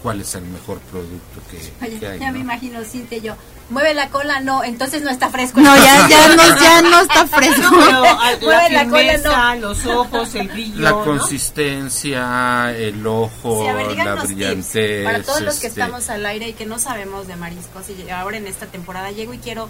cuál 0.00 0.20
es 0.20 0.32
el 0.36 0.44
mejor 0.44 0.78
producto 0.78 1.40
que, 1.50 1.84
Oye, 1.84 1.98
que 1.98 2.06
hay, 2.06 2.20
ya 2.20 2.26
me 2.30 2.38
¿no? 2.38 2.44
imagino 2.44 2.84
Cintia 2.84 3.18
y 3.18 3.22
yo, 3.22 3.34
mueve 3.68 3.94
la 3.94 4.10
cola, 4.10 4.38
no, 4.40 4.62
entonces 4.62 5.02
no 5.02 5.10
está 5.10 5.30
fresco. 5.30 5.58
No, 5.60 5.74
ya, 5.76 6.06
ya, 6.08 6.28
no, 6.36 6.60
ya 6.60 6.82
no 6.82 7.00
está 7.00 7.26
fresco. 7.26 7.68
Pero 7.84 8.04
a- 8.04 8.30
la 8.32 8.36
Mueve 8.40 8.70
la 8.70 8.84
cola, 8.84 8.98
firmeza, 9.12 9.56
los 9.56 9.86
ojos, 9.86 10.34
el 10.36 10.48
brillo, 10.50 10.80
La 10.80 10.90
¿no? 10.90 11.04
consistencia, 11.04 12.72
el 12.76 13.04
ojo, 13.04 13.62
Sí, 13.62 13.66
a 13.68 13.72
ver, 13.74 13.96
la 13.96 14.14
brillantez. 14.14 15.04
para 15.04 15.22
todos 15.22 15.40
los 15.40 15.56
que 15.58 15.66
este, 15.66 15.80
estamos 15.80 16.08
al 16.10 16.24
aire 16.26 16.48
y 16.50 16.52
que 16.52 16.64
no 16.66 16.78
sabemos 16.78 17.26
de 17.26 17.34
mariscos 17.34 17.86
y 17.90 18.08
ahora 18.10 18.36
en 18.36 18.46
esta 18.46 18.66
temporada 18.66 19.10
llego 19.10 19.34
y 19.34 19.38
quiero 19.38 19.68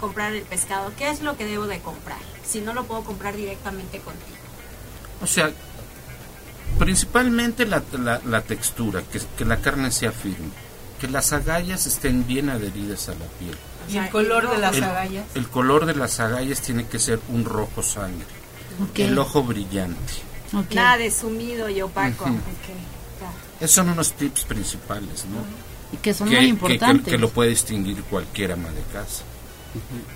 comprar 0.00 0.32
el 0.34 0.42
pescado, 0.42 0.92
¿qué 0.98 1.08
es 1.10 1.20
lo 1.22 1.36
que 1.36 1.44
debo 1.46 1.66
de 1.68 1.78
comprar? 1.80 2.18
Si 2.44 2.60
no 2.60 2.72
lo 2.74 2.84
puedo 2.84 3.04
comprar 3.04 3.36
directamente 3.36 3.98
contigo. 4.00 4.36
O 5.22 5.26
sea, 5.26 5.50
principalmente 6.78 7.66
la, 7.66 7.82
la, 7.98 8.20
la 8.24 8.42
textura, 8.42 9.02
que, 9.10 9.20
que 9.36 9.44
la 9.44 9.56
carne 9.58 9.90
sea 9.90 10.12
firme, 10.12 10.50
que 11.00 11.08
las 11.08 11.32
agallas 11.32 11.86
estén 11.86 12.26
bien 12.26 12.48
adheridas 12.50 13.08
a 13.08 13.12
la 13.12 13.24
piel. 13.38 13.56
Y 13.90 13.96
el 13.96 14.08
color 14.10 14.50
de 14.50 14.58
las 14.58 14.76
El, 14.76 14.84
agallas. 14.84 15.24
el 15.34 15.48
color 15.48 15.86
de 15.86 15.94
las 15.94 16.20
agallas 16.20 16.60
tiene 16.60 16.86
que 16.86 16.98
ser 16.98 17.20
un 17.28 17.44
rojo 17.44 17.82
sangre, 17.82 18.26
el 18.96 19.18
ojo 19.18 19.42
brillante. 19.42 20.14
Nada 20.74 20.98
de 20.98 21.10
sumido 21.10 21.68
y 21.68 21.80
opaco. 21.82 22.26
Ya. 22.26 23.64
Esos 23.64 23.72
son 23.74 23.88
unos 23.90 24.12
tips 24.12 24.44
principales, 24.44 25.24
¿no? 25.26 25.38
Y 25.92 25.96
que 25.96 26.12
son 26.14 26.28
que, 26.28 26.36
muy 26.36 26.40
que- 26.44 26.46
que- 26.46 26.50
importantes. 26.74 27.12
que 27.12 27.18
lo 27.18 27.28
puede 27.30 27.50
distinguir 27.50 28.02
cualquier 28.04 28.52
ama 28.52 28.68
de 28.70 28.82
casa. 28.92 29.24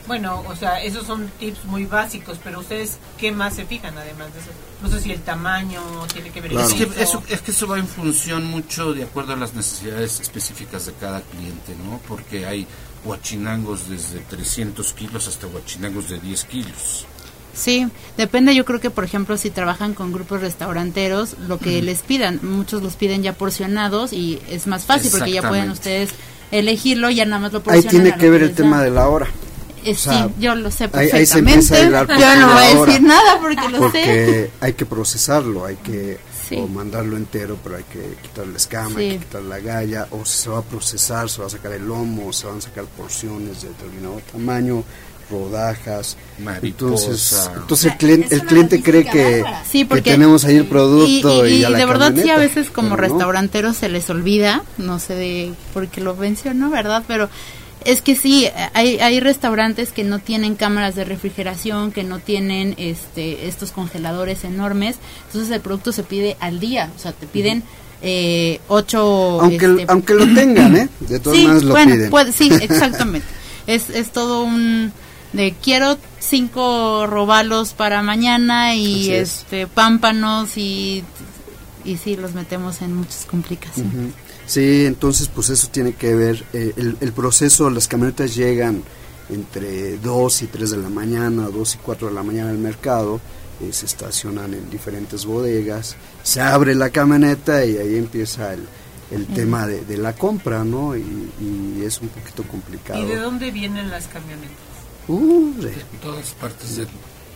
Bueno, 0.06 0.42
o 0.48 0.56
sea, 0.56 0.82
esos 0.82 1.06
son 1.06 1.30
tips 1.38 1.64
muy 1.64 1.84
básicos, 1.84 2.38
pero 2.42 2.60
ustedes, 2.60 2.98
¿qué 3.18 3.32
más 3.32 3.54
se 3.54 3.64
fijan 3.64 3.96
además 3.96 4.32
de 4.32 4.40
eso? 4.40 4.50
No 4.82 4.88
sé 4.88 5.00
si 5.00 5.12
el 5.12 5.20
tamaño 5.20 5.80
tiene 6.12 6.30
que 6.30 6.40
ver 6.40 6.50
Claro. 6.52 6.68
Es, 6.68 6.74
que 6.74 7.02
eso, 7.02 7.22
es 7.28 7.40
que 7.40 7.50
eso 7.50 7.66
va 7.66 7.78
en 7.78 7.86
función 7.86 8.44
mucho 8.44 8.92
de 8.92 9.04
acuerdo 9.04 9.34
a 9.34 9.36
las 9.36 9.54
necesidades 9.54 10.20
específicas 10.20 10.86
de 10.86 10.92
cada 10.94 11.20
cliente, 11.20 11.74
¿no? 11.84 12.00
Porque 12.08 12.46
hay 12.46 12.66
huachinangos 13.04 13.88
desde 13.88 14.20
300 14.20 14.92
kilos 14.92 15.28
hasta 15.28 15.46
huachinangos 15.46 16.08
de 16.08 16.18
10 16.20 16.44
kilos. 16.44 17.06
Sí, 17.54 17.86
depende, 18.16 18.54
yo 18.54 18.64
creo 18.64 18.80
que 18.80 18.88
por 18.88 19.04
ejemplo 19.04 19.36
si 19.36 19.50
trabajan 19.50 19.92
con 19.92 20.10
grupos 20.12 20.40
restauranteros, 20.40 21.36
lo 21.46 21.58
que 21.58 21.82
les 21.82 22.00
pidan, 22.00 22.40
muchos 22.42 22.82
los 22.82 22.96
piden 22.96 23.22
ya 23.22 23.34
porcionados 23.34 24.14
y 24.14 24.40
es 24.48 24.66
más 24.66 24.86
fácil 24.86 25.10
porque 25.10 25.32
ya 25.32 25.46
pueden 25.46 25.70
ustedes 25.70 26.14
elegirlo, 26.52 27.10
ya 27.10 27.24
nada 27.24 27.40
más 27.42 27.52
lo 27.52 27.62
Ahí 27.66 27.82
tiene 27.82 28.16
que 28.16 28.30
ver 28.30 28.42
el 28.42 28.54
tema 28.54 28.78
da. 28.78 28.84
de 28.84 28.90
la 28.92 29.08
hora. 29.08 29.26
Eh, 29.84 29.90
o 29.92 29.94
sea, 29.96 30.26
sí, 30.28 30.34
yo 30.38 30.54
lo 30.54 30.70
sé 30.70 30.84
ahí- 30.92 31.10
ahí 31.12 31.26
se 31.26 31.42
perfectamente. 31.42 32.14
yo 32.20 32.36
no 32.36 32.52
voy 32.54 32.62
a 32.62 32.84
decir 32.86 33.02
nada 33.02 33.40
porque 33.40 33.68
lo 33.68 33.78
sé. 33.78 33.80
Porque 33.80 34.50
hay 34.60 34.72
que 34.74 34.86
procesarlo, 34.86 35.64
hay 35.66 35.74
que 35.76 36.18
Sí. 36.48 36.56
o 36.56 36.68
mandarlo 36.68 37.16
entero, 37.16 37.56
pero 37.64 37.76
hay 37.78 37.84
que 37.84 38.14
quitar 38.22 38.46
la 38.46 38.56
escama, 38.56 39.00
hay 39.00 39.10
Sí. 39.12 39.18
que 39.18 39.24
quitar 39.24 39.42
la 39.42 39.58
galla, 39.58 40.06
o 40.12 40.24
si 40.24 40.38
se 40.44 40.50
va 40.50 40.58
a 40.58 40.62
procesar, 40.62 41.28
se 41.28 41.40
va 41.40 41.46
a 41.48 41.50
sacar 41.50 41.72
el 41.72 41.84
lomo, 41.88 42.32
se 42.32 42.46
van 42.46 42.58
a 42.58 42.60
sacar 42.60 42.84
porciones 42.84 43.62
de 43.62 43.68
determinado 43.70 44.20
tamaño, 44.30 44.84
rodajas. 45.32 46.16
Mariposa. 46.38 47.06
Entonces, 47.06 47.50
entonces 47.56 47.92
el 47.92 47.98
cliente, 47.98 48.34
el 48.34 48.42
cliente 48.44 48.82
cree 48.82 49.04
que, 49.04 49.44
que 49.72 50.02
tenemos 50.02 50.44
ahí 50.44 50.56
el 50.56 50.66
producto 50.66 51.46
y, 51.46 51.54
y, 51.56 51.64
a 51.64 51.70
la 51.70 51.78
de 51.78 51.86
verdad 51.86 52.12
sí 52.20 52.30
a 52.30 52.36
veces 52.38 52.70
como 52.70 52.96
pero 52.96 53.08
no. 53.08 53.14
restauranteros 53.14 53.76
se 53.76 53.88
les 53.88 54.08
olvida, 54.10 54.62
no 54.78 54.98
sé 54.98 55.14
de 55.14 55.52
por 55.72 55.88
qué 55.88 56.00
lo 56.00 56.14
menciono, 56.14 56.70
¿verdad? 56.70 57.02
Pero 57.08 57.28
es 57.84 58.00
que 58.02 58.14
sí, 58.14 58.48
hay, 58.74 58.98
hay 58.98 59.18
restaurantes 59.20 59.90
que 59.92 60.04
no 60.04 60.18
tienen 60.20 60.54
cámaras 60.54 60.94
de 60.94 61.04
refrigeración, 61.04 61.90
que 61.92 62.04
no 62.04 62.18
tienen 62.20 62.74
este 62.76 63.48
estos 63.48 63.72
congeladores 63.72 64.44
enormes, 64.44 64.96
entonces 65.26 65.50
el 65.54 65.60
producto 65.60 65.90
se 65.92 66.02
pide 66.04 66.36
al 66.40 66.60
día, 66.60 66.90
o 66.94 66.98
sea, 66.98 67.12
te 67.12 67.26
piden 67.26 67.62
eh, 68.04 68.60
ocho... 68.68 69.40
Aunque, 69.40 69.66
este, 69.66 69.84
aunque 69.88 70.14
lo 70.14 70.24
tengan, 70.34 70.76
¿eh? 70.76 70.88
De 71.00 71.20
todas 71.20 71.38
sí, 71.38 71.44
maneras 71.44 71.62
lo 71.64 71.70
bueno, 71.72 71.94
piden. 71.94 72.10
puede- 72.10 72.32
sí, 72.32 72.50
exactamente. 72.60 73.26
es, 73.68 73.90
es 73.90 74.10
todo 74.10 74.42
un 74.42 74.92
de 75.32 75.54
quiero 75.62 75.96
cinco 76.18 77.06
robalos 77.06 77.72
para 77.72 78.02
mañana 78.02 78.74
y 78.74 79.02
Así 79.02 79.14
es. 79.14 79.38
este 79.40 79.66
pámpanos 79.66 80.56
y 80.56 81.04
y 81.84 81.96
sí 81.96 82.16
los 82.16 82.34
metemos 82.34 82.80
en 82.82 82.94
muchas 82.94 83.24
complicaciones. 83.24 84.12
Sí, 84.46 84.84
entonces 84.86 85.28
pues 85.28 85.50
eso 85.50 85.68
tiene 85.68 85.94
que 85.94 86.14
ver, 86.14 86.44
eh, 86.52 86.72
el, 86.76 86.96
el 87.00 87.12
proceso, 87.12 87.70
las 87.70 87.88
camionetas 87.88 88.34
llegan 88.34 88.82
entre 89.30 89.96
2 89.98 90.42
y 90.42 90.46
3 90.46 90.70
de 90.72 90.76
la 90.78 90.88
mañana, 90.90 91.48
2 91.48 91.74
y 91.74 91.78
4 91.78 92.08
de 92.08 92.14
la 92.14 92.22
mañana 92.22 92.50
al 92.50 92.58
mercado, 92.58 93.20
eh, 93.60 93.72
se 93.72 93.86
estacionan 93.86 94.52
en 94.54 94.68
diferentes 94.70 95.24
bodegas, 95.24 95.96
se 96.22 96.40
abre 96.40 96.74
la 96.74 96.90
camioneta 96.90 97.64
y 97.64 97.76
ahí 97.78 97.96
empieza 97.96 98.52
el, 98.54 98.66
el 99.10 99.26
tema 99.28 99.66
de, 99.66 99.84
de 99.84 99.96
la 99.96 100.12
compra, 100.12 100.64
¿no? 100.64 100.96
Y, 100.96 101.00
y 101.00 101.82
es 101.84 102.00
un 102.00 102.08
poquito 102.08 102.42
complicado. 102.44 103.00
¿Y 103.02 103.06
de 103.06 103.16
dónde 103.16 103.50
vienen 103.50 103.90
las 103.90 104.06
camionetas? 104.06 104.50
Uh, 105.08 105.52
de- 105.60 105.68
En 105.68 105.98
todas 106.02 106.26
partes 106.40 106.76
de, 106.76 106.86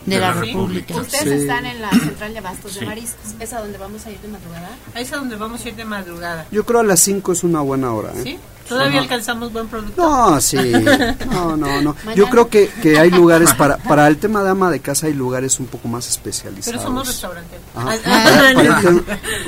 De 0.05 0.19
la 0.19 0.31
República. 0.33 0.95
Ustedes 0.95 1.23
Sí. 1.23 1.29
están 1.41 1.65
en 1.65 1.81
la 1.81 1.89
central 1.91 2.31
de 2.31 2.39
abastos 2.39 2.71
Sí. 2.73 2.79
de 2.79 2.85
mariscos. 2.85 3.19
¿Es 3.41 3.51
a 3.53 3.59
donde 3.59 3.77
vamos 3.77 4.05
a 4.05 4.11
ir 4.11 4.19
de 4.19 4.27
madrugada? 4.29 4.69
Ahí 4.95 5.03
es 5.03 5.11
a 5.11 5.17
donde 5.17 5.35
vamos 5.35 5.65
a 5.65 5.67
ir 5.67 5.75
de 5.75 5.85
madrugada. 5.85 6.45
yo 6.51 6.65
creo 6.65 6.79
a 6.79 6.83
las 6.83 6.99
5 7.01 7.33
es 7.33 7.43
una 7.43 7.59
buena 7.61 7.93
hora, 7.93 8.11
¿eh? 8.15 8.21
¿Sí? 8.23 8.39
¿Todavía 8.69 8.99
alcanzamos 9.01 9.51
buen 9.53 9.67
producto? 9.67 10.01
No, 10.01 10.39
sí. 10.41 10.57
No, 11.31 11.55
no, 11.55 11.81
no. 11.81 11.95
Yo 12.15 12.29
creo 12.29 12.49
que, 12.49 12.69
que 12.81 12.99
hay 12.99 13.09
lugares 13.09 13.53
para 13.53 13.77
para 13.89 14.07
el 14.09 14.17
tema 14.17 14.43
de 14.43 14.49
ama 14.49 14.69
de 14.69 14.81
casa 14.81 15.07
hay 15.07 15.13
lugares 15.13 15.57
un 15.61 15.67
poco 15.67 15.87
más 15.87 16.05
especializados. 16.09 16.65
Pero 16.65 16.81
somos 16.81 17.07
restauranteros. 17.07 17.63
Ajá. 17.75 17.95
Ah, 18.05 18.51
no. 18.53 19.01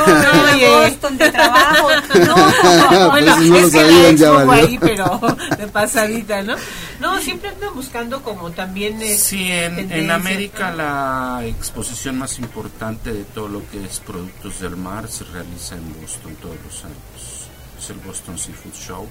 Oye. 0.53 0.69
Boston 0.91 1.19
de 1.19 1.31
trabajo. 1.31 1.89
No, 2.27 3.11
bueno, 3.11 3.11
Pues 3.11 3.45
si 3.45 3.51
no 3.51 3.61
lo 3.61 3.67
es 3.67 3.73
que 3.73 3.83
la 3.83 3.89
sabían, 3.89 4.17
ya 4.17 4.27
expo 4.27 4.35
fue 4.35 4.45
valió. 4.47 4.67
ahí, 4.67 4.79
pero 4.79 5.21
de 5.59 5.67
pasadita, 5.69 6.43
¿no? 6.43 6.55
No, 7.01 7.19
siempre 7.21 7.49
andan 7.51 7.75
buscando 7.75 8.23
como 8.23 8.51
también... 8.53 9.01
es 9.03 9.21
Sí, 9.23 9.51
en, 9.51 9.91
en 9.91 10.11
América 10.11 10.73
la 10.73 11.43
exposición 11.45 12.19
más 12.19 12.39
importante 12.39 13.13
de 13.13 13.25
todo 13.25 13.49
lo 13.49 13.69
que 13.71 13.85
es 13.85 14.01
productos 14.01 14.61
del 14.61 14.77
mar 14.77 15.09
se 15.09 15.25
realiza 15.25 15.75
en 15.75 16.01
Boston 16.01 16.35
todos 16.37 16.57
los 16.65 16.85
años. 16.85 17.49
Es 17.79 17.91
el 17.91 17.97
Boston 17.97 18.39
Seafood 18.39 18.75
Show. 18.75 19.09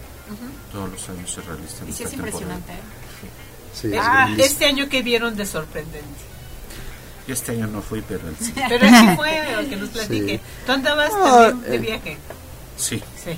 Todos 0.71 0.91
los 0.91 1.09
años 1.09 1.29
se 1.31 1.41
realiza 1.41 1.83
en 1.83 1.89
Y 1.89 1.93
sí 1.93 2.03
es 2.03 2.09
temporada. 2.11 2.37
impresionante. 2.37 2.71
¿eh? 2.73 2.77
Sí, 3.73 3.87
es 3.87 3.99
Ah, 4.01 4.29
este 4.37 4.65
año 4.65 4.87
que 4.89 5.01
vieron 5.01 5.35
de 5.35 5.45
sorprendente. 5.45 6.07
Yo 7.27 7.33
este 7.33 7.51
año 7.53 7.67
no 7.67 7.81
fui, 7.81 8.01
pero 8.07 8.27
él 8.27 8.35
sí. 8.39 8.53
Pero 8.55 8.85
él 8.85 8.93
sí 8.93 9.15
fue, 9.15 9.65
que 9.69 9.75
nos 9.75 9.89
platique. 9.89 10.39
Tú 10.65 10.71
andabas 10.71 11.09
también 11.11 11.61
de 11.61 11.75
eh. 11.75 11.79
viaje. 11.79 12.17
Sí. 12.77 13.01
Sí. 13.23 13.37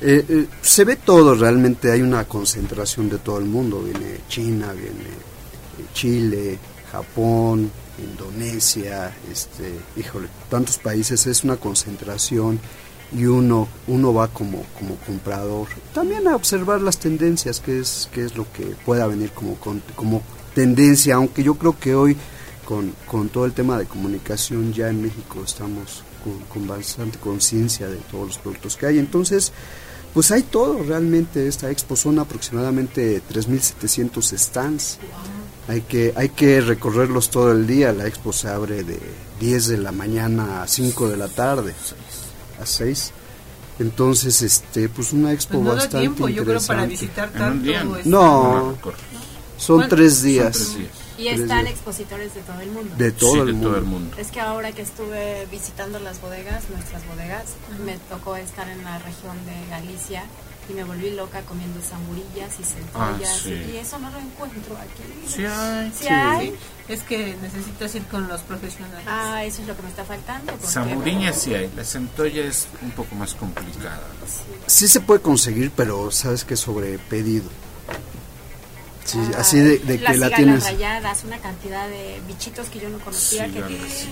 Eh, 0.00 0.24
eh, 0.28 0.46
se 0.60 0.84
ve 0.84 0.96
todo, 0.96 1.34
realmente 1.34 1.90
hay 1.90 2.02
una 2.02 2.24
concentración 2.24 3.08
de 3.08 3.18
todo 3.18 3.38
el 3.38 3.44
mundo. 3.44 3.82
Viene 3.82 4.20
China, 4.28 4.72
viene 4.72 4.90
eh, 4.90 5.84
Chile, 5.94 6.58
Japón, 6.90 7.70
Indonesia, 7.98 9.14
este, 9.30 9.72
híjole, 9.96 10.28
tantos 10.50 10.78
países, 10.78 11.26
es 11.26 11.44
una 11.44 11.56
concentración 11.56 12.58
y 13.12 13.26
uno, 13.26 13.68
uno 13.86 14.12
va 14.12 14.28
como, 14.28 14.64
como 14.78 14.96
comprador 14.96 15.68
también 15.92 16.26
a 16.26 16.34
observar 16.34 16.80
las 16.80 16.98
tendencias, 16.98 17.60
que 17.60 17.78
es, 17.78 18.08
que 18.12 18.24
es 18.24 18.36
lo 18.36 18.50
que 18.52 18.64
pueda 18.84 19.06
venir 19.06 19.30
como, 19.30 19.56
como 19.94 20.22
tendencia, 20.54 21.16
aunque 21.16 21.42
yo 21.42 21.54
creo 21.54 21.78
que 21.78 21.94
hoy 21.94 22.16
con, 22.64 22.94
con 23.06 23.28
todo 23.28 23.44
el 23.44 23.52
tema 23.52 23.78
de 23.78 23.86
comunicación 23.86 24.72
ya 24.72 24.88
en 24.88 25.02
México 25.02 25.42
estamos 25.44 26.02
con, 26.24 26.40
con 26.48 26.66
bastante 26.66 27.18
conciencia 27.18 27.88
de 27.88 27.96
todos 27.96 28.28
los 28.28 28.38
productos 28.38 28.76
que 28.76 28.86
hay. 28.86 28.98
Entonces, 28.98 29.52
pues 30.14 30.30
hay 30.30 30.42
todo 30.44 30.82
realmente. 30.82 31.46
Esta 31.48 31.70
expo 31.70 31.96
son 31.96 32.18
aproximadamente 32.20 33.20
3.700 33.30 34.38
stands. 34.38 34.98
Hay 35.66 35.80
que, 35.82 36.12
hay 36.16 36.28
que 36.28 36.60
recorrerlos 36.60 37.30
todo 37.30 37.50
el 37.52 37.66
día. 37.66 37.92
La 37.92 38.06
expo 38.06 38.32
se 38.32 38.48
abre 38.48 38.84
de 38.84 38.98
10 39.40 39.66
de 39.68 39.78
la 39.78 39.92
mañana 39.92 40.62
a 40.62 40.68
5 40.68 41.08
de 41.08 41.16
la 41.16 41.28
tarde, 41.28 41.74
a 42.62 42.64
6. 42.64 43.12
Entonces, 43.80 44.40
este, 44.42 44.88
pues 44.88 45.12
una 45.12 45.32
expo 45.32 45.54
Pues 45.54 45.62
no 45.64 45.68
da 45.70 45.74
bastante 45.74 45.98
tiempo, 45.98 46.28
yo 46.28 46.44
creo, 46.44 46.60
para 46.64 46.84
interesante. 46.84 46.88
visitar 46.88 47.30
tanto. 47.32 47.96
este, 47.96 48.08
No. 48.08 48.78
Son 49.56 49.88
tres 49.88 50.22
días. 50.22 50.76
Y 51.16 51.28
están 51.28 51.66
expositores 51.66 52.34
de 52.34 52.40
todo 52.42 52.60
el 52.60 52.70
mundo. 52.70 52.94
de 52.96 53.12
todo, 53.12 53.32
Sí, 53.34 53.38
el, 53.40 53.46
de 53.46 53.52
mundo. 53.52 53.68
todo 53.68 53.78
el 53.78 53.84
mundo. 53.84 54.16
Es 54.18 54.30
que 54.30 54.40
ahora 54.40 54.72
que 54.72 54.82
estuve 54.82 55.46
visitando 55.50 55.98
las 56.00 56.20
bodegas, 56.20 56.68
nuestras 56.70 57.06
bodegas, 57.06 57.44
me 57.84 57.96
tocó 58.10 58.36
estar 58.36 58.68
en 58.68 58.82
la 58.82 58.98
región 58.98 59.36
de 59.46 59.68
Galicia 59.70 60.24
y 60.68 60.72
me 60.72 60.82
volví 60.82 61.10
loca 61.10 61.42
comiendo 61.42 61.78
zamburillas 61.82 62.58
y 62.58 62.62
Ah, 62.62 62.66
centollas 62.66 63.36
sí. 63.36 63.52
y 63.74 63.76
eso 63.76 63.98
no 63.98 64.10
lo 64.10 64.18
encuentro 64.18 64.76
aquí. 64.78 65.02
Sí 65.28 65.44
hay. 65.44 65.92
Sí 65.92 66.08
hay. 66.08 66.54
Es 66.88 67.02
que 67.02 67.36
necesitas 67.42 67.94
ir 67.94 68.02
con 68.06 68.26
los 68.28 68.40
profesionales. 68.42 69.04
Ah, 69.06 69.44
eso 69.44 69.62
es 69.62 69.68
lo 69.68 69.76
que 69.76 69.82
me 69.82 69.88
está 69.90 70.04
faltando. 70.04 70.52
Zamburiña 70.62 71.32
sí 71.32 71.54
hay, 71.54 71.70
la 71.76 71.84
centolla 71.84 72.44
es 72.44 72.66
un 72.82 72.90
poco 72.92 73.14
más 73.14 73.34
complicada. 73.34 74.02
Sí 74.66 74.88
se 74.88 75.00
puede 75.00 75.20
conseguir, 75.20 75.70
pero 75.76 76.10
sabes 76.10 76.44
que 76.44 76.56
sobre 76.56 76.98
pedido. 76.98 77.44
Sí, 79.04 79.18
Ah, 79.34 79.40
así 79.40 79.58
de, 79.58 79.78
de 79.78 79.98
las 79.98 80.12
que 80.12 80.18
la 80.18 80.26
cigalas 80.28 80.36
tienes. 80.36 80.64
rayadas, 80.64 81.24
una 81.24 81.38
cantidad 81.38 81.88
de 81.88 82.20
bichitos 82.26 82.68
que 82.70 82.80
yo 82.80 82.88
no 82.88 82.98
conocía 83.00 83.46
Cigalas, 83.46 83.68
que 83.70 83.76
sí. 83.90 84.08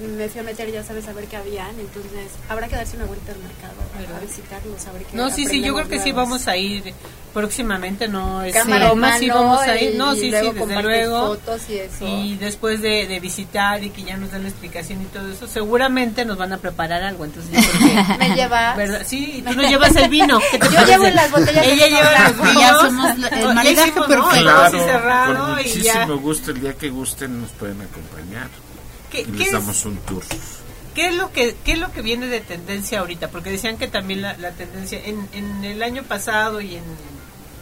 Me 0.00 0.28
fui 0.28 0.40
a 0.40 0.44
meter 0.44 0.70
ya 0.70 0.82
sabes 0.84 1.08
a 1.08 1.12
ver 1.12 1.24
qué 1.26 1.36
habían, 1.36 1.70
entonces 1.80 2.30
habrá 2.48 2.68
que 2.68 2.76
darse 2.76 2.96
una 2.96 3.06
vuelta 3.06 3.32
al 3.32 3.38
mercado 3.38 4.16
a 4.16 4.20
visitarlos, 4.20 4.86
a 4.86 4.92
ver 4.92 5.02
qué 5.04 5.16
No, 5.16 5.30
sí, 5.30 5.46
sí, 5.46 5.62
yo 5.62 5.74
creo 5.74 5.88
que 5.88 5.98
sí 6.00 6.12
vamos 6.12 6.46
a 6.48 6.56
ir 6.56 6.92
próximamente, 7.32 8.08
no 8.08 8.42
es 8.42 8.54
Cámara 8.54 8.86
broma, 8.86 9.14
en 9.14 9.20
sí 9.20 9.28
vamos 9.28 9.60
a 9.60 9.78
ir. 9.78 9.94
No, 9.96 10.14
sí, 10.14 10.20
sí, 10.22 10.30
desde 10.30 10.82
luego. 10.82 11.26
fotos 11.28 11.62
y 11.68 11.78
eso. 11.78 12.06
Y 12.06 12.34
después 12.36 12.80
de, 12.80 13.06
de 13.06 13.20
visitar 13.20 13.82
y 13.84 13.90
que 13.90 14.02
ya 14.04 14.16
nos 14.16 14.32
den 14.32 14.42
la 14.44 14.48
explicación 14.48 15.02
y 15.02 15.04
todo 15.06 15.30
eso, 15.30 15.46
seguramente 15.46 16.24
nos 16.24 16.38
van 16.38 16.52
a 16.54 16.58
preparar 16.58 17.02
algo. 17.02 17.24
Entonces, 17.26 17.52
yo 17.52 17.78
creo 17.78 18.06
que- 18.06 18.18
Me 18.18 18.34
llevas. 18.34 18.76
¿verdad? 18.76 19.02
Sí, 19.06 19.34
y 19.38 19.42
tú 19.42 19.52
nos 19.56 19.68
llevas 19.68 19.94
el 19.96 20.08
vino. 20.08 20.40
¿qué 20.50 20.58
te 20.58 20.66
Yo 20.66 20.72
parece? 20.74 20.92
llevo 20.92 21.08
las 21.08 21.30
botellas 21.30 21.66
de 21.66 21.72
Ella 21.72 21.86
vino 21.86 21.98
lleva 21.98 22.12
Ya 22.14 22.30
vinos. 22.52 22.82
somos 22.82 23.10
el 23.32 23.54
maridaje 23.54 23.92
perfecto. 23.92 24.28
Claro, 24.40 24.84
cerrado 24.84 25.60
y 25.60 25.82
ya. 25.82 26.04
gusto, 26.06 26.50
el 26.52 26.60
día 26.60 26.72
que 26.74 26.88
gusten 26.88 27.40
nos 27.42 27.50
pueden 27.50 27.80
acompañar 27.82 28.48
¿Qué, 29.10 29.20
y 29.22 29.24
qué 29.24 29.30
les 29.32 29.46
es- 29.48 29.52
damos 29.52 29.84
un 29.84 29.96
tour. 29.98 30.22
¿Qué 30.94 31.08
es 31.08 31.14
lo 31.14 31.30
que 31.30 31.54
qué 31.64 31.72
es 31.72 31.78
lo 31.78 31.92
que 31.92 32.00
viene 32.00 32.26
de 32.26 32.40
tendencia 32.40 33.00
ahorita? 33.00 33.28
Porque 33.28 33.50
decían 33.50 33.76
que 33.76 33.86
también 33.86 34.22
la, 34.22 34.36
la 34.38 34.52
tendencia 34.52 34.98
en, 35.04 35.28
en 35.34 35.62
el 35.64 35.82
año 35.82 36.02
pasado 36.04 36.60
y 36.62 36.76
en 36.76 36.84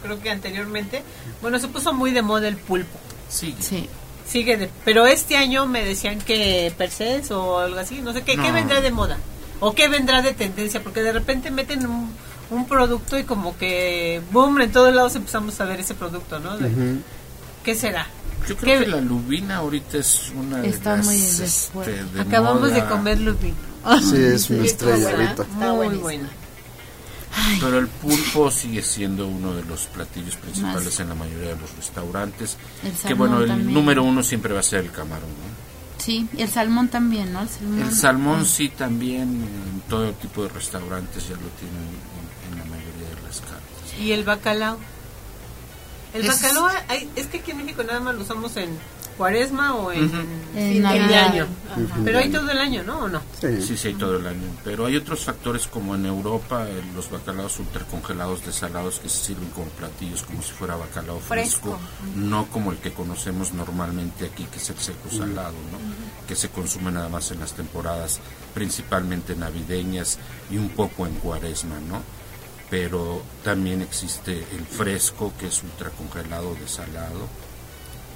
creo 0.03 0.21
que 0.21 0.29
anteriormente, 0.29 1.01
bueno, 1.41 1.59
se 1.59 1.67
puso 1.67 1.91
muy 1.93 2.11
de 2.11 2.21
moda 2.21 2.47
el 2.47 2.55
pulpo. 2.57 2.97
Sí, 3.29 3.55
Sí. 3.59 3.89
Sigue 4.27 4.57
de, 4.57 4.69
pero 4.83 5.05
este 5.05 5.37
año 5.37 5.67
me 5.67 5.83
decían 5.85 6.19
que 6.19 6.73
Percés 6.77 7.29
o 7.31 7.59
algo 7.59 7.77
así, 7.79 7.99
no 8.01 8.11
sé 8.13 8.23
qué, 8.23 8.35
¿qué 8.37 8.51
vendrá 8.51 8.81
de 8.81 8.89
moda? 8.89 9.17
¿O 9.59 9.73
qué 9.75 9.87
vendrá 9.87 10.21
de 10.23 10.33
tendencia? 10.33 10.81
Porque 10.81 11.01
de 11.03 11.11
repente 11.11 11.51
meten 11.51 11.85
un, 11.85 12.11
un 12.49 12.65
producto 12.67 13.19
y 13.19 13.23
como 13.23 13.55
que 13.57 14.21
boom, 14.31 14.61
en 14.61 14.71
todos 14.71 14.93
lados 14.95 15.15
empezamos 15.15 15.59
a 15.61 15.65
ver 15.65 15.79
ese 15.81 15.93
producto, 15.93 16.39
¿no? 16.39 16.57
De-. 16.57 16.69
¿Qué 17.65 17.75
será? 17.75 18.07
yo 18.47 18.55
creo 18.57 18.79
¿Qué- 18.79 18.85
que 18.85 18.91
la 18.91 19.01
lubina 19.01 19.57
ahorita 19.57 19.97
es 19.97 20.31
una 20.35 20.57
de 20.59 20.69
Está 20.69 20.97
las, 20.97 21.05
muy 21.07 21.15
este, 21.15 22.03
de 22.13 22.21
Acabamos 22.21 22.71
de 22.71 22.79
moda, 22.81 22.89
comer 22.89 23.19
lupín. 23.19 23.55
Sí, 24.07 24.15
es 24.17 24.49
una 24.51 24.63
estrella 24.65 25.09
ahorita. 25.11 25.41
Está 25.43 25.43
Muy 25.45 25.75
buenísimo. 25.75 26.01
buena. 26.03 26.29
Pero 27.59 27.79
el 27.79 27.87
pulpo 27.87 28.49
sigue 28.49 28.81
siendo 28.81 29.27
uno 29.27 29.53
de 29.53 29.63
los 29.65 29.87
platillos 29.87 30.35
principales 30.37 30.85
Más. 30.85 30.99
en 31.01 31.09
la 31.09 31.15
mayoría 31.15 31.49
de 31.49 31.57
los 31.59 31.75
restaurantes. 31.75 32.55
El 32.83 32.91
que 32.91 32.97
salmón 32.97 33.17
bueno, 33.17 33.41
el 33.41 33.47
también. 33.49 33.73
número 33.73 34.03
uno 34.03 34.23
siempre 34.23 34.53
va 34.53 34.61
a 34.61 34.63
ser 34.63 34.79
el 34.85 34.91
camarón. 34.91 35.27
¿no? 35.29 36.03
Sí, 36.03 36.27
y 36.37 36.41
el 36.43 36.49
salmón 36.49 36.87
también, 36.87 37.33
¿no? 37.33 37.41
El 37.41 37.49
salmón, 37.49 37.81
El 37.81 37.93
salmón 37.95 38.45
sí 38.45 38.69
también 38.69 39.23
en 39.23 39.81
todo 39.89 40.11
tipo 40.13 40.43
de 40.43 40.49
restaurantes 40.49 41.23
ya 41.27 41.35
lo 41.35 41.47
tienen 41.59 41.83
en, 42.47 42.53
en 42.53 42.59
la 42.59 42.65
mayoría 42.65 43.09
de 43.15 43.27
las 43.27 43.39
cartas. 43.41 43.99
¿Y 43.99 44.11
el 44.11 44.23
bacalao? 44.23 44.77
El 46.15 46.25
Es- 46.25 46.41
bacalao, 46.41 46.69
hay- 46.87 47.09
es 47.15 47.27
que 47.27 47.37
aquí 47.39 47.51
en 47.51 47.57
México 47.57 47.83
nada 47.83 47.99
más 47.99 48.15
lo 48.15 48.21
usamos 48.21 48.55
en 48.57 48.69
cuaresma 49.17 49.75
o 49.75 49.91
en 49.93 50.11
de 50.53 50.79
Navidad. 50.81 51.27
año. 51.29 51.47
Pero 52.03 52.19
hay 52.19 52.29
todo 52.29 52.49
el 52.51 52.57
año, 52.57 52.83
¿no? 52.83 52.99
¿O 52.99 53.07
no? 53.07 53.21
Sí. 53.39 53.61
Sí, 53.61 53.77
sí, 53.77 53.87
hay 53.89 53.93
todo 53.93 54.17
el 54.17 54.27
año. 54.27 54.41
Pero 54.63 54.85
hay 54.85 54.97
otros 54.97 55.23
factores 55.23 55.67
como 55.67 55.95
en 55.95 56.05
Europa, 56.05 56.65
eh, 56.67 56.81
los 56.93 57.09
bacalaos 57.09 57.57
ultracongelados 57.59 58.45
desalados 58.45 58.99
que 58.99 59.07
se 59.07 59.17
sirven 59.27 59.49
como 59.51 59.67
platillos 59.67 60.23
como 60.23 60.41
si 60.41 60.51
fuera 60.51 60.75
bacalao 60.75 61.19
fresco, 61.21 61.77
Fresco. 61.77 61.79
no 62.17 62.45
como 62.47 62.71
el 62.73 62.77
que 62.79 62.91
conocemos 62.91 63.53
normalmente 63.53 64.25
aquí, 64.25 64.43
que 64.45 64.57
es 64.57 64.69
el 64.69 64.77
seco 64.79 65.09
salado, 65.09 65.53
¿no? 65.71 65.77
que 66.27 66.35
se 66.35 66.49
consume 66.49 66.91
nada 66.91 67.07
más 67.07 67.31
en 67.31 67.39
las 67.39 67.53
temporadas 67.53 68.19
principalmente 68.53 69.35
navideñas 69.35 70.17
y 70.49 70.57
un 70.57 70.69
poco 70.69 71.05
en 71.05 71.13
cuaresma, 71.15 71.75
¿no? 71.87 72.01
Pero 72.69 73.21
también 73.43 73.81
existe 73.81 74.31
el 74.55 74.65
fresco, 74.65 75.31
que 75.39 75.47
es 75.47 75.61
ultracongelado 75.63 76.55
desalado, 76.55 77.27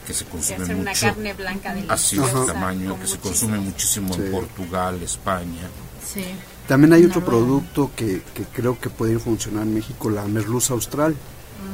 que 0.08 0.14
se 0.14 0.26
Que 0.26 0.32
consume 0.32 0.76
una 0.76 0.92
mucho. 0.92 1.06
carne 1.06 1.34
blanca 1.34 1.76
Así 1.90 2.16
deliciosa. 2.16 2.40
de 2.46 2.54
tamaño, 2.54 3.00
que 3.00 3.08
se 3.08 3.18
muchísimo- 3.18 3.22
consume 3.22 3.58
muchísimo 3.60 4.16
en 4.16 4.26
Sí. 4.26 4.30
Portugal, 4.32 5.04
España. 5.04 5.70
Sí. 6.14 6.26
También 6.68 6.94
hay 6.94 7.06
otro 7.06 7.24
producto 7.24 7.92
que, 7.96 8.22
que 8.34 8.44
creo 8.46 8.80
que 8.80 8.90
puede 8.90 9.20
funcionar 9.20 9.64
en 9.64 9.74
México, 9.76 10.10
la 10.10 10.26
merluza 10.26 10.74
austral. 10.74 11.16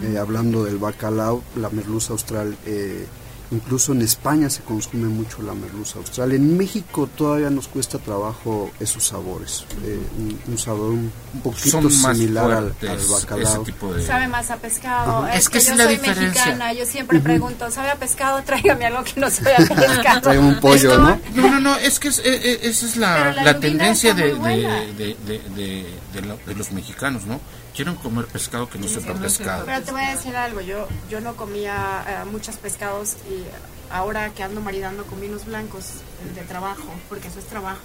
Eh, 0.03 0.17
hablando 0.17 0.65
del 0.65 0.77
bacalao, 0.77 1.43
la 1.55 1.69
merluza 1.69 2.11
austral, 2.11 2.57
eh, 2.65 3.05
incluso 3.51 3.91
en 3.93 4.01
España 4.01 4.49
se 4.49 4.61
consume 4.63 5.07
mucho 5.07 5.41
la 5.41 5.53
merluza 5.53 5.99
austral. 5.99 6.31
En 6.33 6.57
México 6.57 7.07
todavía 7.15 7.49
nos 7.49 7.67
cuesta 7.67 7.97
trabajo 7.99 8.71
esos 8.79 9.03
sabores. 9.05 9.65
eh, 9.83 9.99
un, 10.17 10.39
un 10.47 10.57
sabor 10.57 10.89
un, 10.91 11.11
poquito 11.43 11.69
Son 11.69 11.91
similar 11.91 12.51
al, 12.51 12.63
fuertes 12.73 12.89
al 12.89 12.97
ese 12.97 13.11
bacalao. 13.13 13.63
tipo 13.63 13.93
de... 13.93 14.05
Sabe 14.05 14.27
más 14.27 14.49
a 14.51 14.57
pescado. 14.57 15.27
Es, 15.27 15.35
Es 15.39 15.49
que 15.49 15.59
que, 15.59 15.65
yo 15.65 15.71
es 15.71 15.77
la 15.77 15.83
soy 15.85 15.95
diferencia. 15.97 16.27
mexicana, 16.45 16.73
yo 16.73 16.85
siempre 16.85 17.19
pregunto, 17.19 17.69
¿sabe 17.71 17.89
a 17.91 17.95
pescado? 17.95 18.41
Tráigame 18.45 18.85
algo 18.85 19.03
que 19.03 19.19
no 19.19 19.29
sabe 19.29 19.53
a 19.55 19.57
pescado. 19.75 20.21
Trae 20.21 20.39
un 20.39 20.59
pollo, 20.59 20.97
¿no? 20.97 21.19
No, 21.35 21.49
no, 21.51 21.59
no, 21.59 21.75
es 21.77 21.99
que 21.99 22.07
es- 22.09 22.19
eh, 22.19 22.23
eh, 22.25 22.59
esa 22.63 22.85
es 22.85 22.97
la, 22.97 23.59
tendencia 23.59 24.11
está 24.11 24.23
de, 24.23 24.31
muy 24.33 24.39
buena. 24.39 24.75
de, 24.81 24.93
de, 24.93 25.15
de, 25.25 25.39
de- 25.55 25.85
de 26.13 26.21
la- 26.21 26.37
de 26.45 26.55
los 26.55 26.71
mexicanos, 26.71 27.25
¿no? 27.25 27.39
Quieren 27.75 27.95
comer 27.95 28.25
pescado 28.27 28.69
que 28.69 28.77
no 28.77 28.87
sepa 28.87 29.13
no 29.13 29.21
pescado. 29.21 29.65
Pero 29.65 29.81
te 29.83 29.91
voy 29.91 30.01
a 30.01 30.11
decir 30.15 30.35
algo, 30.35 30.61
yo 30.61 30.87
yo 31.09 31.19
no 31.19 31.35
comía 31.35 32.03
eh, 32.07 32.25
muchos 32.31 32.55
pescados 32.55 33.15
y 33.29 33.43
ahora 33.91 34.29
que 34.29 34.43
ando 34.43 34.61
maridando 34.61 35.05
con 35.05 35.19
vinos 35.19 35.45
blancos 35.45 35.85
de 36.33 36.41
trabajo, 36.43 36.83
porque 37.09 37.27
eso 37.27 37.39
es 37.39 37.45
trabajo 37.45 37.81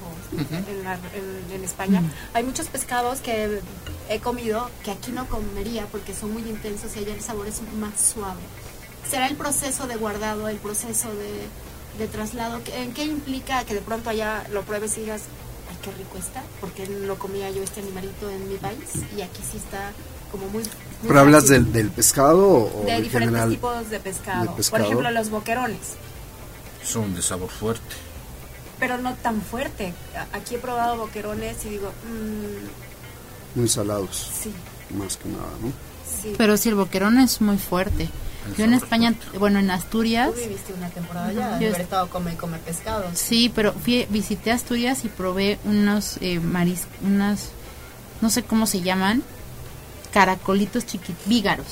en, 0.68 0.84
la- 0.84 0.94
en- 0.94 1.52
en 1.52 1.64
España, 1.64 2.02
hay 2.34 2.42
muchos 2.44 2.66
pescados 2.68 3.20
que 3.20 3.60
he 4.08 4.20
comido 4.20 4.70
que 4.84 4.92
aquí 4.92 5.10
no 5.12 5.26
comería 5.28 5.86
porque 5.86 6.14
son 6.14 6.32
muy 6.32 6.42
intensos 6.42 6.94
y 6.96 7.00
allá 7.00 7.14
el 7.14 7.20
sabor 7.20 7.48
es 7.48 7.60
más 7.78 8.00
suave. 8.00 8.40
¿Será 9.10 9.26
el 9.26 9.36
proceso 9.36 9.86
de 9.88 9.96
guardado, 9.96 10.48
el 10.48 10.56
proceso 10.58 11.08
de, 11.12 11.48
de 11.98 12.06
traslado? 12.08 12.62
¿Qué- 12.64 12.80
¿En 12.82 12.94
qué 12.94 13.04
implica 13.04 13.64
que 13.64 13.74
de 13.74 13.80
pronto 13.80 14.08
allá 14.08 14.46
lo 14.52 14.62
pruebes 14.62 14.96
y 14.98 15.00
digas, 15.00 15.22
qué 15.82 15.90
rico 15.92 16.18
está? 16.18 16.42
Porque 16.60 16.86
no 16.86 17.16
comía 17.16 17.50
yo 17.50 17.62
este 17.62 17.80
animalito 17.80 18.28
en 18.30 18.48
mi 18.48 18.56
país 18.56 18.78
y 19.16 19.22
aquí 19.22 19.42
sí 19.50 19.56
está 19.58 19.92
como 20.30 20.44
muy... 20.46 20.62
muy 20.62 20.70
¿Pero 21.08 21.20
hablas 21.20 21.48
del, 21.48 21.72
del 21.72 21.90
pescado 21.90 22.46
o 22.48 22.82
de 22.84 22.92
en 22.96 23.02
diferentes 23.02 23.30
general? 23.30 23.50
tipos 23.50 23.90
de 23.90 24.00
pescado. 24.00 24.42
de 24.42 24.48
pescado. 24.56 24.70
Por 24.70 24.80
ejemplo, 24.86 25.10
los 25.10 25.30
boquerones, 25.30 25.78
Son 26.84 27.14
de 27.14 27.22
sabor 27.22 27.50
fuerte. 27.50 27.94
pero 28.78 28.96
no 28.98 29.14
tan 29.14 29.42
fuerte. 29.42 29.92
Aquí 30.32 30.54
he 30.54 30.58
probado 30.58 30.96
boquerones 30.96 31.64
y 31.66 31.70
digo, 31.70 31.92
mm, 32.04 33.58
Muy 33.58 33.68
salados, 33.68 34.30
sí, 34.42 34.52
más 34.96 35.16
que 35.16 35.28
nada, 35.28 35.48
¿no? 35.60 35.72
sí. 36.22 36.34
Pero 36.38 36.56
si 36.56 36.68
el 36.68 36.74
boquerón 36.76 37.18
es 37.18 37.40
muy 37.40 37.58
fuerte. 37.58 38.08
El 38.48 38.56
Yo 38.56 38.64
en 38.64 38.74
España, 38.74 39.14
bueno, 39.38 39.58
en 39.58 39.70
Asturias, 39.70 40.30
Tú 40.32 40.40
viviste 40.40 40.72
una 40.72 40.88
temporada 40.88 41.26
allá, 41.28 41.50
Yo 41.50 41.54
haber 41.56 41.72
est- 41.72 41.80
estado 41.80 42.08
come 42.08 42.32
y 42.32 42.36
comer 42.36 42.60
pescado. 42.60 43.04
sí, 43.14 43.52
pero 43.54 43.72
fui, 43.74 44.06
visité 44.08 44.50
Asturias 44.50 45.04
y 45.04 45.08
probé 45.08 45.58
unos 45.64 46.16
eh, 46.22 46.40
maris, 46.40 46.82
unas, 47.02 47.50
no 48.22 48.30
sé 48.30 48.42
cómo 48.42 48.66
se 48.66 48.80
llaman, 48.80 49.22
caracolitos 50.12 50.86
chiquitos, 50.86 51.26
vígaros. 51.26 51.66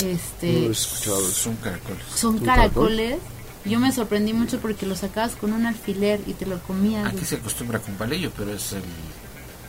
No 0.00 0.08
Este, 0.08 0.52
lo 0.62 0.68
he 0.68 0.72
escuchado 0.72 1.20
eso. 1.20 1.32
Son 1.32 1.56
caracoles. 1.56 2.02
son 2.14 2.34
¿Un 2.36 2.40
caracoles. 2.44 3.18
Yo 3.64 3.78
me 3.78 3.92
sorprendí 3.92 4.32
mucho 4.32 4.58
porque 4.58 4.86
lo 4.86 4.96
sacabas 4.96 5.36
con 5.36 5.52
un 5.52 5.66
alfiler 5.66 6.20
y 6.26 6.32
te 6.32 6.46
lo 6.46 6.58
comías. 6.64 7.06
Aquí 7.06 7.24
se 7.24 7.36
acostumbra 7.36 7.78
con 7.78 7.94
palillo, 7.94 8.32
pero 8.36 8.52
es 8.52 8.72
el 8.72 8.82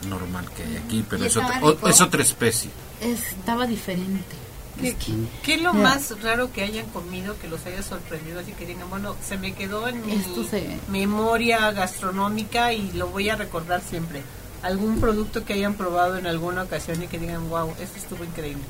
normal 0.10 0.50
que 0.58 0.64
hay 0.64 0.78
aquí, 0.78 1.06
pero 1.08 1.24
¿Y 1.24 1.28
es 1.28 1.38
otra, 1.38 1.62
es 1.88 2.02
otra 2.02 2.24
especie. 2.24 2.72
Estaba 3.02 3.68
diferente. 3.68 4.36
¿Qué, 4.82 4.96
qué 5.44 5.54
es 5.56 5.62
lo 5.62 5.72
Ya. 5.74 5.80
más 5.80 6.22
raro 6.22 6.52
que 6.52 6.64
hayan 6.64 6.88
comido 6.88 7.38
que 7.40 7.48
los 7.48 7.64
haya 7.66 7.84
sorprendido? 7.84 8.40
Así 8.40 8.54
que 8.54 8.66
digan, 8.66 8.90
bueno, 8.90 9.16
se 9.26 9.38
me 9.38 9.54
quedó 9.54 9.88
en 9.88 10.06
mi 10.06 10.20
se- 10.50 10.80
memoria 10.90 11.72
gastronómica 11.72 12.74
y 12.74 12.92
lo 12.94 13.08
voy 13.08 13.30
a 13.30 13.36
recordar 13.36 13.82
siempre. 13.82 14.24
Algún 14.64 15.00
producto 15.00 15.46
que 15.46 15.54
hayan 15.54 15.76
probado 15.76 16.18
en 16.18 16.26
alguna 16.26 16.64
ocasión 16.64 17.02
y 17.04 17.08
que 17.08 17.20
digan, 17.20 17.50
wow, 17.50 17.70
esto 17.80 17.98
estuvo 17.98 18.24
increíble. 18.24 18.64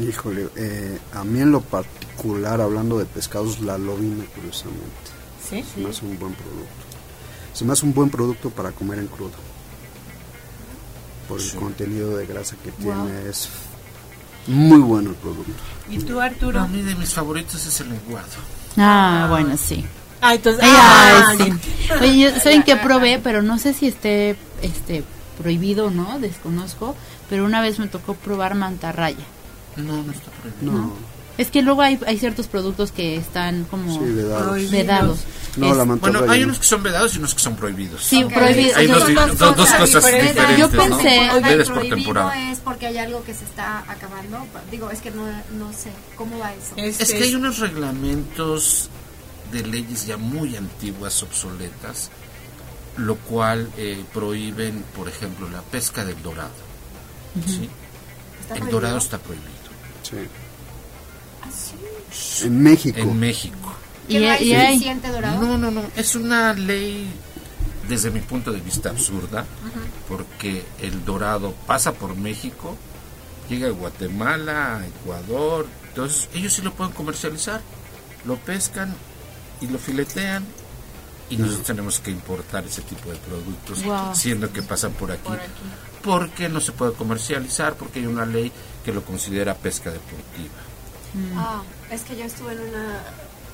Híjole, 0.00 0.48
eh, 0.56 0.98
a 1.12 1.24
mí 1.24 1.40
en 1.40 1.50
lo 1.52 1.60
particular, 1.60 2.60
hablando 2.60 2.98
de 2.98 3.04
pescados, 3.06 3.60
la 3.60 3.76
lobina, 3.78 4.24
curiosamente. 4.34 4.86
¿Sí? 5.48 5.64
Se 5.74 5.80
me 5.80 5.90
hace 5.90 6.04
un 6.04 6.18
buen 6.18 6.32
producto. 6.34 6.70
Se 7.54 7.64
me 7.64 7.72
hace 7.72 7.84
un 7.86 7.92
buen 7.94 8.08
producto 8.10 8.50
para 8.50 8.70
comer 8.72 9.00
en 9.00 9.06
crudo. 9.08 9.32
Por 11.28 11.40
el 11.40 11.52
contenido 11.54 12.16
de 12.16 12.26
grasa 12.26 12.56
que 12.62 12.70
Wow. 12.82 13.04
tiene, 13.06 13.28
es 13.28 13.48
muy 14.46 14.78
bueno 14.80 15.10
el 15.10 15.16
producto. 15.16 15.52
¿Y 15.88 15.98
tú, 15.98 16.20
Arturo? 16.20 16.60
A 16.60 16.66
mí 16.68 16.82
de 16.82 16.94
mis 16.94 17.12
favoritos 17.12 17.64
es 17.66 17.80
el 17.80 17.90
lenguado. 17.90 18.28
Ah, 18.76 19.26
bueno, 19.28 19.56
sí. 19.56 19.84
Ah, 20.20 20.34
entonces, 20.34 20.62
Ay, 20.62 20.70
ah, 20.74 21.34
sí. 21.36 21.52
Oye, 22.00 22.18
yo- 22.18 22.40
¿saben 22.40 22.62
qué 22.62 22.76
probé? 22.76 23.18
Pero 23.22 23.42
no 23.42 23.58
sé 23.58 23.72
si 23.72 23.86
esté 23.88 24.36
este, 24.62 25.02
prohibido 25.38 25.86
o 25.86 25.90
no, 25.90 26.18
desconozco. 26.20 26.94
pero 27.28 27.44
una 27.44 27.60
vez 27.60 27.78
me 27.78 27.86
tocó 27.88 28.14
probar 28.14 28.54
mantarraya. 28.54 29.24
No, 29.76 30.02
no 30.02 30.12
está 30.12 30.30
prohibido. 30.32 30.72
No, 30.72 30.92
Es 31.40 31.50
que 31.50 31.62
luego 31.62 31.80
hay, 31.80 31.98
hay 32.06 32.18
ciertos 32.18 32.48
productos 32.48 32.92
que 32.92 33.16
están 33.16 33.64
como 33.64 33.92
sí, 33.92 33.98
vedados. 34.12 34.42
Prohibidos. 34.48 34.70
vedados. 34.72 35.18
No, 35.56 35.70
Es- 35.70 35.76
la 35.78 35.84
mantarraya. 35.86 36.18
Bueno, 36.18 36.32
hay 36.32 36.40
no. 36.40 36.46
unos 36.46 36.58
que 36.58 36.64
son 36.66 36.82
vedados 36.82 37.14
y 37.14 37.18
unos 37.18 37.34
que 37.34 37.40
son 37.40 37.56
prohibidos. 37.56 38.04
Sí, 38.04 38.22
Ok. 38.22 38.32
prohibido. 38.34 38.76
Hay 38.76 38.86
dos, 38.86 38.98
dos 39.14 39.38
dos- 39.38 39.56
dos 39.56 39.72
cosas 39.72 40.04
diferentes. 40.04 40.34
diferentes. 40.34 40.58
Yo 40.58 40.68
¿no? 40.68 40.82
pensé- 40.98 41.64
por 41.72 41.88
temporada. 41.88 42.50
es 42.52 42.58
porque 42.60 42.86
hay 42.88 42.98
algo 42.98 43.24
que 43.24 43.32
se 43.34 43.44
está 43.44 43.78
acabando. 43.90 44.46
Digo, 44.70 44.90
es 44.90 45.00
que 45.00 45.10
no, 45.12 45.24
no 45.58 45.72
sé 45.72 45.90
cómo 46.14 46.38
va 46.38 46.52
eso. 46.52 46.74
Este, 46.76 47.02
Es 47.04 47.12
que 47.12 47.24
hay 47.24 47.34
unos 47.34 47.58
reglamentos 47.58 48.90
de 49.50 49.62
leyes 49.66 50.06
ya 50.06 50.16
muy 50.18 50.56
antiguas, 50.56 51.22
obsoletas, 51.22 52.10
lo 52.98 53.16
cual 53.16 53.68
eh, 53.78 54.04
prohíben, 54.12 54.84
por 54.94 55.08
ejemplo, 55.08 55.48
la 55.48 55.62
pesca 55.62 56.04
del 56.04 56.22
dorado. 56.22 56.50
¿sí? 57.46 57.68
¿Está 58.42 58.54
El 58.54 58.60
prohibido? 58.60 58.70
dorado 58.80 58.98
está 58.98 59.18
prohibido 59.18 59.50
Sí. 60.02 60.16
En 62.42 62.62
México. 62.62 62.98
en 63.00 63.18
México. 63.20 63.74
y, 64.08 64.14
¿Que 64.14 64.20
no 64.20 64.30
hay 64.32 64.44
y 64.48 64.54
hay- 64.54 64.74
suficiente 64.74 65.08
dorado? 65.08 65.40
No, 65.42 65.58
no, 65.58 65.70
no. 65.70 65.82
Es 65.96 66.14
una 66.14 66.52
ley, 66.54 67.08
desde 67.88 68.10
mi 68.10 68.20
punto 68.20 68.50
de 68.52 68.60
vista, 68.60 68.90
absurda, 68.90 69.44
porque 70.08 70.64
el 70.80 71.04
dorado 71.04 71.54
pasa 71.66 71.92
por 71.92 72.16
México, 72.16 72.76
llega 73.48 73.68
a 73.68 73.70
Guatemala, 73.70 74.78
a 74.78 74.86
Ecuador, 74.86 75.66
entonces 75.88 76.28
ellos 76.34 76.52
sí 76.52 76.62
lo 76.62 76.72
pueden 76.72 76.92
comercializar, 76.92 77.60
lo 78.24 78.36
pescan 78.36 78.94
y 79.60 79.66
lo 79.68 79.78
filetean. 79.78 80.44
Y 81.30 81.36
nosotros 81.36 81.64
tenemos 81.64 82.00
que 82.00 82.10
importar 82.10 82.64
ese 82.64 82.82
tipo 82.82 83.08
de 83.10 83.16
productos, 83.18 83.84
Wow. 83.84 84.14
siendo 84.16 84.52
que 84.52 84.62
pasan 84.62 84.90
por 84.94 85.12
aquí, 85.12 85.30
porque 86.02 86.48
no 86.48 86.60
se 86.60 86.72
puede 86.72 86.92
comercializar, 86.94 87.74
porque 87.76 88.00
hay 88.00 88.06
una 88.06 88.26
ley 88.26 88.50
que 88.84 88.92
lo 88.92 89.04
considera 89.04 89.54
pesca 89.54 89.90
deportiva. 89.92 90.54
Ah, 91.36 91.62
es 91.90 92.02
que 92.02 92.16
yo 92.16 92.24
estuve 92.24 92.52
en 92.52 92.60
un 92.60 92.72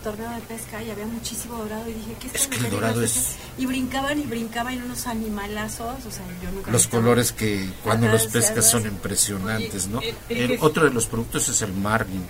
torneo 0.04 0.30
de 0.30 0.40
pesca 0.42 0.82
y 0.82 0.90
había 0.90 1.07
muchísimo 1.07 1.57
dorado 1.59 1.88
y 1.88 1.94
dije, 1.94 2.16
¿qué 2.20 2.28
Es 2.32 2.46
que 2.46 2.59
el 2.59 2.70
dorado 2.70 3.02
es- 3.02 3.12
peces? 3.12 3.36
Y 3.59 3.66
brincaban 3.66 4.18
y 4.20 4.22
brincaban 4.22 4.74
en 4.74 4.82
unos 4.84 5.07
animalazos, 5.07 6.04
o 6.07 6.11
sea, 6.11 6.24
yo 6.42 6.50
nunca... 6.52 6.70
Los 6.70 6.86
colores 6.86 7.32
que 7.32 7.68
cuando 7.82 8.09
los 8.09 8.26
pescas 8.28 8.70
son 8.70 8.84
impresionantes, 8.86 9.88
¿no? 9.88 10.00
El- 10.28 10.59
otro 10.61 10.84
de 10.84 10.90
los 10.92 11.07
productos 11.07 11.48
es 11.48 11.62
el 11.62 11.72
marlin, 11.72 12.24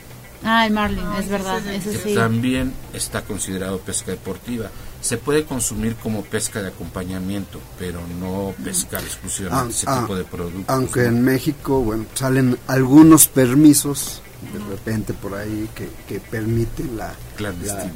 Ah, 0.45 0.67
el 0.67 0.73
marlin, 0.75 1.03
es 1.19 1.29
verdad. 1.29 1.59
ese 1.67 1.77
es 1.77 1.87
Ese 1.87 1.91
el 1.97 2.03
que 2.03 2.09
sí. 2.11 2.15
también 2.15 2.73
está 2.93 3.23
considerado 3.23 3.79
pesca 3.81 4.13
deportiva. 4.13 4.71
Se 5.01 5.17
puede 5.17 5.45
consumir 5.45 5.97
como 5.97 6.23
pesca 6.23 6.63
de 6.63 6.69
acompañamiento, 6.69 7.59
pero 7.79 8.01
no 8.21 8.55
pescar 8.63 9.03
exclusivamente 9.03 9.67
Ah, 9.67 9.77
ese 9.77 9.87
ah, 9.89 10.01
tipo 10.03 10.15
de 10.15 10.25
productos. 10.25 10.65
Aunque 10.69 11.07
en 11.07 11.23
México, 11.25 11.81
bueno, 11.81 12.05
salen 12.15 12.59
algunos 12.69 13.27
permisos 13.29 14.23
de 14.53 14.59
repente 14.71 15.13
por 15.15 15.35
ahí 15.35 15.69
que, 15.75 15.89
que 16.07 16.21
permiten 16.21 16.97
la, 16.97 17.13
la, 17.39 17.53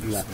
la- 0.08 0.24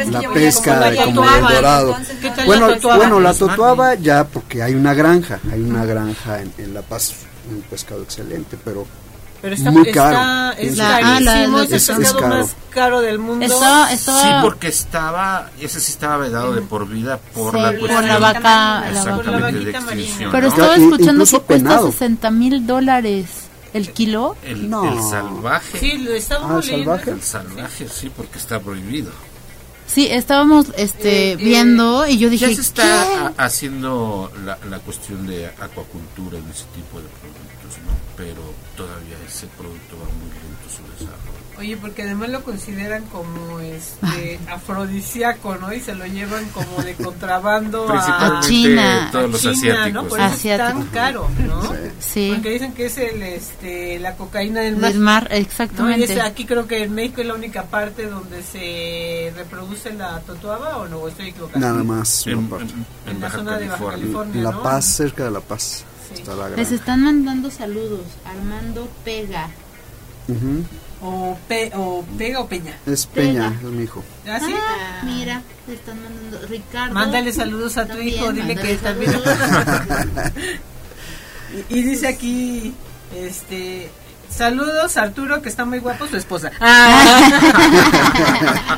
es 0.00 0.08
la 0.08 0.20
yo 0.22 0.28
voy 0.30 0.38
a 0.38 0.42
pesca 0.42 0.72
comprar 0.80 1.04
como 1.04 1.24
la 1.24 1.36
el 1.36 1.54
dorado. 1.54 1.88
entonces, 1.90 2.16
¿Qué 2.20 2.28
no- 2.30 2.34
tal 2.34 2.46
Bueno, 2.46 2.66
la 2.68 2.74
totuaba? 2.74 2.96
bueno, 2.96 3.20
la 3.20 3.34
totuaba 3.34 3.94
ya 3.94 4.24
porque 4.24 4.62
hay 4.62 4.74
una 4.74 4.92
granja, 4.94 5.40
hay 5.50 5.60
una 5.62 5.84
granja 5.84 6.42
en, 6.42 6.52
en 6.58 6.74
La 6.74 6.82
Paz, 6.82 7.12
un 7.50 7.62
pescado 7.62 8.02
excelente, 8.02 8.56
pero 8.64 8.86
Pero 9.40 9.54
está, 9.56 9.70
Muy 9.72 9.88
está- 9.88 10.10
caro. 10.12 10.56
es 10.58 10.76
La- 10.76 10.96
ah, 10.96 11.00
carísimo, 11.00 11.56
la- 11.58 11.64
es 11.64 11.70
el 11.70 11.76
es- 11.76 11.88
es 11.88 11.96
pescado 11.96 12.20
caro. 12.20 12.36
más 12.36 12.56
caro 12.70 13.00
del 13.00 13.18
mundo. 13.18 13.46
Sí, 13.48 14.28
porque 14.42 14.68
estaba, 14.68 15.50
ese 15.60 15.80
sí 15.80 15.90
estaba 15.92 16.16
vedado 16.18 16.54
de 16.54 16.62
por 16.62 16.88
vida 16.88 17.18
por 17.34 17.52
Sí, 17.54 17.60
la 17.60 17.70
por 17.70 17.78
cuestión 17.80 18.06
la 18.08 18.18
vaca, 18.18 18.40
la 18.92 19.04
vaca. 19.04 19.50
de 19.50 19.70
extinción. 19.70 20.30
Pero 20.30 20.46
¿no? 20.48 20.52
estaba 20.54 20.76
escuchando 20.76 21.24
que 21.24 21.30
cuesta 21.30 21.46
penado. 21.46 21.90
60 21.90 22.30
mil 22.30 22.66
dólares 22.66 23.26
el 23.74 23.92
kilo. 23.92 24.36
el, 24.42 24.68
No. 24.70 24.90
el 24.92 25.02
salvaje, 25.02 25.78
Sí, 25.78 25.98
lo 25.98 26.12
Ah, 26.12 26.16
estábamos 26.16 26.68
¿el 26.68 26.78
salvaje? 26.84 27.10
el 27.10 27.22
salvaje 27.22 27.88
sí, 27.88 28.10
porque 28.14 28.38
está 28.38 28.60
prohibido. 28.60 29.10
Sí, 29.86 30.06
estábamos 30.10 30.66
este 30.76 31.30
Eh, 31.30 31.32
eh, 31.32 31.36
viendo 31.36 32.06
y 32.06 32.16
yo 32.18 32.30
dije, 32.30 32.48
Ya 32.48 32.54
se 32.54 32.60
está 32.62 33.32
haciendo 33.36 34.30
la, 34.44 34.56
la 34.70 34.78
cuestión 34.78 35.26
de 35.26 35.46
acuacultura 35.48 36.38
en 36.38 36.48
ese 36.48 36.64
tipo 36.74 36.98
de 36.98 37.08
productos, 37.20 37.78
¿no? 37.86 37.92
Pero 38.16 38.40
todavía 38.76 39.16
ese 39.28 39.46
producto 39.48 39.96
va 39.98 40.04
muy 40.06 40.30
lento 40.30 40.66
su 40.70 40.82
desarrollo. 40.94 41.31
Oye, 41.62 41.76
porque 41.76 42.02
además 42.02 42.28
lo 42.30 42.42
consideran 42.42 43.04
como 43.04 43.60
este 43.60 44.40
afrodisíaco, 44.50 45.54
¿no? 45.58 45.72
Y 45.72 45.78
se 45.78 45.94
lo 45.94 46.04
llevan 46.06 46.44
como 46.50 46.82
de 46.82 46.94
contrabando 46.94 47.88
a, 47.88 48.40
China. 48.42 49.08
todos 49.12 49.30
los 49.30 49.40
China, 49.40 49.52
asiáticos. 49.54 50.02
¿no? 50.02 50.08
Por 50.08 50.20
eso 50.20 50.34
es 50.50 50.58
tan 50.58 50.82
caro, 50.88 51.28
¿no? 51.46 51.62
Sí. 51.62 51.78
Sí, 52.00 52.30
Porque 52.34 52.50
dicen 52.50 52.72
que 52.74 52.86
es 52.86 52.98
el 52.98 53.22
este 53.22 54.00
la 54.00 54.16
cocaína 54.16 54.60
del 54.62 54.76
mar. 54.76 54.92
del 54.92 55.00
mar, 55.00 55.28
¿no? 55.30 55.36
Y 55.36 55.40
exactamente. 55.40 56.12
es- 56.12 56.20
aquí 56.20 56.44
creo 56.46 56.66
que 56.66 56.82
en 56.82 56.92
México 56.94 57.20
es 57.20 57.28
la 57.28 57.34
única 57.34 57.62
parte 57.62 58.06
donde 58.08 58.42
se 58.42 59.32
reproduce 59.36 59.92
la 59.94 60.18
totuaba 60.20 60.78
o 60.78 60.88
no, 60.88 60.98
¿O 60.98 61.08
estoy 61.08 61.28
equivocado. 61.28 61.60
nada 61.60 61.84
más 61.84 62.26
En, 62.26 62.38
una 62.38 62.50
parte. 62.50 62.64
en- 62.72 62.86
en 63.06 63.10
En 63.16 63.20
la 63.20 63.26
Baja 63.28 63.38
zona 63.38 63.58
de 63.58 63.68
Baja 63.68 63.86
California. 63.86 64.42
La 64.42 64.50
¿no? 64.50 64.62
Paz, 64.64 64.84
cerca 64.96 65.24
de 65.24 65.30
La 65.30 65.40
Paz, 65.40 65.84
Sí. 66.08 66.20
está 66.22 66.34
la 66.34 66.48
Les 66.50 66.72
están 66.72 67.04
mandando 67.04 67.50
saludos. 67.52 68.00
Armando 68.26 68.88
Pega. 69.04 69.48
Ujú. 70.28 70.64
O, 71.04 71.36
pe, 71.48 71.72
o 71.74 72.04
pega 72.16 72.38
o 72.40 72.46
peña. 72.46 72.74
Es 72.86 73.06
Peña, 73.06 73.48
Pega. 73.50 73.56
es 73.68 73.74
mi 73.74 73.82
hijo. 73.84 74.04
¿Ah, 74.28 74.38
sí? 74.38 74.54
Ah, 74.56 75.02
mira, 75.04 75.42
le 75.66 75.74
están 75.74 76.00
mandando 76.00 76.46
Ricardo. 76.46 76.94
Mándale 76.94 77.32
saludos 77.32 77.76
a 77.76 77.82
tu 77.86 77.88
También, 77.96 78.08
hijo, 78.14 78.32
dile 78.32 78.54
que 78.54 78.76
también. 78.76 79.10
saludos. 79.10 79.36
y, 81.70 81.78
y 81.78 81.82
dice 81.82 82.06
aquí, 82.06 82.72
este, 83.16 83.90
saludos 84.30 84.96
a 84.96 85.02
Arturo, 85.02 85.42
que 85.42 85.48
está 85.48 85.64
muy 85.64 85.80
guapo, 85.80 86.06
su 86.06 86.16
esposa. 86.16 86.52
Ah. 86.60 87.30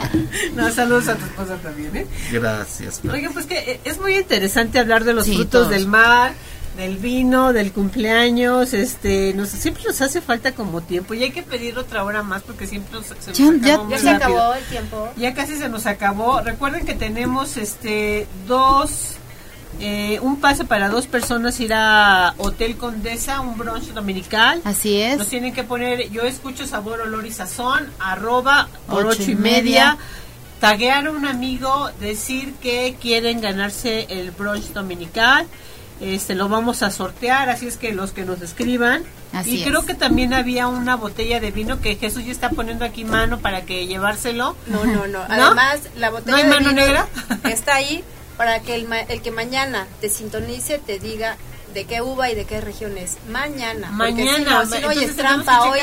no, 0.56 0.70
saludos 0.72 1.08
a 1.08 1.16
tu 1.16 1.24
esposa 1.26 1.56
también, 1.56 1.94
¿eh? 1.96 2.06
Gracias. 2.32 3.00
Oigan, 3.10 3.32
pues 3.34 3.46
que 3.46 3.58
eh, 3.58 3.80
es 3.84 4.00
muy 4.00 4.14
interesante 4.16 4.78
hablar 4.78 5.04
de 5.04 5.12
los 5.12 5.26
Sí, 5.26 5.34
frutos 5.34 5.50
todos. 5.52 5.68
del 5.70 5.86
mar, 5.86 6.32
del 6.76 6.96
vino, 6.96 7.52
del 7.52 7.70
cumpleaños, 7.72 8.74
este, 8.74 9.32
nos, 9.34 9.48
siempre 9.50 9.84
nos 9.84 10.00
hace 10.00 10.20
falta 10.20 10.52
como 10.52 10.80
tiempo 10.80 11.14
y 11.14 11.22
hay 11.22 11.30
que 11.30 11.42
pedir 11.42 11.78
otra 11.78 12.02
hora 12.04 12.22
más 12.22 12.42
porque 12.42 12.66
siempre 12.66 12.92
nos, 12.98 13.06
se 13.06 13.30
nos 13.30 13.62
Ya- 13.62 13.74
acaba 13.74 13.90
ya- 13.90 13.98
se 13.98 14.12
rápido. 14.12 14.38
acabó 14.38 14.54
el 14.54 14.64
tiempo. 14.64 15.08
Ya 15.16 15.34
casi 15.34 15.56
se 15.56 15.68
nos 15.68 15.86
acabó. 15.86 16.40
Recuerden 16.40 16.84
que 16.84 16.94
tenemos 16.94 17.56
este 17.56 18.26
dos 18.48 19.12
eh, 19.80 20.20
un 20.22 20.40
pase 20.40 20.64
para 20.64 20.88
dos 20.88 21.06
personas 21.08 21.58
ir 21.58 21.72
a 21.74 22.34
Hotel 22.38 22.76
Condesa, 22.76 23.40
un 23.40 23.58
brunch 23.58 23.86
dominical. 23.92 24.60
Así 24.64 25.00
es. 25.00 25.18
Nos 25.18 25.26
tienen 25.28 25.52
que 25.52 25.64
poner, 25.64 26.10
yo 26.10 26.22
escucho 26.22 26.64
sabor, 26.66 27.00
olor 27.00 27.26
y 27.26 27.32
sazón, 27.32 27.90
arroba 27.98 28.68
por 28.88 29.06
Ocho 29.06 29.22
y 29.22 29.34
media. 29.34 29.52
media. 29.94 29.98
Taguear 30.60 31.08
a 31.08 31.10
un 31.10 31.26
amigo, 31.26 31.90
decir 32.00 32.54
que 32.62 32.96
quieren 33.00 33.40
ganarse 33.40 34.06
el 34.10 34.30
brunch 34.30 34.72
dominical. 34.72 35.46
Este 36.00 36.34
lo 36.34 36.48
vamos 36.48 36.82
a 36.82 36.90
sortear, 36.90 37.48
así 37.50 37.66
es 37.68 37.76
que 37.76 37.92
los 37.92 38.10
que 38.12 38.24
nos 38.24 38.40
escriban. 38.42 39.04
Así 39.32 39.56
y 39.56 39.62
es. 39.62 39.68
creo 39.68 39.86
que 39.86 39.94
también 39.94 40.34
había 40.34 40.66
una 40.66 40.96
botella 40.96 41.40
de 41.40 41.50
vino 41.50 41.80
que 41.80 41.96
Jesús 41.96 42.24
ya 42.24 42.32
está 42.32 42.50
poniendo 42.50 42.84
aquí 42.84 43.04
mano 43.04 43.38
para 43.38 43.62
que 43.62 43.86
llevárselo. 43.86 44.56
No, 44.66 44.84
no, 44.84 45.06
no. 45.06 45.20
Además, 45.28 45.80
la 45.96 46.10
botella 46.10 46.30
¿No 46.32 46.36
hay 46.36 46.42
de 46.44 46.48
mano 46.50 46.68
vino 46.70 46.80
negra? 46.82 47.06
está 47.50 47.76
ahí 47.76 48.02
para 48.36 48.60
que 48.60 48.74
el, 48.74 48.88
ma- 48.88 49.00
el 49.00 49.22
que 49.22 49.30
mañana 49.30 49.86
te 50.00 50.08
sintonice 50.08 50.78
te 50.78 50.98
diga 50.98 51.36
de 51.72 51.84
qué 51.84 52.02
uva 52.02 52.28
y 52.30 52.34
de 52.34 52.44
qué 52.44 52.60
región 52.60 52.98
es. 52.98 53.16
Mañana. 53.30 53.92
Porque 53.96 54.12
Mañana, 54.24 54.64
Si 54.66 54.70
no, 54.70 54.76
si 54.76 54.82
no, 54.82 54.90
es 54.90 55.16
trampa. 55.16 55.62
Hoy 55.70 55.78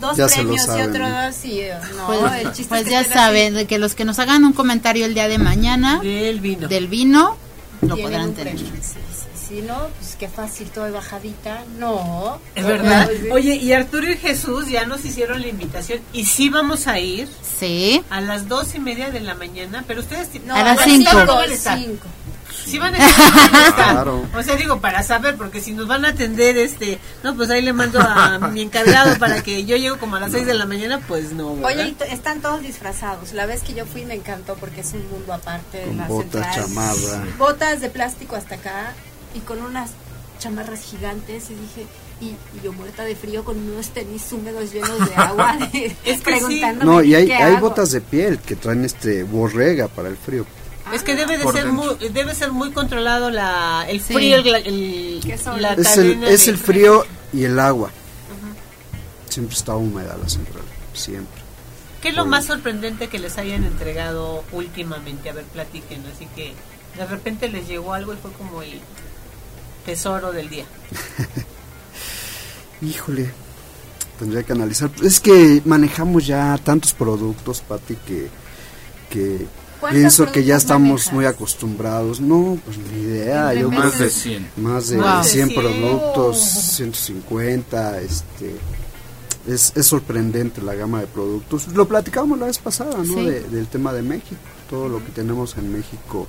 dos, 0.00 0.16
Ya 0.16 0.26
premios 0.28 0.66
y 0.66 0.80
otro 0.82 1.08
dos 1.10 1.44
y 1.44 1.60
eh, 1.60 1.74
no. 1.96 2.06
Pues, 2.06 2.32
el 2.42 2.52
chiste 2.52 2.68
pues 2.68 2.80
es 2.82 2.86
que 2.86 2.92
ya 2.92 3.04
saben, 3.04 3.48
así, 3.54 3.56
de 3.56 3.66
que 3.66 3.78
los 3.78 3.94
que 3.94 4.04
nos 4.06 4.18
hagan 4.18 4.44
un 4.44 4.52
comentario 4.54 5.04
el 5.06 5.14
día 5.14 5.28
de 5.28 5.38
mañana 5.38 6.00
Del 6.00 6.40
vino. 6.40 6.68
del 6.68 6.88
vino 6.88 7.36
lo 7.82 7.96
podrán 7.96 8.32
tener. 8.34 8.54
premio. 8.56 8.72
Sí, 8.82 8.92
sí, 8.94 9.15
Si 9.48 9.62
no, 9.62 9.88
pues 9.98 10.16
qué 10.18 10.28
fácil, 10.28 10.68
todo 10.70 10.84
de 10.86 10.90
bajadita. 10.90 11.62
No. 11.78 12.40
Es 12.56 12.66
verdad. 12.66 13.08
Oye, 13.30 13.54
y 13.54 13.72
Arturo 13.72 14.10
y 14.10 14.16
Jesús 14.16 14.68
ya 14.68 14.86
nos 14.86 15.04
hicieron 15.04 15.40
la 15.40 15.46
invitación 15.48 16.00
y 16.12 16.24
sí 16.24 16.48
vamos 16.48 16.86
a 16.88 16.98
ir 16.98 17.28
Sí. 17.58 18.02
a 18.10 18.20
las 18.20 18.48
dos 18.48 18.74
y 18.74 18.80
media 18.80 19.10
de 19.10 19.20
la 19.20 19.34
mañana, 19.34 19.84
pero 19.86 20.00
ustedes 20.00 20.28
No, 20.44 20.54
A 20.54 20.62
las 20.64 20.76
las 20.76 20.84
cinco. 20.84 21.10
cinco, 21.10 21.24
no 21.26 21.34
van 21.36 21.50
a 21.50 21.54
estar. 21.54 21.78
cinco. 21.78 22.06
Sí 22.64 22.78
van 22.78 22.94
a 22.96 22.98
estar. 23.08 23.74
Claro. 23.74 24.26
O 24.36 24.42
sea, 24.42 24.56
digo, 24.56 24.80
para 24.80 25.04
saber, 25.04 25.36
porque 25.36 25.60
si 25.60 25.72
nos 25.72 25.86
van 25.86 26.04
a 26.04 26.08
atender, 26.08 26.56
este, 26.58 26.98
no, 27.22 27.36
pues 27.36 27.48
ahí 27.50 27.62
le 27.62 27.72
mando 27.72 28.00
a 28.00 28.38
mi 28.52 28.62
encargado 28.62 29.16
para 29.18 29.42
que 29.44 29.64
yo 29.64 29.76
llego 29.76 29.98
como 29.98 30.16
a 30.16 30.20
las 30.20 30.32
seis 30.32 30.46
de 30.46 30.54
la 30.54 30.66
mañana, 30.66 31.00
pues 31.06 31.32
no, 31.32 31.54
¿verdad? 31.54 31.70
Oye, 31.70 31.94
están 32.10 32.40
todos 32.40 32.62
disfrazados. 32.62 33.32
La 33.32 33.46
vez 33.46 33.62
que 33.62 33.74
yo 33.74 33.86
fui 33.86 34.04
me 34.04 34.14
encantó 34.14 34.54
porque 34.56 34.80
es 34.80 34.92
un 34.94 35.08
mundo 35.08 35.32
aparte 35.32 35.78
de 35.78 35.84
Con 35.86 35.96
la 35.98 36.08
botas. 36.08 36.58
Botas 37.38 37.80
de 37.80 37.88
plástico 37.90 38.34
hasta 38.34 38.56
acá 38.56 38.92
y 39.36 39.40
con 39.40 39.60
unas 39.62 39.90
chamarras 40.38 40.80
gigantes 40.82 41.50
y 41.50 41.54
dije, 41.54 41.86
y, 42.20 42.26
y 42.26 42.62
yo 42.64 42.72
muerta 42.72 43.04
de 43.04 43.14
frío 43.16 43.44
con 43.44 43.58
unos 43.58 43.88
tenis 43.90 44.30
húmedos 44.32 44.72
llenos 44.72 45.08
de 45.08 45.14
agua, 45.14 45.56
de- 45.72 45.96
Es 46.04 46.18
que 46.18 46.24
preguntándome 46.24 46.90
No, 46.92 47.02
y 47.02 47.14
hay, 47.14 47.26
¿qué 47.26 47.34
hay 47.34 47.54
hago? 47.54 47.68
botas 47.68 47.90
de 47.92 48.00
piel 48.00 48.38
que 48.38 48.56
traen 48.56 48.84
este 48.84 49.22
borrega 49.24 49.88
para 49.88 50.08
el 50.08 50.16
frío. 50.16 50.46
es 50.94 51.02
que 51.02 51.14
debe 51.16 51.36
de 51.38 51.44
Por 51.44 51.54
ser 51.54 51.64
dentro. 51.66 51.96
muy, 51.98 52.08
debe 52.10 52.34
ser 52.34 52.52
muy 52.52 52.70
controlado 52.72 53.30
la, 53.30 53.84
el 53.88 54.00
Sí. 54.00 54.14
frío, 54.14 54.36
el, 54.38 54.46
el- 54.54 55.20
la 55.60 55.72
Es 55.74 55.96
el, 55.96 56.24
es 56.24 56.48
el 56.48 56.58
frío 56.58 57.04
y 57.32 57.44
el 57.44 57.58
agua. 57.58 57.90
Siempre 59.28 59.54
está 59.56 59.76
húmeda 59.76 60.16
la 60.16 60.28
central, 60.28 60.62
siempre. 60.94 61.42
¿Qué 62.00 62.10
es 62.10 62.14
lo 62.14 62.24
más 62.26 62.46
sorprendente 62.46 63.08
que 63.08 63.18
les 63.18 63.36
hayan 63.38 63.64
entregado 63.64 64.44
últimamente? 64.52 65.28
A 65.28 65.32
ver, 65.32 65.44
platiquen. 65.44 66.02
Así 66.14 66.26
que 66.36 66.52
de 66.96 67.06
repente 67.06 67.48
les 67.48 67.66
llegó 67.66 67.92
algo 67.94 68.12
y 68.14 68.16
fue 68.16 68.32
como 68.32 68.62
el 68.62 68.80
tesoro 69.86 70.32
del 70.32 70.50
día. 70.50 70.64
Híjole, 72.82 73.30
tendría 74.18 74.42
que 74.42 74.52
analizar. 74.52 74.90
Es 75.02 75.20
que 75.20 75.62
manejamos 75.64 76.26
ya 76.26 76.58
tantos 76.62 76.92
productos, 76.92 77.60
Pati, 77.62 77.96
que, 78.06 78.28
que 79.08 79.46
¿Cuántos 79.80 79.98
pienso 79.98 80.32
que 80.32 80.44
ya 80.44 80.56
estamos 80.56 80.88
manejas? 80.90 81.12
muy 81.12 81.24
acostumbrados. 81.24 82.20
No, 82.20 82.58
pues 82.64 82.76
ni 82.78 83.02
idea. 83.02 83.54
Yo. 83.54 83.70
Más 83.70 83.98
de 83.98 84.10
100. 84.10 84.50
más 84.56 84.88
de 84.88 84.96
Wow. 84.98 85.24
100 85.24 85.48
100. 85.50 85.54
productos, 85.54 86.40
150, 86.40 88.00
este 88.00 88.54
es, 89.48 89.72
es 89.76 89.86
sorprendente 89.86 90.60
la 90.60 90.74
gama 90.74 91.00
de 91.00 91.06
productos. 91.06 91.68
Lo 91.68 91.86
platicábamos 91.88 92.38
la 92.38 92.46
vez 92.46 92.58
pasada, 92.58 92.96
¿no? 92.98 93.04
Sí. 93.04 93.24
De- 93.24 93.40
del 93.42 93.66
tema 93.68 93.92
de 93.92 94.02
México, 94.02 94.36
todo 94.68 94.88
lo 94.88 94.98
que 95.04 95.12
tenemos 95.12 95.56
en 95.56 95.72
México 95.72 96.26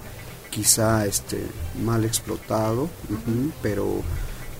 quizá 0.57 1.05
este 1.05 1.39
mal 1.85 2.03
explotado, 2.03 2.89
pero 3.61 4.01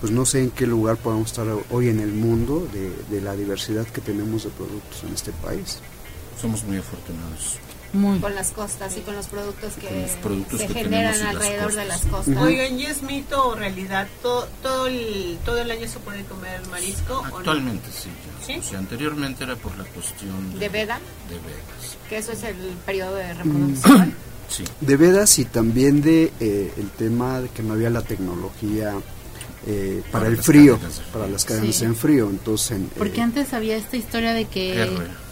pues 0.00 0.12
no 0.12 0.24
sé 0.24 0.44
en 0.44 0.50
qué 0.52 0.64
lugar 0.64 0.96
podamos 0.96 1.32
estar 1.32 1.44
hoy 1.70 1.88
en 1.88 1.98
el 1.98 2.12
mundo 2.12 2.68
de, 2.72 2.94
de 3.10 3.20
la 3.20 3.34
diversidad 3.34 3.84
que 3.84 4.00
tenemos 4.00 4.44
de 4.44 4.50
productos 4.50 5.02
en 5.02 5.12
este 5.12 5.32
país. 5.32 5.80
Somos 6.40 6.62
muy 6.62 6.76
afortunados. 6.76 7.58
Muy. 7.92 8.20
Con 8.20 8.32
las 8.36 8.50
costas 8.52 8.96
y 8.96 9.00
con 9.00 9.16
los 9.16 9.26
productos 9.26 9.72
que 9.72 9.88
Con 9.88 10.02
los 10.02 10.10
productos 10.12 10.60
se 10.60 10.66
que 10.68 10.74
generan 10.74 11.18
las 11.18 11.34
alrededor 11.34 11.72
de 11.74 11.84
las 11.86 12.02
costas. 12.02 12.26
costas. 12.26 12.44
Oigan, 12.44 12.78
¿y 12.78 12.84
es 12.84 13.02
mito 13.02 13.48
o 13.48 13.54
realidad? 13.56 14.06
¿Todo, 14.22 14.46
todo, 14.62 14.86
el, 14.86 15.38
todo 15.44 15.58
el 15.58 15.68
año 15.70 15.88
se 15.88 15.98
puede 15.98 16.22
comer 16.24 16.64
marisco? 16.68 17.18
o 17.18 17.28
no? 17.28 17.38
Actualmente 17.38 17.88
sí, 17.90 18.08
ya. 18.08 18.46
¿Sí? 18.46 18.60
O 18.60 18.62
sea, 18.62 18.78
anteriormente 18.78 19.42
era 19.42 19.56
por 19.56 19.76
la 19.76 19.84
cuestión 19.84 20.58
¿De 20.60 20.68
veda? 20.68 21.00
De 21.28 21.36
vedas. 21.36 21.96
Que 22.08 22.18
eso 22.18 22.30
es 22.32 22.44
el 22.44 22.56
periodo 22.86 23.16
de 23.16 23.34
reproducción. 23.34 24.14
Sí. 24.48 24.64
De 24.80 24.96
vedas 24.96 25.38
y 25.38 25.44
también 25.44 26.00
de 26.02 26.32
eh, 26.40 26.72
el 26.78 26.90
tema 26.90 27.40
de 27.40 27.48
que 27.50 27.62
no 27.62 27.74
había 27.74 27.90
la 27.90 28.02
tecnología 28.02 28.94
eh, 29.66 30.02
para, 30.10 30.24
Para 30.24 30.26
el 30.28 30.42
frío, 30.42 30.78
para 31.12 31.26
las 31.26 31.44
cadenas 31.44 31.76
Sí. 31.76 31.84
en 31.84 31.94
frío. 31.96 32.30
Entonces, 32.30 32.70
en, 32.72 32.86
Porque 32.96 33.18
eh, 33.20 33.24
antes 33.24 33.52
había 33.52 33.76
esta 33.76 33.96
historia 33.96 34.32
de 34.32 34.46
que... 34.46 34.80
R. 34.82 35.28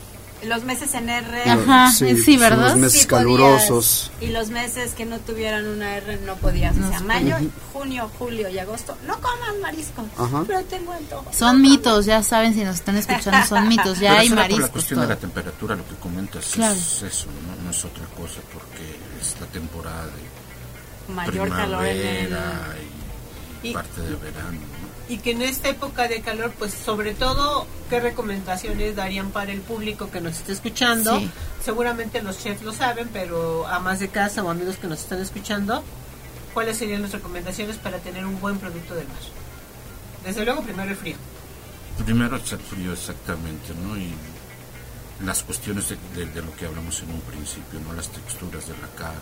Los 0.47 0.65
meses 0.65 0.93
en 0.93 1.09
R. 1.09 1.51
Ajá, 1.51 1.91
sí, 1.91 2.37
¿verdad? 2.37 2.69
los 2.75 2.77
meses 2.77 3.01
sí 3.01 3.07
podías, 3.09 3.25
calurosos. 3.25 4.11
y 4.21 4.27
los 4.27 4.51
meses 4.51 4.93
que 4.93 5.07
no 5.07 5.19
tuvieran 5.19 5.67
una 5.67 5.97
R 5.97 6.19
no 6.27 6.37
podías. 6.37 6.77
No 6.77 6.87
o 6.87 6.91
sea, 6.91 6.99
se 6.99 7.05
mayo, 7.05 7.37
junio, 7.73 8.11
julio 8.19 8.49
y 8.51 8.59
agosto. 8.59 8.97
No 9.07 9.15
coman 9.15 9.59
marisco. 9.63 10.05
Ajá. 10.19 10.45
Pero 10.47 10.63
tengo 10.65 10.93
antojo. 10.93 11.25
Son 11.33 11.63
mitos, 11.63 12.05
ya 12.05 12.23
saben 12.23 12.53
si 12.53 12.63
nos 12.65 12.77
están 12.77 12.97
escuchando, 12.97 13.47
son 13.49 13.67
mitos, 13.67 13.99
ya 13.99 14.11
Pero 14.11 14.21
hay 14.21 14.29
por 14.29 14.37
la 14.37 14.43
mariscos. 14.43 14.71
cuestión 14.71 15.01
de 15.01 15.07
la 15.07 15.17
temperatura, 15.17 15.75
lo 15.75 15.89
que 15.89 15.95
comentas 15.95 16.45
Claro. 16.53 16.75
es 16.75 17.03
eso, 17.03 17.27
¿no? 17.27 17.65
no 17.65 17.71
es 17.71 17.85
otra 17.85 18.05
cosa, 18.15 18.41
porque 18.53 18.85
es 19.35 19.41
la 19.41 19.47
temporada 19.47 20.07
de 20.07 21.13
Mayor 21.13 21.49
calor 21.51 21.85
en 21.87 21.97
el... 21.97 22.27
primavera 22.27 22.75
y, 23.63 23.69
Y- 23.69 23.73
parte 23.75 24.01
de 24.01 24.15
verano. 24.17 24.51
¿no? 24.53 24.87
Y 25.09 25.19
que 25.19 25.31
en 25.31 25.43
esta 25.43 25.69
época 25.69 26.09
de 26.09 26.21
calor, 26.21 26.53
pues 26.59 26.75
sobre 26.75 27.15
todo, 27.15 27.67
¿qué 27.89 28.01
recomendaciones 28.01 28.97
darían 28.97 29.31
para 29.31 29.53
el 29.53 29.61
público 29.61 30.11
que 30.11 30.21
nos 30.21 30.33
esté 30.39 30.53
escuchando? 30.53 31.19
Sí. 31.21 31.31
Seguramente 31.65 32.21
los 32.23 32.39
chefs 32.43 32.63
lo 32.63 32.73
saben, 32.73 33.09
pero 33.13 33.69
a 33.69 33.79
más 33.79 34.01
de 34.01 34.09
casa 34.09 34.43
o 34.43 34.51
amigos 34.51 34.79
que 34.79 34.89
nos 34.89 34.99
están 35.01 35.21
escuchando, 35.21 35.85
¿cuáles 36.55 36.77
serían 36.79 37.03
las 37.03 37.13
recomendaciones 37.13 37.77
para 37.77 37.99
tener 37.99 38.27
un 38.27 38.41
buen 38.41 38.59
producto 38.59 38.97
del 38.97 39.07
mar? 39.07 39.17
Desde 40.25 40.45
luego, 40.45 40.63
primero 40.63 40.91
el 40.91 40.97
frío. 40.97 41.15
Primero 42.05 42.37
es 42.37 42.53
el 42.53 42.59
frío 42.59 42.93
exactamente, 42.93 43.75
¿no? 43.81 43.97
Y 43.97 44.13
las 45.25 45.43
cuestiones 45.43 45.89
de, 45.89 45.97
de- 46.15 46.27
de 46.31 46.43
lo 46.43 46.55
que 46.57 46.67
hablamos 46.67 47.01
en 47.03 47.11
un 47.11 47.21
principio, 47.23 47.81
¿no? 47.81 47.93
Las 47.95 48.09
texturas 48.09 48.67
de 48.69 48.75
la 48.75 48.89
carne, 48.97 49.19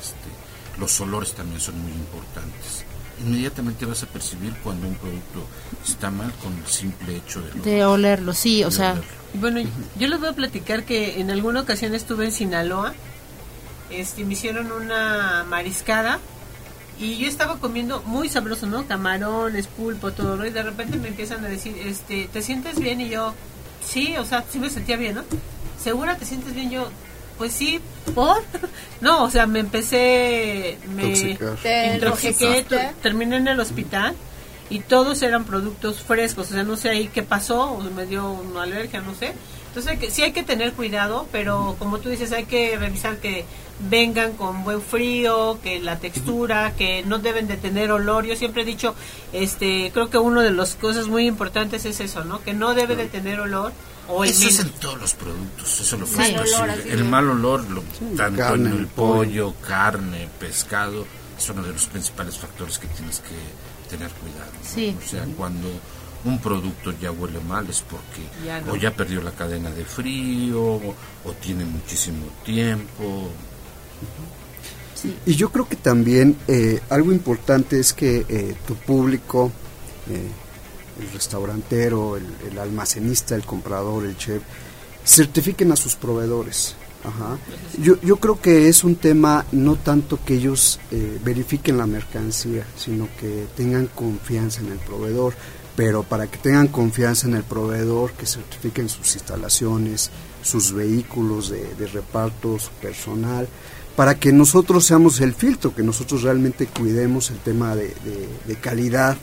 este, 0.00 0.80
los 0.80 1.00
olores 1.00 1.32
también 1.34 1.60
son 1.60 1.80
muy 1.80 1.92
importantes. 1.92 2.84
Inmediatamente 3.24 3.86
vas 3.86 4.02
a 4.02 4.06
percibir 4.06 4.52
cuando 4.62 4.86
un 4.88 4.94
producto 4.96 5.46
está 5.86 6.10
mal 6.10 6.32
con 6.42 6.52
el 6.58 6.66
simple 6.66 7.16
hecho 7.16 7.40
de, 7.40 7.60
De 7.70 7.84
olerlo, 7.84 8.34
sí, 8.34 8.62
o 8.64 8.70
de 8.70 8.76
sea, 8.76 8.92
olerlo. 8.92 9.10
Bueno, 9.34 9.60
yo 9.98 10.08
les 10.08 10.18
voy 10.20 10.28
a 10.28 10.32
platicar 10.32 10.84
que 10.84 11.20
en 11.20 11.30
alguna 11.30 11.60
ocasión 11.62 11.94
estuve 11.94 12.26
en 12.26 12.32
Sinaloa, 12.32 12.94
este, 13.90 14.24
me 14.24 14.32
hicieron 14.34 14.72
una 14.72 15.44
mariscada 15.48 16.18
y 16.98 17.18
yo 17.18 17.28
estaba 17.28 17.58
comiendo 17.58 18.02
muy 18.02 18.28
sabroso, 18.28 18.66
¿no? 18.66 18.86
Camarones, 18.86 19.66
pulpo, 19.68 20.12
todo, 20.12 20.36
¿no? 20.36 20.44
Y 20.46 20.50
de 20.50 20.62
repente 20.62 20.98
me 20.98 21.08
empiezan 21.08 21.44
a 21.44 21.48
decir, 21.48 21.76
este, 21.84 22.28
¿te 22.32 22.42
sientes 22.42 22.78
bien? 22.78 23.00
Y 23.00 23.08
yo, 23.10 23.34
sí, 23.86 24.16
o 24.16 24.24
sea, 24.24 24.44
sí 24.50 24.58
me 24.58 24.70
sentía 24.70 24.96
bien, 24.96 25.14
¿no? 25.16 25.24
¿Segura 25.82 26.16
te 26.16 26.24
sientes 26.24 26.54
bien? 26.54 26.70
Yo, 26.70 26.88
pues 27.38 27.52
sí, 27.52 27.80
¿por? 28.14 28.42
No, 29.00 29.24
o 29.24 29.30
sea, 29.30 29.46
me 29.46 29.60
empecé, 29.60 30.78
me 30.94 31.38
intoxiqué, 31.94 32.64
terminé 33.02 33.36
en 33.36 33.48
el 33.48 33.60
hospital 33.60 34.16
y 34.70 34.80
todos 34.80 35.22
eran 35.22 35.44
productos 35.44 36.00
frescos, 36.00 36.50
o 36.50 36.54
sea, 36.54 36.62
no 36.62 36.76
sé 36.76 36.88
ahí 36.88 37.08
qué 37.12 37.22
pasó, 37.22 37.72
o 37.72 37.82
me 37.82 38.06
dio 38.06 38.30
una 38.30 38.62
alergia, 38.62 39.00
no 39.02 39.14
sé. 39.14 39.34
Entonces 39.76 39.92
hay 39.92 39.98
que- 39.98 40.10
sí 40.10 40.22
hay 40.22 40.32
que 40.32 40.42
tener 40.42 40.72
cuidado, 40.72 41.28
pero 41.30 41.76
como 41.78 41.98
tú 41.98 42.08
dices, 42.08 42.32
hay 42.32 42.46
que 42.46 42.78
revisar 42.78 43.18
que 43.18 43.44
vengan 43.78 44.32
con 44.32 44.64
buen 44.64 44.80
frío, 44.80 45.58
que 45.62 45.80
la 45.80 45.98
textura, 45.98 46.72
que 46.78 47.02
no 47.02 47.18
deben 47.18 47.46
de 47.46 47.58
tener 47.58 47.92
olor. 47.92 48.24
Yo 48.24 48.36
siempre 48.36 48.62
he 48.62 48.64
dicho, 48.64 48.94
este, 49.34 49.90
creo 49.92 50.08
que 50.08 50.16
una 50.16 50.40
de 50.42 50.50
las 50.50 50.76
cosas 50.76 51.08
muy 51.08 51.26
importantes 51.26 51.84
es 51.84 52.00
eso, 52.00 52.24
¿no? 52.24 52.42
Que 52.42 52.54
no 52.54 52.72
debe 52.74 52.96
de 52.96 53.04
tener 53.04 53.38
olor 53.38 53.70
o 54.08 54.24
el 54.24 54.30
Eso 54.30 54.48
es 54.48 54.60
en 54.60 54.70
todos 54.70 54.98
los 54.98 55.12
productos, 55.12 55.78
eso 55.78 55.98
lo 55.98 56.06
Mal 56.06 56.38
olor, 56.38 56.70
El 56.88 57.04
mal 57.04 57.28
olor, 57.28 57.70
lo- 57.70 57.82
tanto 58.16 58.38
carne, 58.40 58.70
en 58.70 58.76
el 58.78 58.86
pollo. 58.86 59.14
pollo, 59.50 59.54
carne, 59.68 60.26
pescado, 60.40 61.04
es 61.36 61.50
uno 61.50 61.62
de 61.62 61.74
los 61.74 61.84
principales 61.88 62.38
factores 62.38 62.78
que 62.78 62.86
tienes 62.86 63.18
que 63.20 63.90
tener 63.94 64.10
cuidado. 64.12 64.52
¿no? 64.54 64.66
Sí. 64.74 64.96
O 65.04 65.06
sea, 65.06 65.26
cuando 65.36 65.68
un 66.26 66.38
producto 66.38 66.92
ya 67.00 67.10
huele 67.12 67.40
mal 67.40 67.68
es 67.70 67.82
porque 67.82 68.22
Ya 68.44 68.60
no. 68.60 68.72
o 68.72 68.76
ya 68.76 68.90
perdió 68.94 69.22
la 69.22 69.30
cadena 69.32 69.70
de 69.70 69.84
frío 69.84 70.60
o, 70.62 70.94
o 71.24 71.32
tiene 71.40 71.64
muchísimo 71.64 72.26
tiempo. 72.44 73.30
Y 75.24 75.34
yo 75.34 75.50
creo 75.52 75.68
que 75.68 75.76
también 75.76 76.36
eh, 76.48 76.80
algo 76.90 77.12
importante 77.12 77.78
es 77.78 77.92
que 77.92 78.24
eh, 78.28 78.54
tu 78.66 78.74
público, 78.74 79.52
eh, 80.10 80.28
el 81.00 81.12
restaurantero, 81.12 82.16
el, 82.16 82.26
el 82.50 82.58
almacenista, 82.58 83.34
el 83.36 83.44
comprador, 83.44 84.04
el 84.04 84.16
chef, 84.16 84.42
certifiquen 85.04 85.70
a 85.70 85.76
sus 85.76 85.94
proveedores. 85.94 86.74
Ajá. 87.04 87.38
Yo, 87.80 88.00
yo 88.00 88.16
creo 88.16 88.40
que 88.40 88.68
es 88.68 88.82
un 88.82 88.96
tema 88.96 89.44
no 89.52 89.76
tanto 89.76 90.18
que 90.24 90.34
ellos 90.34 90.80
eh, 90.90 91.20
verifiquen 91.22 91.78
la 91.78 91.86
mercancía, 91.86 92.66
sino 92.76 93.06
que 93.20 93.46
tengan 93.56 93.86
confianza 93.86 94.60
en 94.62 94.72
el 94.72 94.78
proveedor. 94.78 95.34
Pero 95.76 96.02
para 96.02 96.26
que 96.26 96.38
tengan 96.38 96.68
confianza 96.68 97.28
en 97.28 97.34
el 97.34 97.44
proveedor, 97.44 98.12
que 98.12 98.26
certifiquen 98.26 98.88
sus 98.88 99.14
instalaciones, 99.14 100.10
sus 100.42 100.72
vehículos 100.72 101.50
de, 101.50 101.74
de 101.74 101.86
reparto, 101.86 102.58
su 102.58 102.70
personal, 102.80 103.46
para 103.96 104.14
que 104.14 104.30
nosotros 104.30 104.84
seamos 104.84 105.20
el 105.20 105.34
filtro, 105.34 105.74
que 105.74 105.82
nosotros 105.82 106.22
realmente 106.22 106.66
cuidemos 106.66 107.30
el 107.30 107.38
tema 107.38 107.74
de, 107.74 107.94
calidad 108.60 109.16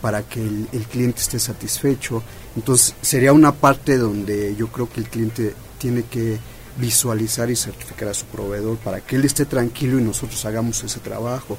para 0.00 0.22
que 0.22 0.40
el 0.40 0.86
cliente 0.90 1.20
esté 1.20 1.40
satisfecho. 1.40 2.22
Entonces 2.56 2.94
sería 3.02 3.32
una 3.32 3.52
parte 3.52 3.98
donde 3.98 4.54
yo 4.56 4.68
creo 4.68 4.88
que 4.88 5.00
el 5.00 5.08
cliente 5.08 5.54
tiene 5.78 6.04
que 6.04 6.38
visualizar 6.78 7.50
y 7.50 7.56
certificar 7.56 8.08
a 8.08 8.14
su 8.14 8.24
proveedor 8.26 8.76
para 8.78 9.00
que 9.00 9.16
él 9.16 9.24
esté 9.24 9.44
tranquilo 9.44 9.98
y 9.98 10.02
nosotros 10.02 10.44
hagamos 10.44 10.82
ese 10.84 11.00
trabajo. 11.00 11.58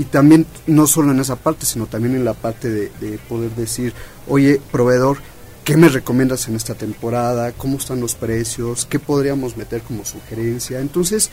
Y 0.00 0.04
también 0.04 0.46
no 0.66 0.86
solo 0.86 1.12
en 1.12 1.20
esa 1.20 1.36
parte, 1.36 1.66
sino 1.66 1.84
también 1.84 2.14
en 2.14 2.24
la 2.24 2.32
parte 2.32 2.70
de, 2.70 2.90
de 3.02 3.18
poder 3.18 3.50
decir, 3.50 3.92
oye, 4.28 4.58
proveedor, 4.72 5.18
¿qué 5.62 5.76
me 5.76 5.90
recomiendas 5.90 6.48
en 6.48 6.56
esta 6.56 6.74
temporada? 6.74 7.52
¿Cómo 7.52 7.76
están 7.76 8.00
los 8.00 8.14
precios? 8.14 8.86
¿Qué 8.86 8.98
podríamos 8.98 9.58
meter 9.58 9.82
como 9.82 10.06
sugerencia? 10.06 10.80
Entonces, 10.80 11.28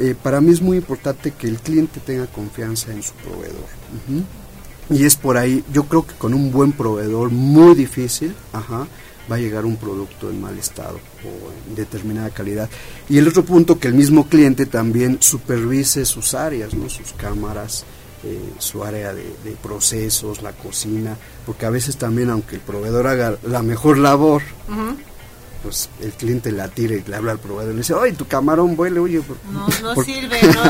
eh, 0.00 0.14
para 0.22 0.42
mí 0.42 0.52
es 0.52 0.60
muy 0.60 0.76
importante 0.76 1.30
que 1.30 1.46
el 1.46 1.58
cliente 1.58 1.98
tenga 1.98 2.26
confianza 2.26 2.92
en 2.92 3.02
su 3.02 3.14
proveedor. 3.14 3.64
Y 4.90 5.04
es 5.04 5.16
por 5.16 5.38
ahí, 5.38 5.64
yo 5.72 5.84
creo 5.84 6.06
que 6.06 6.14
con 6.14 6.34
un 6.34 6.52
buen 6.52 6.72
proveedor, 6.72 7.30
muy 7.30 7.74
difícil, 7.74 8.34
ajá, 8.52 8.86
va 9.30 9.36
a 9.36 9.38
llegar 9.38 9.64
un 9.64 9.76
producto 9.76 10.30
en 10.30 10.40
mal 10.40 10.58
estado 10.58 10.98
o 11.24 11.68
en 11.68 11.74
determinada 11.74 12.30
calidad. 12.30 12.68
Y 13.08 13.18
el 13.18 13.28
otro 13.28 13.44
punto, 13.44 13.78
que 13.78 13.88
el 13.88 13.94
mismo 13.94 14.28
cliente 14.28 14.66
también 14.66 15.18
supervise 15.20 16.04
sus 16.04 16.34
áreas, 16.34 16.74
¿no? 16.74 16.88
sus 16.88 17.12
cámaras, 17.12 17.84
eh, 18.22 18.38
su 18.58 18.84
área 18.84 19.12
de, 19.12 19.24
de 19.44 19.52
procesos, 19.62 20.42
la 20.42 20.52
cocina, 20.52 21.16
porque 21.44 21.66
a 21.66 21.70
veces 21.70 21.96
también, 21.96 22.30
aunque 22.30 22.56
el 22.56 22.62
proveedor 22.62 23.06
haga 23.06 23.36
la 23.42 23.62
mejor 23.62 23.98
labor, 23.98 24.42
pues 25.64 25.88
el 26.00 26.12
cliente 26.12 26.52
la 26.52 26.68
tira 26.68 26.94
y 26.94 27.02
le 27.02 27.16
habla 27.16 27.32
al 27.32 27.38
proveedor 27.40 27.72
y 27.72 27.74
le 27.74 27.80
dice, 27.80 27.94
oye, 27.94 28.12
tu 28.12 28.26
camarón 28.26 28.76
vuele, 28.76 29.00
oye. 29.00 29.20
por- 29.22 29.38
No, 29.50 29.66
no 29.82 29.94
por- 29.94 30.04
sirve, 30.04 30.40
¿no? 30.42 30.62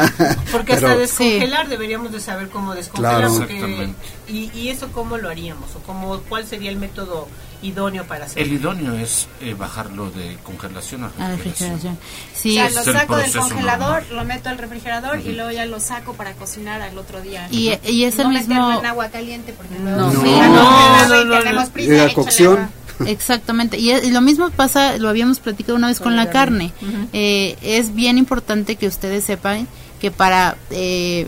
Porque 0.52 0.72
hasta 0.74 0.86
Pero- 0.86 1.00
descongelar 1.00 1.68
deberíamos 1.68 2.12
de 2.12 2.20
saber 2.20 2.48
cómo 2.48 2.74
descongelar. 2.74 3.16
Claro. 3.18 3.34
porque- 3.34 3.54
Exactamente. 3.54 3.94
y, 4.28 4.50
y 4.54 4.68
eso 4.70 4.88
cómo 4.92 5.18
lo 5.18 5.28
haríamos 5.28 5.68
o 5.76 5.80
cómo, 5.80 6.20
cuál 6.28 6.46
sería 6.46 6.70
el 6.70 6.76
método 6.78 7.28
idóneo 7.62 8.04
para 8.04 8.26
hacerlo. 8.26 8.46
El 8.46 8.52
idóneo 8.60 8.94
es 8.94 9.26
eh, 9.40 9.54
bajarlo 9.54 10.10
de 10.10 10.36
congelación 10.42 11.04
a 11.04 11.08
refrigeración. 11.08 11.38
refrigeración. 11.72 11.94
O 11.94 12.36
Sí, 12.38 12.54
sea, 12.54 12.70
lo 12.70 12.78
el 12.80 12.84
saco 12.84 13.16
del 13.16 13.32
congelador, 13.32 14.02
normal. 14.02 14.16
lo 14.16 14.24
meto 14.26 14.48
al 14.50 14.58
refrigerador 14.58 15.18
y 15.20 15.32
luego 15.32 15.50
ya 15.50 15.64
lo 15.66 15.80
saco 15.80 16.12
para 16.12 16.32
cocinar 16.34 16.82
al 16.82 16.96
otro 16.98 17.20
día. 17.22 17.48
y, 17.50 17.72
y 17.84 18.04
es 18.04 18.18
el 18.18 18.24
no 18.24 18.30
mismo... 18.38 18.78
en 18.78 18.86
agua 18.86 19.08
caliente 19.08 19.54
porque 19.56 19.74
No. 19.78 19.90
luego 19.96 20.12
No. 20.12 20.20
sí, 20.22 20.30
No, 20.30 20.48
no, 20.48 21.08
no, 21.08 21.24
no, 21.24 21.38
tenemos 21.38 21.64
no. 21.64 21.70
prisa, 21.72 21.90
Llega 21.90 22.02
échale 22.04 22.14
cocción. 22.14 22.70
Exactamente, 23.06 23.78
y, 23.78 23.90
y 23.92 24.10
lo 24.10 24.20
mismo 24.20 24.50
pasa, 24.50 24.96
lo 24.98 25.08
habíamos 25.08 25.40
platicado 25.40 25.76
una 25.76 25.88
vez 25.88 26.00
con 26.00 26.16
la 26.16 26.30
carne. 26.30 26.72
Eh, 27.12 27.56
es 27.62 27.94
bien 27.94 28.18
importante 28.18 28.76
que 28.76 28.86
ustedes 28.86 29.24
sepan 29.24 29.66
que 30.00 30.10
para 30.10 30.56
eh, 30.70 31.26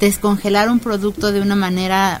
descongelar 0.00 0.68
un 0.70 0.78
producto 0.80 1.32
de 1.32 1.40
una 1.40 1.56
manera 1.56 2.20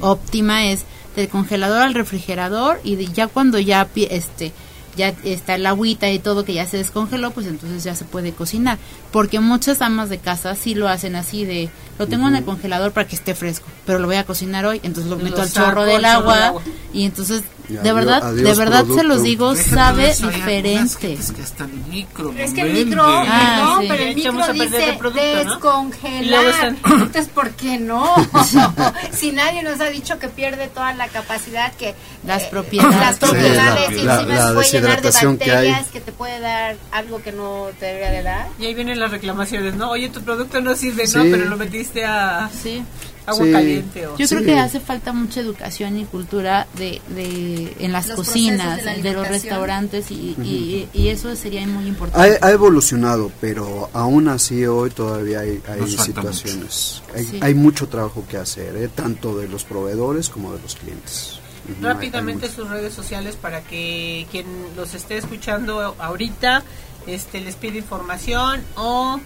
óptima 0.00 0.66
es 0.66 0.84
del 1.16 1.28
congelador 1.28 1.82
al 1.82 1.94
refrigerador 1.94 2.80
y 2.84 2.96
de- 2.96 3.06
ya 3.08 3.26
cuando 3.26 3.58
ya 3.58 3.88
este 3.94 4.52
ya 4.96 5.14
está 5.22 5.54
el 5.54 5.64
agüita 5.66 6.10
y 6.10 6.18
todo 6.18 6.44
que 6.44 6.52
ya 6.52 6.66
se 6.66 6.76
descongeló, 6.76 7.30
pues 7.30 7.46
entonces 7.46 7.84
ya 7.84 7.94
se 7.94 8.04
puede 8.04 8.32
cocinar. 8.32 8.76
Porque 9.12 9.38
muchas 9.38 9.82
amas 9.82 10.08
de 10.10 10.18
casa 10.18 10.56
sí 10.56 10.74
lo 10.74 10.88
hacen 10.88 11.14
así 11.14 11.44
de, 11.44 11.70
lo 11.98 12.08
tengo 12.08 12.26
en 12.26 12.34
el 12.34 12.44
congelador 12.44 12.90
para 12.92 13.06
que 13.06 13.14
esté 13.14 13.34
fresco, 13.36 13.66
pero 13.86 13.98
lo 14.00 14.08
voy 14.08 14.16
a 14.16 14.24
cocinar 14.24 14.66
hoy, 14.66 14.80
entonces 14.82 15.08
lo 15.08 15.16
Lo 15.16 15.22
meto 15.24 15.40
al 15.42 15.52
chorro 15.52 15.84
del 15.84 16.04
agua, 16.04 16.34
del 16.34 16.42
agua. 16.44 16.62
y 16.92 17.04
entonces 17.04 17.42
de 17.70 17.80
adiós- 17.90 17.94
verdad, 17.94 18.22
de 18.22 18.40
adiós 18.42 18.58
verdad 18.58 18.78
se 18.80 18.84
producto. 18.86 19.08
los 19.08 19.22
digo, 19.22 19.52
todo 19.52 19.62
sabe 19.62 20.10
algunas 20.10 20.34
diferente. 20.34 20.96
que 21.34 21.42
hasta 21.42 21.64
el 21.64 21.72
micro 21.90 22.34
Es 22.36 22.52
que 22.52 22.60
el 22.62 22.72
micro, 22.72 23.02
Ah, 23.06 23.62
no, 23.64 23.80
sí. 23.80 23.86
pero 23.88 24.02
el 24.04 24.14
micro 24.16 24.52
dice 24.52 24.96
producto, 24.98 25.20
¿no? 25.24 25.30
Y 25.40 25.44
descongelar. 25.44 26.44
están- 26.46 26.78
Entonces, 26.84 27.28
¿por 27.28 27.50
qué 27.50 27.78
no? 27.78 28.14
si 29.12 29.32
nadie 29.32 29.62
nos 29.62 29.80
ha 29.80 29.90
dicho 29.90 30.18
que 30.18 30.28
pierde 30.28 30.68
toda 30.68 30.92
la 30.94 31.08
capacidad 31.08 31.72
que... 31.74 31.94
Las 32.26 32.42
eh, 32.44 32.48
propiedades. 32.50 32.96
Las 32.96 33.14
Sí, 33.14 33.20
propiedades, 33.20 33.90
y 33.90 34.02
la- 34.02 34.14
encima 34.20 34.34
la 34.34 34.48
se 34.48 34.54
puede 34.54 34.68
llenar 34.70 34.90
de 34.90 34.96
deshidratación 34.96 35.38
que 35.38 35.44
hay. 35.44 35.56
bacterias 35.70 35.88
que, 35.88 36.00
te 36.00 36.12
puede 36.12 36.40
dar 36.40 36.76
algo 36.92 37.22
que 37.22 37.32
no 37.32 37.66
te 37.78 37.86
debería 37.86 38.10
de 38.10 38.22
dar. 38.22 38.48
Y 38.58 38.66
ahí 38.66 38.74
vienen 38.74 38.98
las 38.98 39.10
reclamaciones, 39.10 39.74
¿no? 39.74 39.90
Oye, 39.90 40.08
tu 40.10 40.20
producto 40.22 40.60
no 40.60 40.74
sirve, 40.74 41.06
Sí. 41.06 41.16
no, 41.18 41.24
pero 41.24 41.44
lo 41.46 41.56
metiste 41.56 42.04
a 42.04 42.48
Sí. 42.62 42.82
Agua 43.26 43.44
Sí. 43.46 43.52
caliente. 43.52 44.06
O... 44.06 44.16
Yo 44.16 44.26
Sí. 44.26 44.34
creo 44.34 44.46
que 44.46 44.58
hace 44.58 44.80
falta 44.80 45.12
mucha 45.12 45.40
educación 45.40 45.98
y 45.98 46.04
cultura 46.04 46.66
de, 46.76 47.00
de 47.08 47.76
en 47.80 47.92
las 47.92 48.08
Los 48.08 48.16
cocinas, 48.16 48.78
de 48.78 48.84
la 48.84 48.96
de, 48.96 49.12
los 49.12 49.28
restaurantes 49.28 50.10
y, 50.10 50.36
y, 50.42 50.88
y 50.92 51.08
eso 51.08 51.34
sería 51.36 51.66
muy 51.66 51.86
importante. 51.86 52.38
Ha, 52.42 52.46
ha 52.46 52.50
evolucionado, 52.52 53.30
pero 53.40 53.90
aún 53.92 54.28
así 54.28 54.64
hoy 54.66 54.90
todavía 54.90 55.40
hay, 55.40 55.60
hay 55.68 55.88
situaciones. 55.90 57.02
Hay, 57.14 57.24
Sí. 57.24 57.38
hay 57.42 57.54
mucho 57.54 57.88
trabajo 57.88 58.24
que 58.28 58.36
hacer, 58.36 58.76
¿eh? 58.76 58.88
tanto 58.88 59.36
de 59.38 59.48
los 59.48 59.64
proveedores 59.64 60.28
como 60.28 60.52
de 60.52 60.60
los 60.62 60.74
clientes. 60.76 61.38
Rápidamente 61.80 62.46
mucho. 62.48 62.62
sus 62.62 62.70
redes 62.70 62.92
sociales 62.94 63.36
para 63.36 63.60
que 63.60 64.26
quien 64.30 64.46
los 64.76 64.94
esté 64.94 65.18
escuchando 65.18 65.94
ahorita 65.98 66.64
este 67.06 67.40
les 67.40 67.54
pide 67.54 67.78
información 67.78 68.62
o 68.76 69.20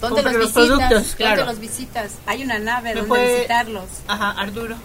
¿Dónde 0.00 0.22
los 0.22 0.32
los 0.34 0.42
visitas? 0.54 0.66
productos, 0.66 1.14
claro. 1.16 1.36
¿Dónde 1.36 1.52
los 1.52 1.60
visitas? 1.60 2.12
Hay 2.26 2.42
una 2.42 2.58
nave 2.58 2.92
donde 2.94 3.08
puede- 3.08 3.34
visitarlos. 3.36 3.84
ajá, 4.06 4.30
Arturo. 4.32 4.76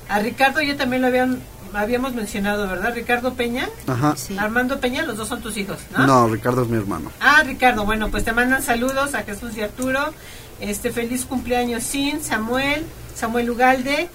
a 0.09 0.19
Ricardo 0.19 0.61
ya 0.61 0.75
también 0.75 1.01
lo 1.01 1.07
habían 1.07 1.41
habíamos 1.73 2.13
mencionado, 2.13 2.67
¿verdad? 2.67 2.93
Ricardo 2.93 3.33
Peña, 3.33 3.67
Ajá. 3.87 4.15
Sí. 4.15 4.37
Armando 4.37 4.79
Peña, 4.79 5.03
los 5.03 5.17
dos 5.17 5.27
son 5.27 5.41
tus 5.41 5.57
hijos, 5.57 5.79
¿no? 5.97 6.05
No, 6.05 6.27
Ricardo 6.27 6.63
es 6.63 6.69
mi 6.69 6.77
hermano. 6.77 7.11
Ah, 7.19 7.41
Ricardo, 7.43 7.83
bueno, 7.85 8.09
pues 8.09 8.23
te 8.23 8.31
mandan 8.31 8.61
saludos 8.61 9.15
a 9.15 9.23
Jesús 9.23 9.57
y 9.57 9.61
Arturo. 9.61 10.13
Este 10.59 10.91
feliz 10.91 11.25
cumpleaños 11.25 11.83
Sin, 11.83 12.23
Samuel, 12.23 12.85
Samuel 13.15 13.49
Ugalde, 13.49 14.07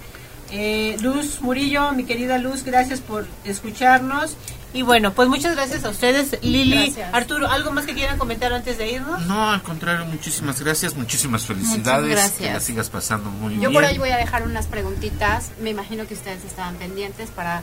eh, 0.52 0.96
Luz 1.00 1.40
Murillo, 1.40 1.90
mi 1.92 2.04
querida 2.04 2.38
Luz, 2.38 2.62
gracias 2.64 3.00
por 3.00 3.26
escucharnos. 3.44 4.36
Y 4.74 4.82
bueno, 4.82 5.12
pues 5.14 5.28
muchas 5.28 5.56
gracias 5.56 5.82
a 5.84 5.88
ustedes, 5.88 6.36
Lili, 6.42 6.76
Gracias. 6.90 7.14
Arturo, 7.14 7.48
¿algo 7.50 7.70
más 7.72 7.86
que 7.86 7.94
quieran 7.94 8.18
comentar 8.18 8.52
antes 8.52 8.76
de 8.76 8.92
irnos? 8.92 9.22
No, 9.26 9.50
al 9.50 9.62
contrario, 9.62 10.04
muchísimas 10.04 10.60
gracias, 10.60 10.94
muchísimas 10.94 11.46
felicidades. 11.46 12.10
gracias. 12.10 12.36
Que 12.38 12.52
la 12.52 12.60
sigas 12.60 12.90
pasando 12.90 13.30
muy 13.30 13.54
Yo 13.54 13.60
bien. 13.60 13.72
por 13.72 13.84
ahí 13.84 13.96
voy 13.96 14.10
a 14.10 14.18
dejar 14.18 14.42
unas 14.42 14.66
preguntitas. 14.66 15.52
Me 15.60 15.70
imagino 15.70 16.06
que 16.06 16.12
ustedes 16.14 16.44
estaban 16.44 16.74
pendientes 16.76 17.30
para 17.30 17.62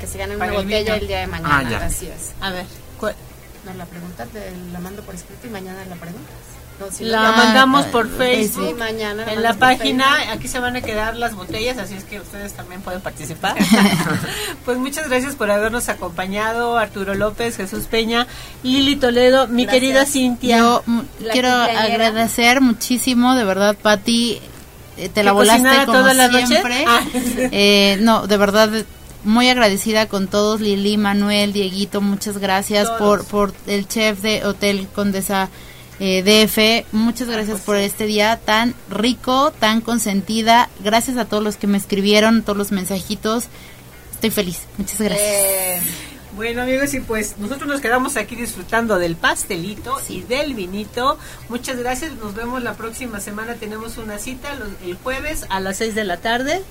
que 0.00 0.06
se 0.06 0.16
ganen 0.16 0.38
Para 0.38 0.52
una 0.52 0.60
el 0.60 0.66
botella 0.66 0.94
vino. 0.94 1.02
el 1.02 1.06
día 1.08 1.18
de 1.20 1.26
mañana. 1.26 1.58
Ah, 1.58 1.70
ya. 1.70 1.84
Así 1.84 2.06
es. 2.06 2.32
A 2.40 2.50
ver, 2.50 2.64
¿cuál? 2.98 3.14
No, 3.66 3.74
la 3.74 3.84
pregunta 3.84 4.24
te 4.26 4.50
la 4.72 4.78
mando 4.80 5.02
por 5.02 5.14
escrito 5.14 5.46
y 5.46 5.50
mañana 5.50 5.84
la 5.84 5.96
preguntas. 5.96 6.32
No, 6.80 6.90
si 6.92 7.04
no, 7.04 7.10
La 7.10 7.32
mandamos 7.32 7.86
por 7.86 8.06
eh, 8.06 8.10
Facebook. 8.16 8.68
Sí, 8.68 8.74
mañana 8.74 9.26
la 9.26 9.32
En 9.32 9.42
la 9.42 9.54
página, 9.54 10.30
aquí 10.32 10.46
se 10.46 10.60
van 10.60 10.76
a 10.76 10.80
quedar 10.80 11.16
las 11.16 11.34
botellas, 11.34 11.76
así 11.78 11.94
es 11.94 12.04
que 12.04 12.20
ustedes 12.20 12.52
también 12.52 12.82
pueden 12.82 13.00
participar. 13.00 13.56
pues 14.64 14.78
muchas 14.78 15.08
gracias 15.08 15.34
por 15.34 15.50
habernos 15.50 15.88
acompañado, 15.88 16.78
Arturo 16.78 17.14
López, 17.14 17.56
Jesús 17.56 17.84
Peña, 17.84 18.26
Lili 18.62 18.96
Toledo, 18.96 19.48
mi 19.48 19.64
Gracias. 19.64 19.80
querida 19.82 20.06
Cintia. 20.06 20.58
Yo 20.58 20.82
mm, 20.86 21.00
quiero 21.32 21.48
agradecer 21.48 22.60
muchísimo, 22.60 23.34
de 23.34 23.44
verdad, 23.44 23.76
Pati, 23.80 24.40
eh, 24.96 25.08
te 25.08 25.24
la 25.24 25.30
¿Que 25.30 25.34
volaste 25.34 25.68
como 25.84 25.98
toda 25.98 26.14
la 26.14 26.28
noche? 26.28 26.46
siempre. 26.46 26.84
Ah. 26.86 27.00
Eh, 27.50 27.98
no, 28.00 28.26
de 28.26 28.36
verdad, 28.36 28.70
muy 29.24 29.48
agradecida 29.48 30.06
con 30.06 30.28
todos, 30.28 30.60
Lili, 30.60 30.96
Manuel, 30.96 31.52
Dieguito, 31.52 32.00
muchas 32.00 32.38
gracias 32.38 32.86
Todos. 32.86 32.98
por, 32.98 33.24
por 33.24 33.52
el 33.66 33.88
chef 33.88 34.20
de 34.22 34.44
Hotel 34.44 34.86
Condesa 34.94 35.48
eh, 36.00 36.22
DF, 36.22 36.92
muchas 36.94 37.28
gracias 37.28 37.60
por 37.60 37.76
este 37.76 38.06
día 38.06 38.38
tan 38.44 38.74
rico, 38.90 39.52
tan 39.58 39.80
consentida, 39.80 40.68
gracias 40.82 41.16
a 41.16 41.24
todos 41.24 41.42
los 41.42 41.56
que 41.56 41.66
me 41.66 41.78
escribieron, 41.78 42.42
todos 42.42 42.56
los 42.56 42.72
mensajitos, 42.72 43.46
estoy 44.12 44.30
feliz, 44.30 44.60
muchas 44.76 45.00
gracias. 45.00 45.26
Eh, 45.28 45.80
Bueno 46.36 46.62
amigos 46.62 46.94
y 46.94 47.00
pues 47.00 47.36
nosotros 47.38 47.66
nos 47.68 47.80
quedamos 47.80 48.16
aquí 48.16 48.36
disfrutando 48.36 48.96
del 48.98 49.16
pastelito 49.16 49.96
y 50.08 50.20
del 50.22 50.54
vinito. 50.54 51.18
Muchas 51.48 51.78
gracias, 51.78 52.12
nos 52.22 52.32
vemos 52.34 52.62
la 52.62 52.74
próxima 52.74 53.18
semana. 53.18 53.54
Tenemos 53.54 53.98
una 53.98 54.18
cita 54.18 54.54
los- 54.54 54.68
el 54.88 54.94
jueves 54.96 55.46
a 55.48 55.58
las 55.58 55.78
6 55.78 55.96
de 55.96 56.04
la 56.04 56.18
tarde. 56.18 56.62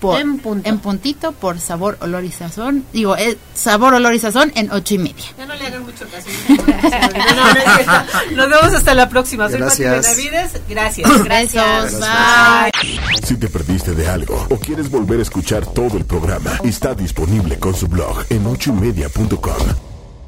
Por, 0.00 0.20
En 0.20 0.38
punto. 0.38 0.78
puntito 0.78 1.32
por 1.32 1.58
sabor, 1.58 1.98
olor 2.00 2.24
y 2.24 2.30
sazón. 2.32 2.84
Digo, 2.92 3.16
eh, 3.16 3.36
sabor, 3.54 3.94
olor 3.94 4.14
y 4.14 4.18
sazón 4.18 4.52
en 4.54 4.70
ocho 4.70 4.94
y 4.94 4.98
media. 4.98 5.24
Ya 5.38 5.46
no 5.46 5.54
le 5.54 5.66
hagan 5.66 5.82
mucho 5.82 6.06
caso. 6.08 6.28
No, 6.48 7.34
no, 7.34 7.54
no 7.54 7.58
es 7.58 7.64
cierto. 7.74 8.36
Nos 8.36 8.48
vemos 8.50 8.74
hasta 8.74 8.94
la 8.94 9.08
próxima. 9.08 9.48
Soy 9.48 9.60
Pati 9.60 9.82
Gracias. 9.82 10.16
Benavides. 10.16 10.62
Gracias. 10.68 11.24
Gracias. 11.24 11.94
Gracias. 11.94 12.00
Bye. 12.00 13.20
Si 13.26 13.36
te 13.36 13.48
perdiste 13.48 13.92
de 13.92 14.08
algo 14.08 14.46
o 14.50 14.56
quieres 14.56 14.90
volver 14.90 15.18
a 15.20 15.22
escuchar 15.22 15.66
todo 15.66 15.96
el 15.96 16.04
programa, 16.04 16.52
está 16.64 16.94
disponible 16.94 17.58
con 17.58 17.74
su 17.74 17.88
blog 17.88 18.24
en 18.30 18.46
ochoymedia.com. 18.46 19.85